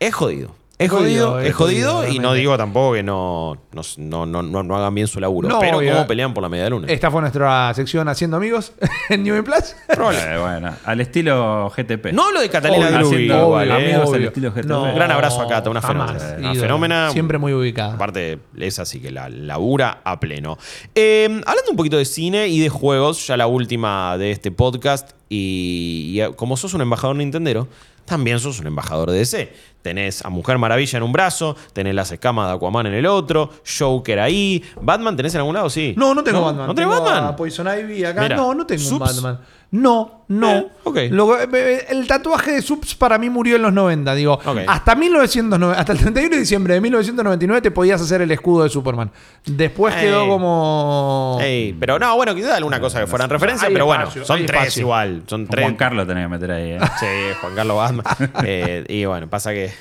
[0.00, 0.54] Es jodido.
[0.78, 4.62] Es jodido, Jodido, es jodido, jodido, y no digo tampoco que no, no, no, no,
[4.62, 5.48] no hagan bien su laburo.
[5.48, 6.86] No, pero cómo pelean por la media luna.
[6.90, 8.74] Esta fue nuestra sección Haciendo Amigos
[9.08, 9.74] en New Plus.
[9.88, 12.12] Eh, bueno, al estilo GTP.
[12.12, 14.16] No hablo de Catalina haciendo igual, amigos eh.
[14.16, 14.66] al estilo GTP.
[14.66, 16.18] No, Gran abrazo a Cata, una fenómena.
[16.36, 16.60] Una ídolo.
[16.60, 17.10] fenómena.
[17.10, 17.94] Siempre muy ubicada.
[17.94, 20.58] Aparte, es así que la labura a pleno.
[20.94, 25.12] Eh, hablando un poquito de cine y de juegos, ya la última de este podcast,
[25.30, 27.66] y, y como sos un embajador Nintendero,
[28.06, 29.52] también sos un embajador de DC.
[29.82, 33.50] tenés a Mujer Maravilla en un brazo, tenés las escamas de Aquaman en el otro,
[33.78, 34.64] Joker ahí.
[34.80, 35.68] ¿Batman tenés en algún lado?
[35.70, 35.94] Sí.
[35.96, 36.66] No, no tengo Batman.
[36.68, 37.24] ¿No tenés Tengo Batman?
[37.24, 38.22] a Poison Ivy acá.
[38.22, 39.22] Mira, no, no tengo un Subs.
[39.22, 39.40] Batman.
[39.72, 40.50] No, no.
[40.50, 40.98] Eh, ok.
[41.10, 44.14] Lo- eh, el tatuaje de Subs para mí murió en los 90.
[44.14, 44.58] Digo, Ok.
[44.66, 48.70] hasta 1990, hasta el 31 de diciembre de 1999 te podías hacer el escudo de
[48.70, 49.10] Superman.
[49.44, 51.38] Después quedó como.
[51.42, 54.46] Ey, pero no, bueno, quizás alguna cosa que fueran referencia, Hay pero espacio, bueno, son
[54.46, 54.80] tres espacio.
[54.82, 55.22] igual.
[55.26, 55.64] Son tres.
[55.64, 56.70] Juan Carlos tenés que meter ahí.
[56.72, 56.78] ¿eh?
[57.00, 57.06] Sí,
[57.40, 58.06] Juan Carlos Batman.
[58.44, 59.72] Eh, y bueno, pasa que.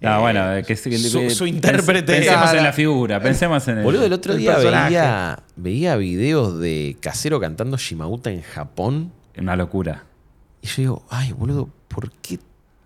[0.00, 3.66] No, eh, bueno, que, que- su- que- su pens- intérprete- Pensemos en la figura, pensemos
[3.68, 3.84] en el.
[3.84, 4.84] Boludo, el otro el día personaje.
[4.90, 9.12] veía, veía videos de Casero cantando Shimauta en Japón.
[9.38, 10.04] Una locura.
[10.62, 12.38] Y yo digo, ay, boludo, ¿por qué,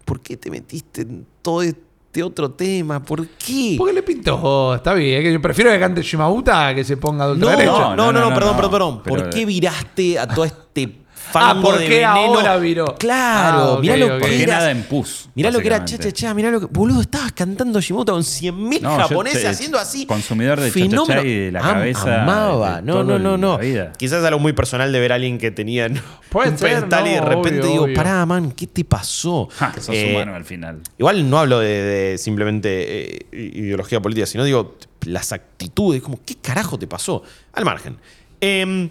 [0.05, 3.03] ¿por qué te metiste en todo este otro tema?
[3.03, 3.75] ¿Por qué?
[3.79, 4.75] ¿Por qué le pintó?
[4.75, 7.57] Está bien, que yo prefiero que cante Shimauta a que se ponga de No, no,
[7.57, 8.57] no, no, no, no, perdón, no.
[8.57, 9.01] perdón, perdón.
[9.05, 11.00] Pero- ¿Por qué viraste a todo este
[11.35, 12.11] Ah, ¿por de qué veneno?
[12.11, 12.95] ahora viró?
[12.99, 14.13] Claro, Ah, ok, mirá lo ok.
[14.13, 15.29] que Porque nada en pus.
[15.35, 16.13] Mirá lo que era, cha, básicamente.
[16.13, 16.67] cha, cha, mirá lo que.
[16.67, 20.07] Boludo, estabas cantando Shimoto con 100.000 No, yo japoneses te- haciendo así.
[20.07, 21.07] consumidor de Fenómeno.
[21.07, 22.77] cha-cha-cha y de la Am- cabeza Amaba.
[22.77, 23.53] de No, todo no, no, no.
[23.59, 23.93] la vida.
[23.97, 26.01] Quizás algo muy personal de ver a alguien que tenía ¿no?
[26.31, 27.95] Puede un ser, pedestal y de no, repente obvio, digo, obvio.
[27.97, 29.49] pará, man, ¿qué te pasó?
[29.57, 30.81] Ja, sos Eh, humano al final.
[30.99, 34.77] Igual no hablo de, de simplemente eh, ideología política, sino digo
[35.07, 37.23] las actitudes, como, ¿qué carajo te pasó?
[37.53, 37.97] Al margen.
[38.43, 38.89] Em,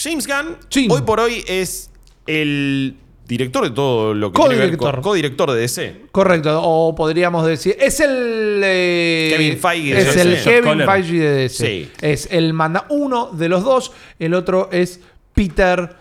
[0.00, 0.56] James Gunn,
[0.90, 1.90] hoy por hoy es
[2.26, 2.96] el
[3.26, 5.50] director de todo lo que tiene que ver con Codirector.
[5.50, 6.02] de DC.
[6.12, 7.76] Correcto, o podríamos decir.
[7.80, 8.60] Es el.
[8.64, 10.20] eh, Kevin Feige de Es DC.
[10.22, 10.86] el Kevin.
[10.86, 11.66] Feige de DC.
[11.66, 11.90] Sí.
[12.00, 13.90] Es el manda uno de los dos.
[14.20, 15.00] El otro es
[15.34, 15.96] Peter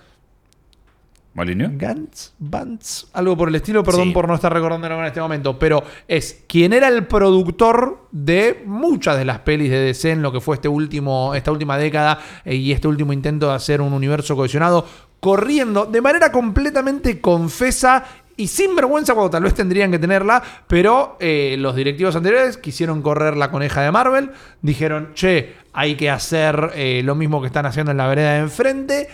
[1.38, 1.70] ¿Molinio?
[1.74, 3.84] Gantz, Bantz, algo por el estilo.
[3.84, 4.12] Perdón Sí.
[4.12, 5.60] por no estar recordándolo en este momento.
[5.60, 10.32] Pero es quien era el productor de muchas de las pelis de DC en lo
[10.32, 13.94] que fue este último, esta última década eh, y este último intento de hacer un
[13.94, 14.84] universo cohesionado.
[15.20, 18.04] Corriendo de manera completamente confesa
[18.36, 23.04] y sin vergüenza cuando tal vez tendrían que tenerla, pero eh, los directivos anteriores quisieron
[23.04, 24.32] correr la coneja de Marvel,
[24.64, 28.40] dijeron, che, hay que hacer eh, lo mismo que están haciendo en la vereda de
[28.40, 29.08] enfrente.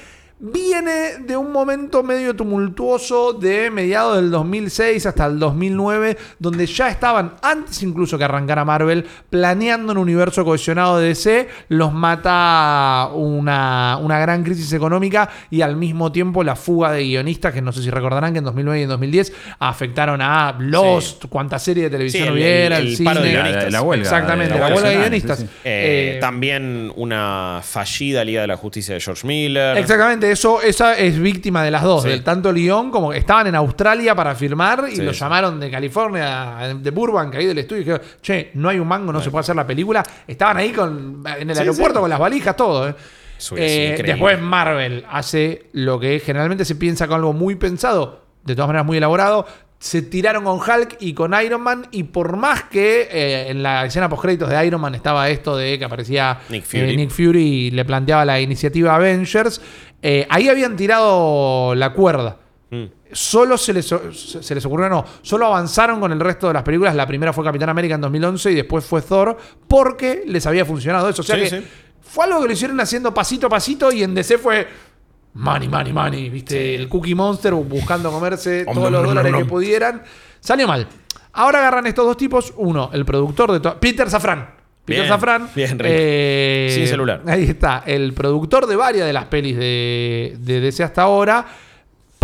[0.45, 6.89] Viene de un momento medio tumultuoso de mediados del 2006 hasta el 2009, donde ya
[6.89, 13.97] estaban, antes incluso que arrancara Marvel, planeando un universo cohesionado de DC, los mata una,
[14.01, 17.81] una gran crisis económica y al mismo tiempo la fuga de guionistas, que no sé
[17.81, 22.23] si recordarán que en 2009 y en 2010 afectaron a Lost, cuánta serie de televisión
[22.23, 23.09] Sí, el- hubiera, el- el, el cine.
[23.09, 23.71] paro de La, guionistas.
[23.71, 24.03] la huelga.
[24.03, 25.39] Exactamente, de la huelga de guionistas.
[25.39, 25.51] sí, sí.
[25.63, 29.77] Eh, Eh, también una fallida Liga de la Justicia de George Miller.
[29.77, 32.09] Exactamente, eso, esa es víctima de las dos, Sí.
[32.09, 35.71] del tanto guion como que estaban en Australia para filmar y Sí, lo llamaron de
[35.71, 39.31] California, de Burbank, ahí del estudio, y dijeron, che, no hay un mango, no se
[39.31, 40.03] puede hacer la película.
[40.27, 42.89] Estaban ahí con, en el aeropuerto con las valijas, todo.
[42.89, 42.95] ¿eh?
[43.57, 48.67] Eh, después Marvel hace lo que generalmente se piensa con algo muy pensado, de todas
[48.67, 49.45] maneras muy elaborado.
[49.83, 51.87] Se tiraron con Hulk y con Iron Man.
[51.91, 55.57] Y por más que eh, en la escena post créditos de Iron Man estaba esto
[55.57, 56.79] de que aparecía Nick Fury.
[56.93, 59.59] eh, Nick Fury y le planteaba la iniciativa Avengers,
[60.01, 62.37] eh, ahí habían tirado la cuerda.
[62.69, 62.83] Mm.
[63.11, 66.95] Solo se les, se les ocurrió, no, solo avanzaron con el resto de las películas.
[66.95, 71.09] La primera fue Capitán América en 2011 y después fue Thor porque les había funcionado
[71.09, 71.23] eso.
[71.23, 71.67] O sea Sí, que sí.
[72.01, 74.65] fue algo que lo hicieron haciendo pasito a pasito y en DC fue
[75.33, 76.29] money, money, money.
[76.29, 76.75] ¿Viste?
[76.75, 80.03] El Cookie Monster buscando comerse Om, todos nom, los nom, dólares nom, que pudieran.
[80.39, 80.87] Salió mal.
[81.33, 82.53] Ahora agarran estos dos tipos.
[82.57, 83.71] Uno, el productor de.
[83.71, 84.49] Peter Safran.
[84.85, 85.49] Peter Safran.
[85.55, 87.21] bien, eh, Sin celular.
[87.25, 87.83] Ahí está.
[87.85, 91.45] El productor de varias de las pelis de, de DC hasta ahora.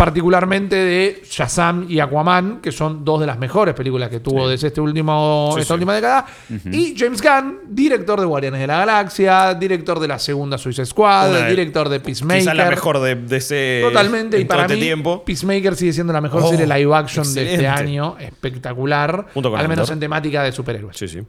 [0.00, 4.52] Particularmente de Shazam y Aquaman, que son dos de las mejores películas que tuvo Sí.
[4.52, 5.74] DC este último, Sí, esta sí.
[5.74, 6.24] última década.
[6.72, 11.30] Y James Gunn, director de Guardianes de la Galaxia, director de la segunda Suicide Squad,
[11.32, 12.40] Una director de Peacemaker.
[12.40, 13.80] Quizá la mejor de, de ese.
[13.84, 15.22] Totalmente, y para este mí, tiempo.
[15.22, 18.16] Peacemaker sigue siendo la mejor Oh, serie live action de este año.
[18.18, 19.26] Espectacular.
[19.54, 20.96] Al menos en temática de superhéroes.
[20.96, 21.20] Sí, sí.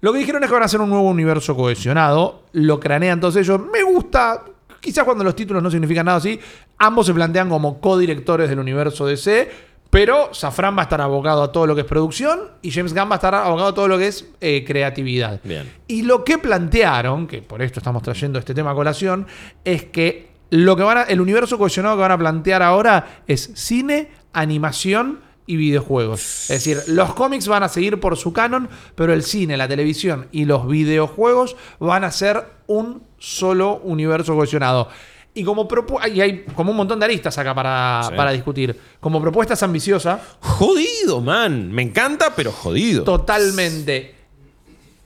[0.00, 2.44] Lo que dijeron es que van a hacer un nuevo universo cohesionado.
[2.52, 3.60] Lo cranean todos ellos.
[3.72, 4.44] Me gusta.
[4.80, 6.38] Quizás cuando los títulos no significan nada así.
[6.84, 9.70] Ambos se plantean como codirectores del universo DC.
[9.88, 12.40] Pero Safran va a estar abocado a todo lo que es producción.
[12.62, 15.38] Y James Gunn va a estar abocado a todo lo que es eh, creatividad.
[15.44, 15.70] Bien.
[15.86, 19.26] Y lo que plantearon, que por esto estamos trayendo este tema a colación,
[19.64, 23.50] es que lo que van a- el universo cohesionado que van a plantear ahora es
[23.54, 26.50] cine, animación y videojuegos.
[26.50, 30.26] Es decir, los cómics van a seguir por su canon, pero el cine, la televisión
[30.32, 34.88] y los videojuegos van a ser un solo universo cohesionado.
[35.34, 35.66] Y como
[36.12, 38.14] y hay como un montón de aristas acá para, Sí.
[38.14, 38.78] para discutir.
[39.00, 41.72] Como propuesta es ambiciosa, Jodido, man.
[41.72, 43.02] Me encanta, pero jodido.
[43.04, 44.14] Totalmente.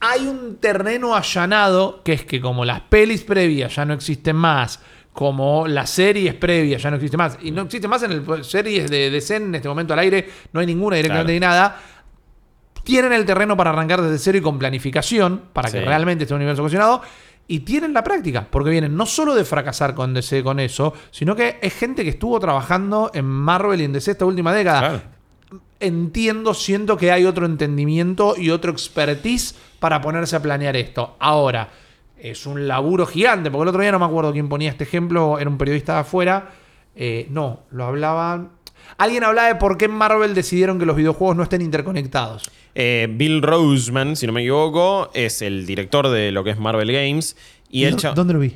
[0.01, 4.79] Hay un terreno allanado que es que como las pelis previas ya no existen más,
[5.13, 8.91] como las series previas ya no existen más, y no existe más en el series
[8.91, 11.53] de DC en este momento al aire, no hay ninguna directamente Claro.
[11.53, 11.79] ni nada,
[12.83, 16.41] tienen el terreno para arrancar desde cero y con planificación, para que realmente esté un
[16.41, 17.01] universo cohesionado.
[17.47, 21.35] Y tienen la práctica, porque vienen no solo de fracasar con DC con eso, sino
[21.35, 25.01] que es gente que estuvo trabajando en Marvel y en DC esta última década Claro.
[25.79, 31.15] entiendo, siento que hay otro entendimiento y otro expertise para ponerse a planear esto.
[31.19, 31.69] Ahora,
[32.19, 35.39] es un laburo gigante, porque el otro día no me acuerdo quién ponía este ejemplo,
[35.39, 36.49] era un periodista de afuera.
[36.95, 38.49] Eh, no, lo hablaban.
[38.97, 42.49] Alguien hablaba de por qué en Marvel decidieron que los videojuegos no estén interconectados.
[42.75, 46.91] Eh, Bill Roseman, si no me equivoco, es el director de lo que es Marvel
[46.91, 47.35] Games.
[47.69, 48.55] Y ¿Dó- cha- ¿Dónde lo vi?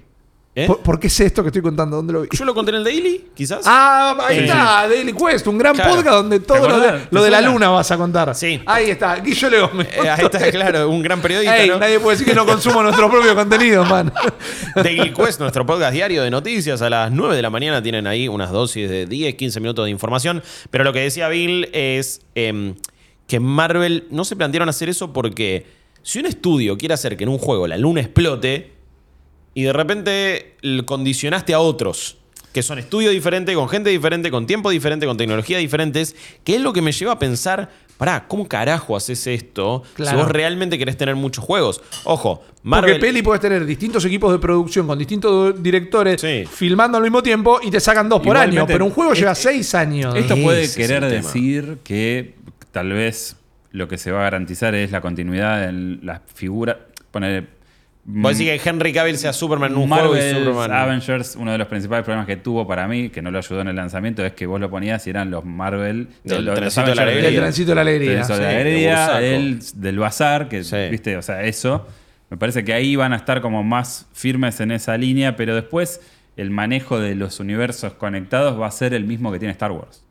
[0.54, 0.68] ¿Eh?
[0.68, 1.96] ¿Por, por qué sé esto que estoy contando?
[1.96, 2.28] ¿Dónde lo vi?
[2.34, 3.62] Yo lo conté en el Daily, quizás.
[3.66, 4.44] Ah, ahí Sí.
[4.44, 5.92] está, Daily Quest, un gran Claro.
[5.96, 6.68] podcast donde todo
[7.10, 8.36] lo de, la luna vas a contar.
[8.36, 8.60] Sí.
[8.66, 9.70] Ahí está, Guillo León.
[9.76, 11.78] me Eh, ahí está, claro, un gran periodista, Ey, ¿no?
[11.80, 14.12] nadie puede decir que no consumo nuestro propio contenido, man.
[14.76, 18.28] Daily Quest, nuestro podcast diario de noticias, a las 9 de la mañana tienen ahí
[18.28, 20.44] unas dosis de 10, 15 minutos de información.
[20.70, 22.76] Pero lo que decía Bill es em,
[23.32, 25.66] que Marvel no se plantearon hacer eso porque
[26.03, 28.74] si un estudio quiere hacer que en un juego la luna explote
[29.53, 32.18] y de repente condicionaste a otros
[32.52, 36.14] que son estudios diferentes, con gente diferente, con tiempo diferente, con tecnología diferentes,
[36.44, 40.12] que es lo que me lleva a pensar, pará, ¿cómo carajo haces esto Claro.
[40.12, 41.82] si vos realmente querés tener muchos juegos?
[42.03, 42.99] Ojo, Porque Marvel...
[42.99, 46.44] peli puedes tener distintos equipos de producción con distintos directores Sí.
[46.45, 48.68] filmando al mismo tiempo y te sacan dos por Igualmente, año.
[48.68, 50.14] Pero un juego es- lleva seis años.
[50.16, 52.36] Esto puede querer decir que
[52.72, 53.38] tal vez
[53.72, 56.77] lo que se va a garantizar es la continuidad en las figuras.
[57.11, 57.48] Poner.
[58.03, 60.72] Vos decís que Henry Cavill sea Superman en un juego y Superman.
[60.72, 63.68] Avengers, uno de los principales problemas que tuvo para mí, que no lo ayudó en
[63.68, 67.03] el lanzamiento, es que vos lo ponías y eran los Marvel Del los- de la
[67.03, 67.30] alegría.
[67.30, 68.23] El trencito de la alegría.
[68.23, 69.19] De la de alegría, Bursaco.
[69.19, 70.76] del, del bazar, que Sí.
[70.89, 71.88] viste, o sea, eso.
[72.31, 76.02] Me parece que ahí van a estar como más firmes en esa línea, pero después
[76.38, 80.03] el manejo de los universos conectados va a ser el mismo que tiene Star Wars.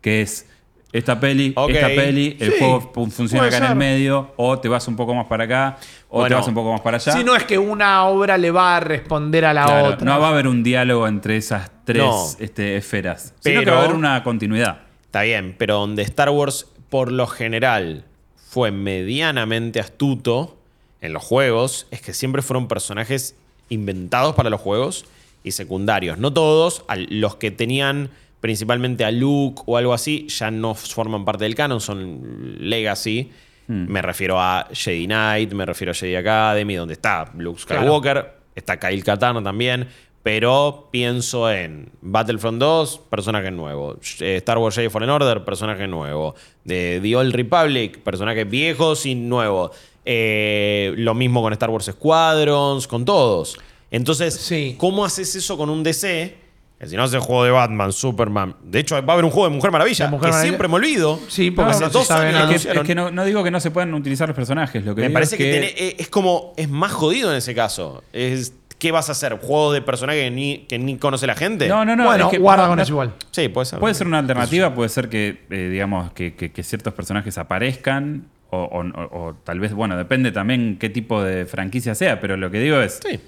[0.00, 0.48] Que es
[0.92, 1.70] esta peli, Ok.
[1.70, 3.76] esta peli, el Sí, juego fu- funciona puede acá en el ser.
[3.76, 5.78] medio, o te vas un poco más para acá,
[6.10, 7.12] o te vas un poco más para allá.
[7.12, 10.04] Si no es que una obra le va a responder a la Claro, otra.
[10.04, 12.26] No va a haber un diálogo entre esas tres No.
[12.38, 13.34] este, esferas.
[13.40, 14.80] Sino que Pero- va a haber una continuidad.
[15.06, 18.04] Está bien, pero donde Star Wars, por lo general,
[18.50, 20.56] fue medianamente astuto
[21.00, 23.34] en los juegos, es que siempre fueron personajes
[23.70, 25.06] inventados para los juegos
[25.42, 26.18] y secundarios.
[26.18, 28.10] No todos, los que tenían
[28.42, 33.30] principalmente a Luke o algo así, ya no forman parte del canon, son Legacy.
[33.68, 38.78] Me refiero a Jedi Knight, me refiero a Jedi Academy, donde está Luke Skywalker, está
[38.78, 39.86] Kyle Katarn también,
[40.22, 43.96] pero pienso en Battlefront 2, personaje nuevo.
[44.20, 46.34] Eh, Star Wars Jedi Fallen Order, personaje nuevo.
[46.64, 49.70] De The Old Republic, personaje viejo sin nuevo.
[50.04, 53.58] Eh, lo mismo con Star Wars Squadrons, con todos.
[53.90, 54.74] Entonces, Sí.
[54.78, 56.41] ¿cómo haces eso con un DC?
[56.82, 58.56] Que si no hace el juego de Batman, Superman.
[58.64, 60.42] De hecho, va a haber un juego de Mujer Maravilla, Mujer que Maravilla.
[60.50, 61.20] siempre me olvido.
[61.28, 62.42] Sí, porque hace no se dos sabe años nada.
[62.42, 62.82] Es que, anunciaron.
[62.82, 64.84] es que no, no digo que no se puedan utilizar los personajes.
[64.84, 66.52] Lo que Me digo parece es que, que, tiene- eh, es como.
[66.56, 68.02] Es más jodido en ese caso.
[68.12, 69.38] Es, ¿Qué vas a hacer?
[69.40, 71.68] ¿Juego de personaje que ni, que ni conoce la gente?
[71.68, 72.04] No, no, no.
[72.04, 73.14] bueno, es que- guarda con no- eso igual.
[73.30, 73.78] Sí, puede ser.
[73.78, 78.24] Puede ser una alternativa, puede ser que, eh, digamos, que, que- que ciertos personajes aparezcan.
[78.50, 82.36] O, o- o- o tal vez, bueno, depende también qué tipo de franquicia sea, pero
[82.36, 83.20] lo que digo es, Sí.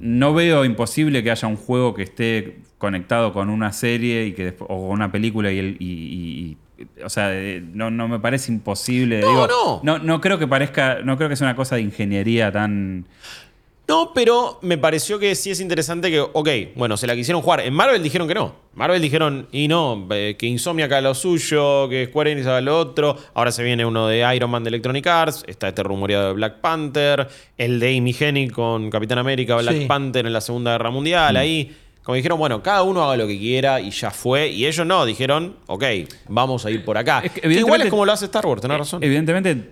[0.00, 4.54] No veo imposible que haya un juego que esté conectado con una serie y que
[4.60, 7.30] o con una película y, el, y- y- y- o sea,
[7.74, 9.20] no, no me parece imposible.
[9.20, 9.80] No, digo, no.
[9.82, 9.98] no.
[9.98, 13.06] No creo que parezca, no creo que sea una cosa de ingeniería tan.
[13.88, 17.60] No, pero me pareció que sí es interesante que, ok, bueno, se la quisieron jugar.
[17.60, 18.54] En Marvel dijeron que no.
[18.74, 22.78] Marvel dijeron, y no, eh, que Insomniac haga lo suyo, que Square Enix haga lo
[22.78, 23.16] otro.
[23.32, 25.42] Ahora se viene uno de Iron Man de Electronic Arts.
[25.46, 27.28] Está este rumoreado de Black Panther.
[27.56, 29.84] El de Amy Hennig con Capitán América, Black Sí.
[29.86, 31.38] Panther en la Segunda Guerra Mundial.
[31.38, 34.48] Ahí, como dijeron, bueno, cada uno haga lo que quiera y ya fue.
[34.50, 35.84] Y ellos no, dijeron, ok,
[36.28, 37.22] vamos a ir por acá.
[37.24, 39.02] Es que Que igual es como lo hace Star Wars, tenés razón.
[39.02, 39.70] Evidentemente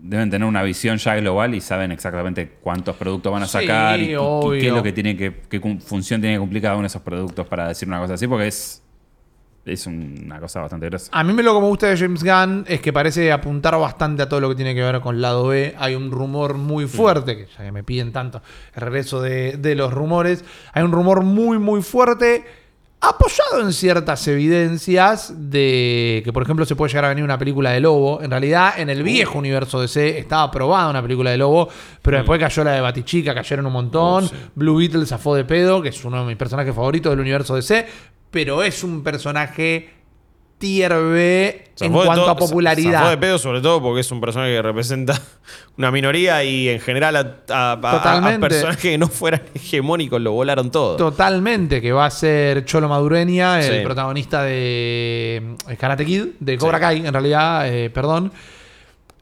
[0.00, 4.04] deben tener una visión ya global y saben exactamente cuántos productos van a sacar y-
[4.04, 4.60] y, y obvio.
[4.60, 7.02] qué es lo que tiene que, qué función tiene que cumplir cada uno de esos
[7.02, 8.82] productos para decir una cosa así, porque es,
[9.64, 11.10] es una cosa bastante gruesa.
[11.12, 14.22] A mí me lo que me gusta de James Gunn es que parece apuntar bastante
[14.22, 15.74] a todo lo que tiene que ver con lado B.
[15.78, 18.40] Hay un rumor muy fuerte, que ya que me piden tanto
[18.74, 22.44] el regreso de, de los rumores, hay un rumor muy, muy fuerte,
[23.00, 27.70] apoyado en ciertas evidencias de que, por ejemplo, se puede llegar a venir una película
[27.70, 28.20] de Lobo.
[28.22, 31.68] En realidad, en el viejo universo DC estaba aprobada una película de Lobo,
[32.02, 34.28] pero después cayó la de Batichica, cayeron un montón.
[34.54, 37.86] Blue Beetle zafó de pedo, que es uno de mis personajes favoritos del universo DC,
[38.30, 39.97] pero es un personaje
[40.58, 42.92] tier B en cuanto todo- a popularidad.
[43.00, 45.20] zafó de pedo, sobre todo porque es un personaje que representa
[45.78, 50.32] una minoría y en general a, a- a- a personajes que no fueran hegemónicos lo
[50.32, 50.96] volaron todo.
[50.96, 53.84] Totalmente, que va a ser Cholo Madureña, el Sí.
[53.84, 56.82] protagonista de eh, Karate Kid, de Cobra Sí.
[56.82, 58.32] Kai, en realidad, eh, perdón.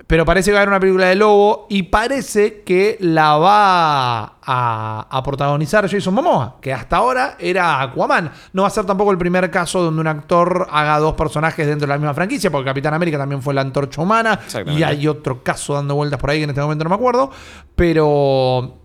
[0.07, 4.23] Pero parece que va a haber una película de Lobo y parece que la va
[4.41, 8.31] a, a protagonizar Jason Momoa, que hasta ahora era Aquaman.
[8.53, 11.89] No va a ser tampoco el primer caso donde un actor haga dos personajes dentro
[11.89, 14.39] de la misma franquicia, porque Capitán América también fue la antorcha humana.
[14.79, 17.31] Y hay otro caso dando vueltas por ahí que en este momento no me acuerdo.
[17.75, 18.79] Pero.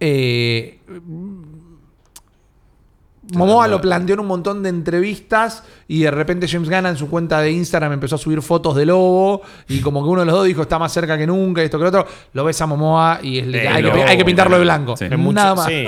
[0.00, 0.80] eh,
[3.32, 7.08] Momoa lo planteó en un montón de entrevistas y de repente James Gunn en su
[7.08, 10.34] cuenta de Instagram empezó a subir fotos de lobo y como que uno de los
[10.34, 12.66] dos dijo está más cerca que nunca y esto que lo otro, lo ves a
[12.66, 14.96] Momoa y es- Eh, hay, que, hay que pintarlo de blanco.
[14.96, 15.06] Sí.
[15.08, 15.66] Nada más.
[15.66, 15.86] Sí,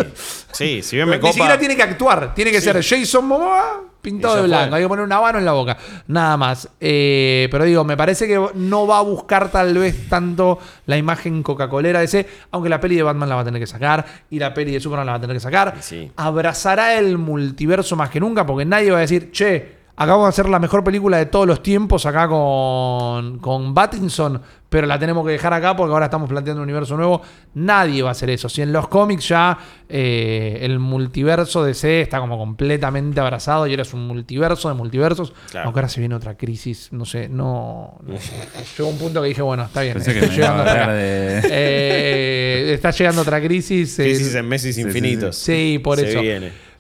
[0.53, 1.33] sí, si bien me Ni copa.
[1.33, 2.65] siquiera tiene que actuar, tiene que Sí.
[2.71, 4.69] ser Jason Momoa pintado de blanco.
[4.69, 4.79] fue.
[4.79, 5.79] Hay que poner un habano en la boca.
[6.09, 6.69] Nada más.
[6.81, 11.43] Eh, pero digo, me parece que no va a buscar tal vez tanto la imagen
[11.43, 14.39] Coca-Colera de ese, aunque la peli de Batman la va a tener que sacar y
[14.39, 15.77] la peli de Superman la va a tener que sacar.
[15.81, 16.11] Sí.
[16.17, 20.49] Abrazará el multiverso más que nunca porque nadie va a decir, che, acabamos de hacer
[20.49, 25.33] la mejor película de todos los tiempos acá con, con Pattinson, pero la tenemos que
[25.33, 27.21] dejar acá porque ahora estamos planteando un universo nuevo.
[27.55, 28.49] Nadie va a hacer eso.
[28.49, 29.59] Si en los cómics ya
[29.89, 34.75] eh, el multiverso de C está como completamente abrazado y ahora es un multiverso de
[34.75, 35.67] multiversos, Claro.
[35.67, 37.99] aunque ahora se viene otra crisis, no sé, no...
[38.03, 38.15] no.
[38.79, 39.99] Llegó un punto que dije, bueno, está bien.
[39.99, 41.41] A llegando de.
[41.51, 43.99] Eh, está llegando otra crisis.
[43.99, 45.37] eh, Crisis en meses sí, infinitos.
[45.37, 46.21] sí, por Se eso.
[46.23, 46.72] viene.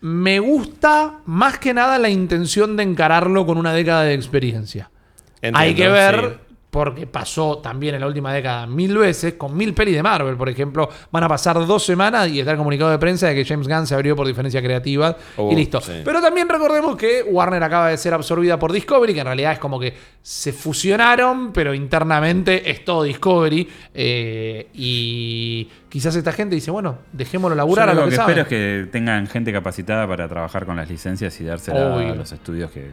[0.00, 4.90] Me gusta más que nada la intención de encararlo con una década de experiencia.
[5.36, 6.47] Entiendo, Hay que ver.
[6.70, 10.50] Porque pasó también en la última década mil veces, con mil pelis de Marvel, por
[10.50, 13.66] ejemplo, van a pasar dos semanas y está el comunicado de prensa de que James
[13.66, 15.80] Gunn se abrió por diferencia creativa Uh, y listo.
[15.80, 15.92] sí.
[16.04, 19.58] Pero también recordemos que Warner acaba de ser absorbida por Discovery, que en realidad es
[19.58, 23.66] como que se fusionaron, pero internamente es todo Discovery.
[23.94, 28.20] eh, y quizás esta gente dice, bueno, dejémoslo Yo laburar a lo lo que, que,
[28.20, 28.42] espero saben.
[28.42, 28.48] es
[28.84, 32.12] que tengan gente capacitada para trabajar con las licencias y dársela Obvio.
[32.12, 32.90] a los estudios que.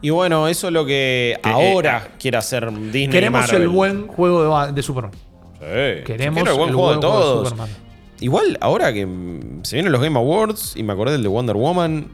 [0.00, 3.08] Y bueno, eso es lo que, Que, ahora eh, quiere hacer Disney.
[3.08, 3.62] Queremos Marvel.
[3.62, 5.12] el buen juego de, de Superman.
[5.12, 7.48] Sí, Queremos el buen el juego de buen juego de todos.
[7.48, 7.70] Superman.
[8.20, 9.06] Igual, ahora que
[9.62, 12.08] se vienen los Game Awards y me acordé del de Wonder Woman,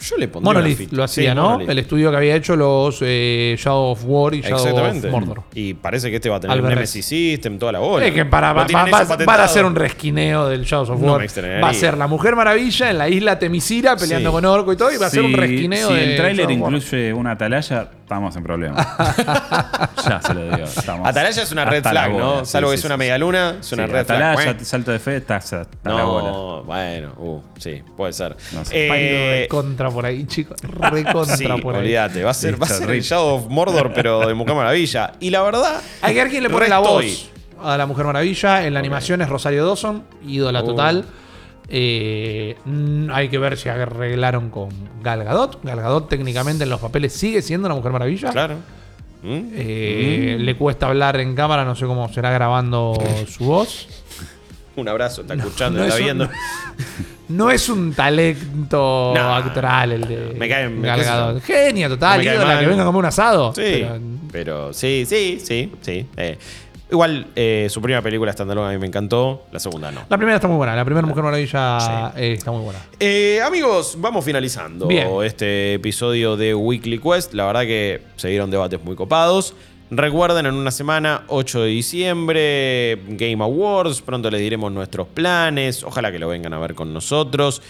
[0.00, 1.42] yo le pondría Monolith lo hacía, Sí, ¿no?
[1.50, 1.70] Monolith.
[1.70, 5.06] El estudio que había hecho los eh, Shadow of War y Shadow Exactamente.
[5.08, 5.42] of Mordor.
[5.54, 8.06] Y parece que este va a tener Albert Nemesis System, toda la bola.
[8.06, 11.26] Es que para, va, va- van a hacer un resquineo del Shadows of No War.
[11.62, 14.34] va a ser la Mujer Maravilla en la isla Temisira peleando Sí.
[14.34, 16.66] con Orco y todo, y va a ser un resquineo Si de el tráiler Shadow
[16.70, 18.84] incluye una atalaya, estamos en problemas.
[20.04, 20.64] ya se lo digo.
[20.66, 22.24] Estamos Atalaya es una red hasta la flag, bola.
[22.24, 22.44] ¿no?
[22.44, 22.98] Sí, Salvo sí, que es una sí.
[22.98, 24.18] media luna, es una Sí, red flag.
[24.22, 24.64] atalaya, Bueno.
[24.64, 26.30] salto de fe, estás hasta la bola.
[26.30, 28.36] No, bueno, uh, sí, puede ser.
[28.52, 28.72] No sé.
[28.74, 30.56] Eh, recontra por ahí, chicos.
[30.62, 31.82] Recontra sí, por ahí.
[31.82, 33.04] olvídate, va a ser, va a Listo, ser el Rich.
[33.10, 35.12] Shadow of Mordor, pero de Mujer Maravilla.
[35.20, 37.30] Y la verdad, Hay que ver quién le pone la voz
[37.62, 38.66] a la Mujer Maravilla.
[38.66, 40.66] En la animación es Rosario Dawson, ídola Uh.
[40.66, 41.04] total.
[41.72, 44.70] Eh, mm, hay que ver si arreglaron con
[45.02, 45.62] Gal Gadot.
[45.62, 48.30] Gal Gadot técnicamente en los papeles sigue siendo la Mujer Maravilla.
[48.30, 48.56] claro.
[49.22, 49.40] ¿Mm?
[49.54, 52.94] Eh, Le cuesta hablar en cámara, no sé cómo será grabando
[53.28, 53.86] su voz.
[54.76, 56.28] Un abrazo, está escuchando, no está es un- viendo.
[57.30, 59.34] No es un talento No.
[59.36, 61.16] actoral el de Me cae- me- Gal qué sé yo.
[61.16, 61.42] Gadot.
[61.44, 62.58] Genia total, Me cae ídola, mal.
[62.60, 63.52] que venga como un asado.
[63.54, 63.98] Sí, Pero-
[64.32, 66.06] pero, sí, sí, sí, sí.
[66.16, 66.36] eh.
[66.90, 70.02] Igual, eh, su primera película standalone a mí me encantó, la segunda no.
[70.08, 72.20] la primera está muy buena, la primera Mujer Maravilla Sí.
[72.20, 72.80] eh, está muy buena.
[72.98, 75.08] Eh, amigos, vamos finalizando Bien.
[75.24, 77.32] este episodio de Weekly Quest.
[77.34, 79.54] La verdad que se dieron debates muy copados.
[79.92, 84.00] Recuerden, en una semana, 8 de diciembre, Game Awards.
[84.02, 85.82] Pronto les diremos nuestros planes.
[85.82, 87.60] Ojalá que lo vengan a ver con nosotros.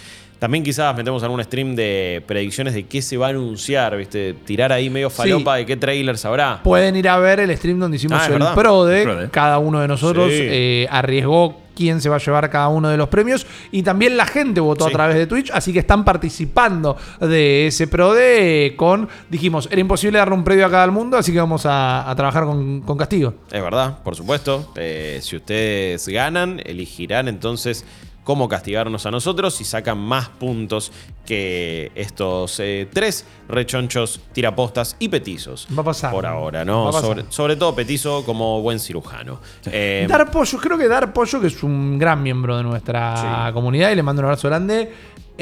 [0.40, 4.34] También quizás metemos algún stream de predicciones de qué se va a anunciar, ¿viste?
[4.44, 6.60] Tirar ahí medio falopa de qué trailers habrá.
[6.64, 8.54] Pueden ir a ver el stream donde hicimos Ah, el verdad.
[8.54, 9.28] pro de El pro de.
[9.30, 10.30] cada uno de nosotros.
[10.32, 10.38] Sí.
[10.40, 13.46] eh, arriesgó quién se va a llevar cada uno de los premios.
[13.70, 14.90] Y también la gente votó Sí.
[14.90, 15.50] a través de Twitch.
[15.52, 19.08] Así que están participando de ese pro de con.
[19.28, 22.44] Dijimos, era imposible darle un premio a cada mundo, así que vamos a, a trabajar
[22.44, 23.34] con, con castigo.
[23.52, 24.72] Es verdad, por supuesto.
[24.76, 27.84] Eh, si ustedes ganan, elegirán entonces
[28.24, 30.92] cómo castigarnos a nosotros y sacan más puntos
[31.26, 35.66] que estos eh, tres rechonchos, tirapostas y petizos.
[35.76, 36.12] Va a pasar.
[36.12, 36.92] Por ahora, ¿no?
[36.92, 39.40] Sobre, sobre todo petizo como buen cirujano.
[39.66, 43.52] Eh, Dar Pollo, creo que Dar Pollo, que es un gran miembro de nuestra Sí.
[43.54, 44.92] comunidad, y le mando un abrazo grande.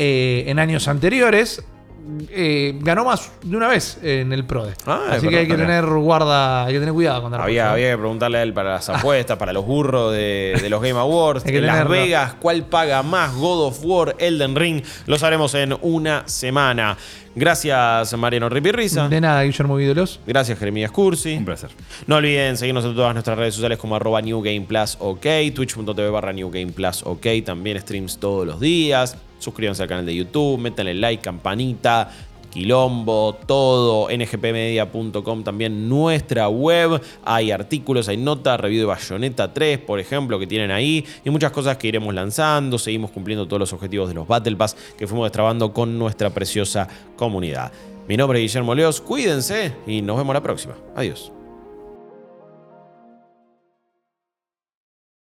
[0.01, 1.65] eh, en años anteriores
[2.31, 4.75] eh, ganó más de una vez en el PRODE.
[4.87, 7.99] Ah, Así que hay que tener guarda, hay que tener cuidado con había, había que
[7.99, 11.45] preguntarle a él para las apuestas, para los burros de, de los Game Awards.
[11.59, 11.91] En Las tenerlo.
[11.91, 13.35] Vegas, ¿cuál paga más?
[13.35, 14.83] God of War, Elden Ring.
[15.07, 16.97] Lo sabremos en una semana.
[17.39, 19.09] Gracias, Mariano Ripirriza.
[19.09, 20.19] De nada, Guillermo Vídolos.
[20.27, 21.37] Gracias, Jeremías Cursi.
[21.37, 21.71] Un placer.
[22.09, 25.25] No olviden seguirnos en todas nuestras redes sociales como arroba New Game Plus OK,
[25.55, 29.17] twitch.tv barra New Game Plus OK, también streams todos los días.
[29.39, 32.11] Suscríbanse al canal de YouTube, métanle like, campanita,
[32.51, 40.01] quilombo, todo, ngpmedia.com también nuestra web, hay artículos, hay notas, review de Bayonetta 3, por
[40.01, 44.09] ejemplo, que tienen ahí, y muchas cosas que iremos lanzando, seguimos cumpliendo todos los objetivos
[44.09, 47.73] de los Battle Pass que fuimos destrabando con nuestra preciosa comunidad.
[48.09, 50.75] Mi nombre es Guillermo Leos, cuídense y nos vemos la próxima.
[50.97, 51.33] Adiós.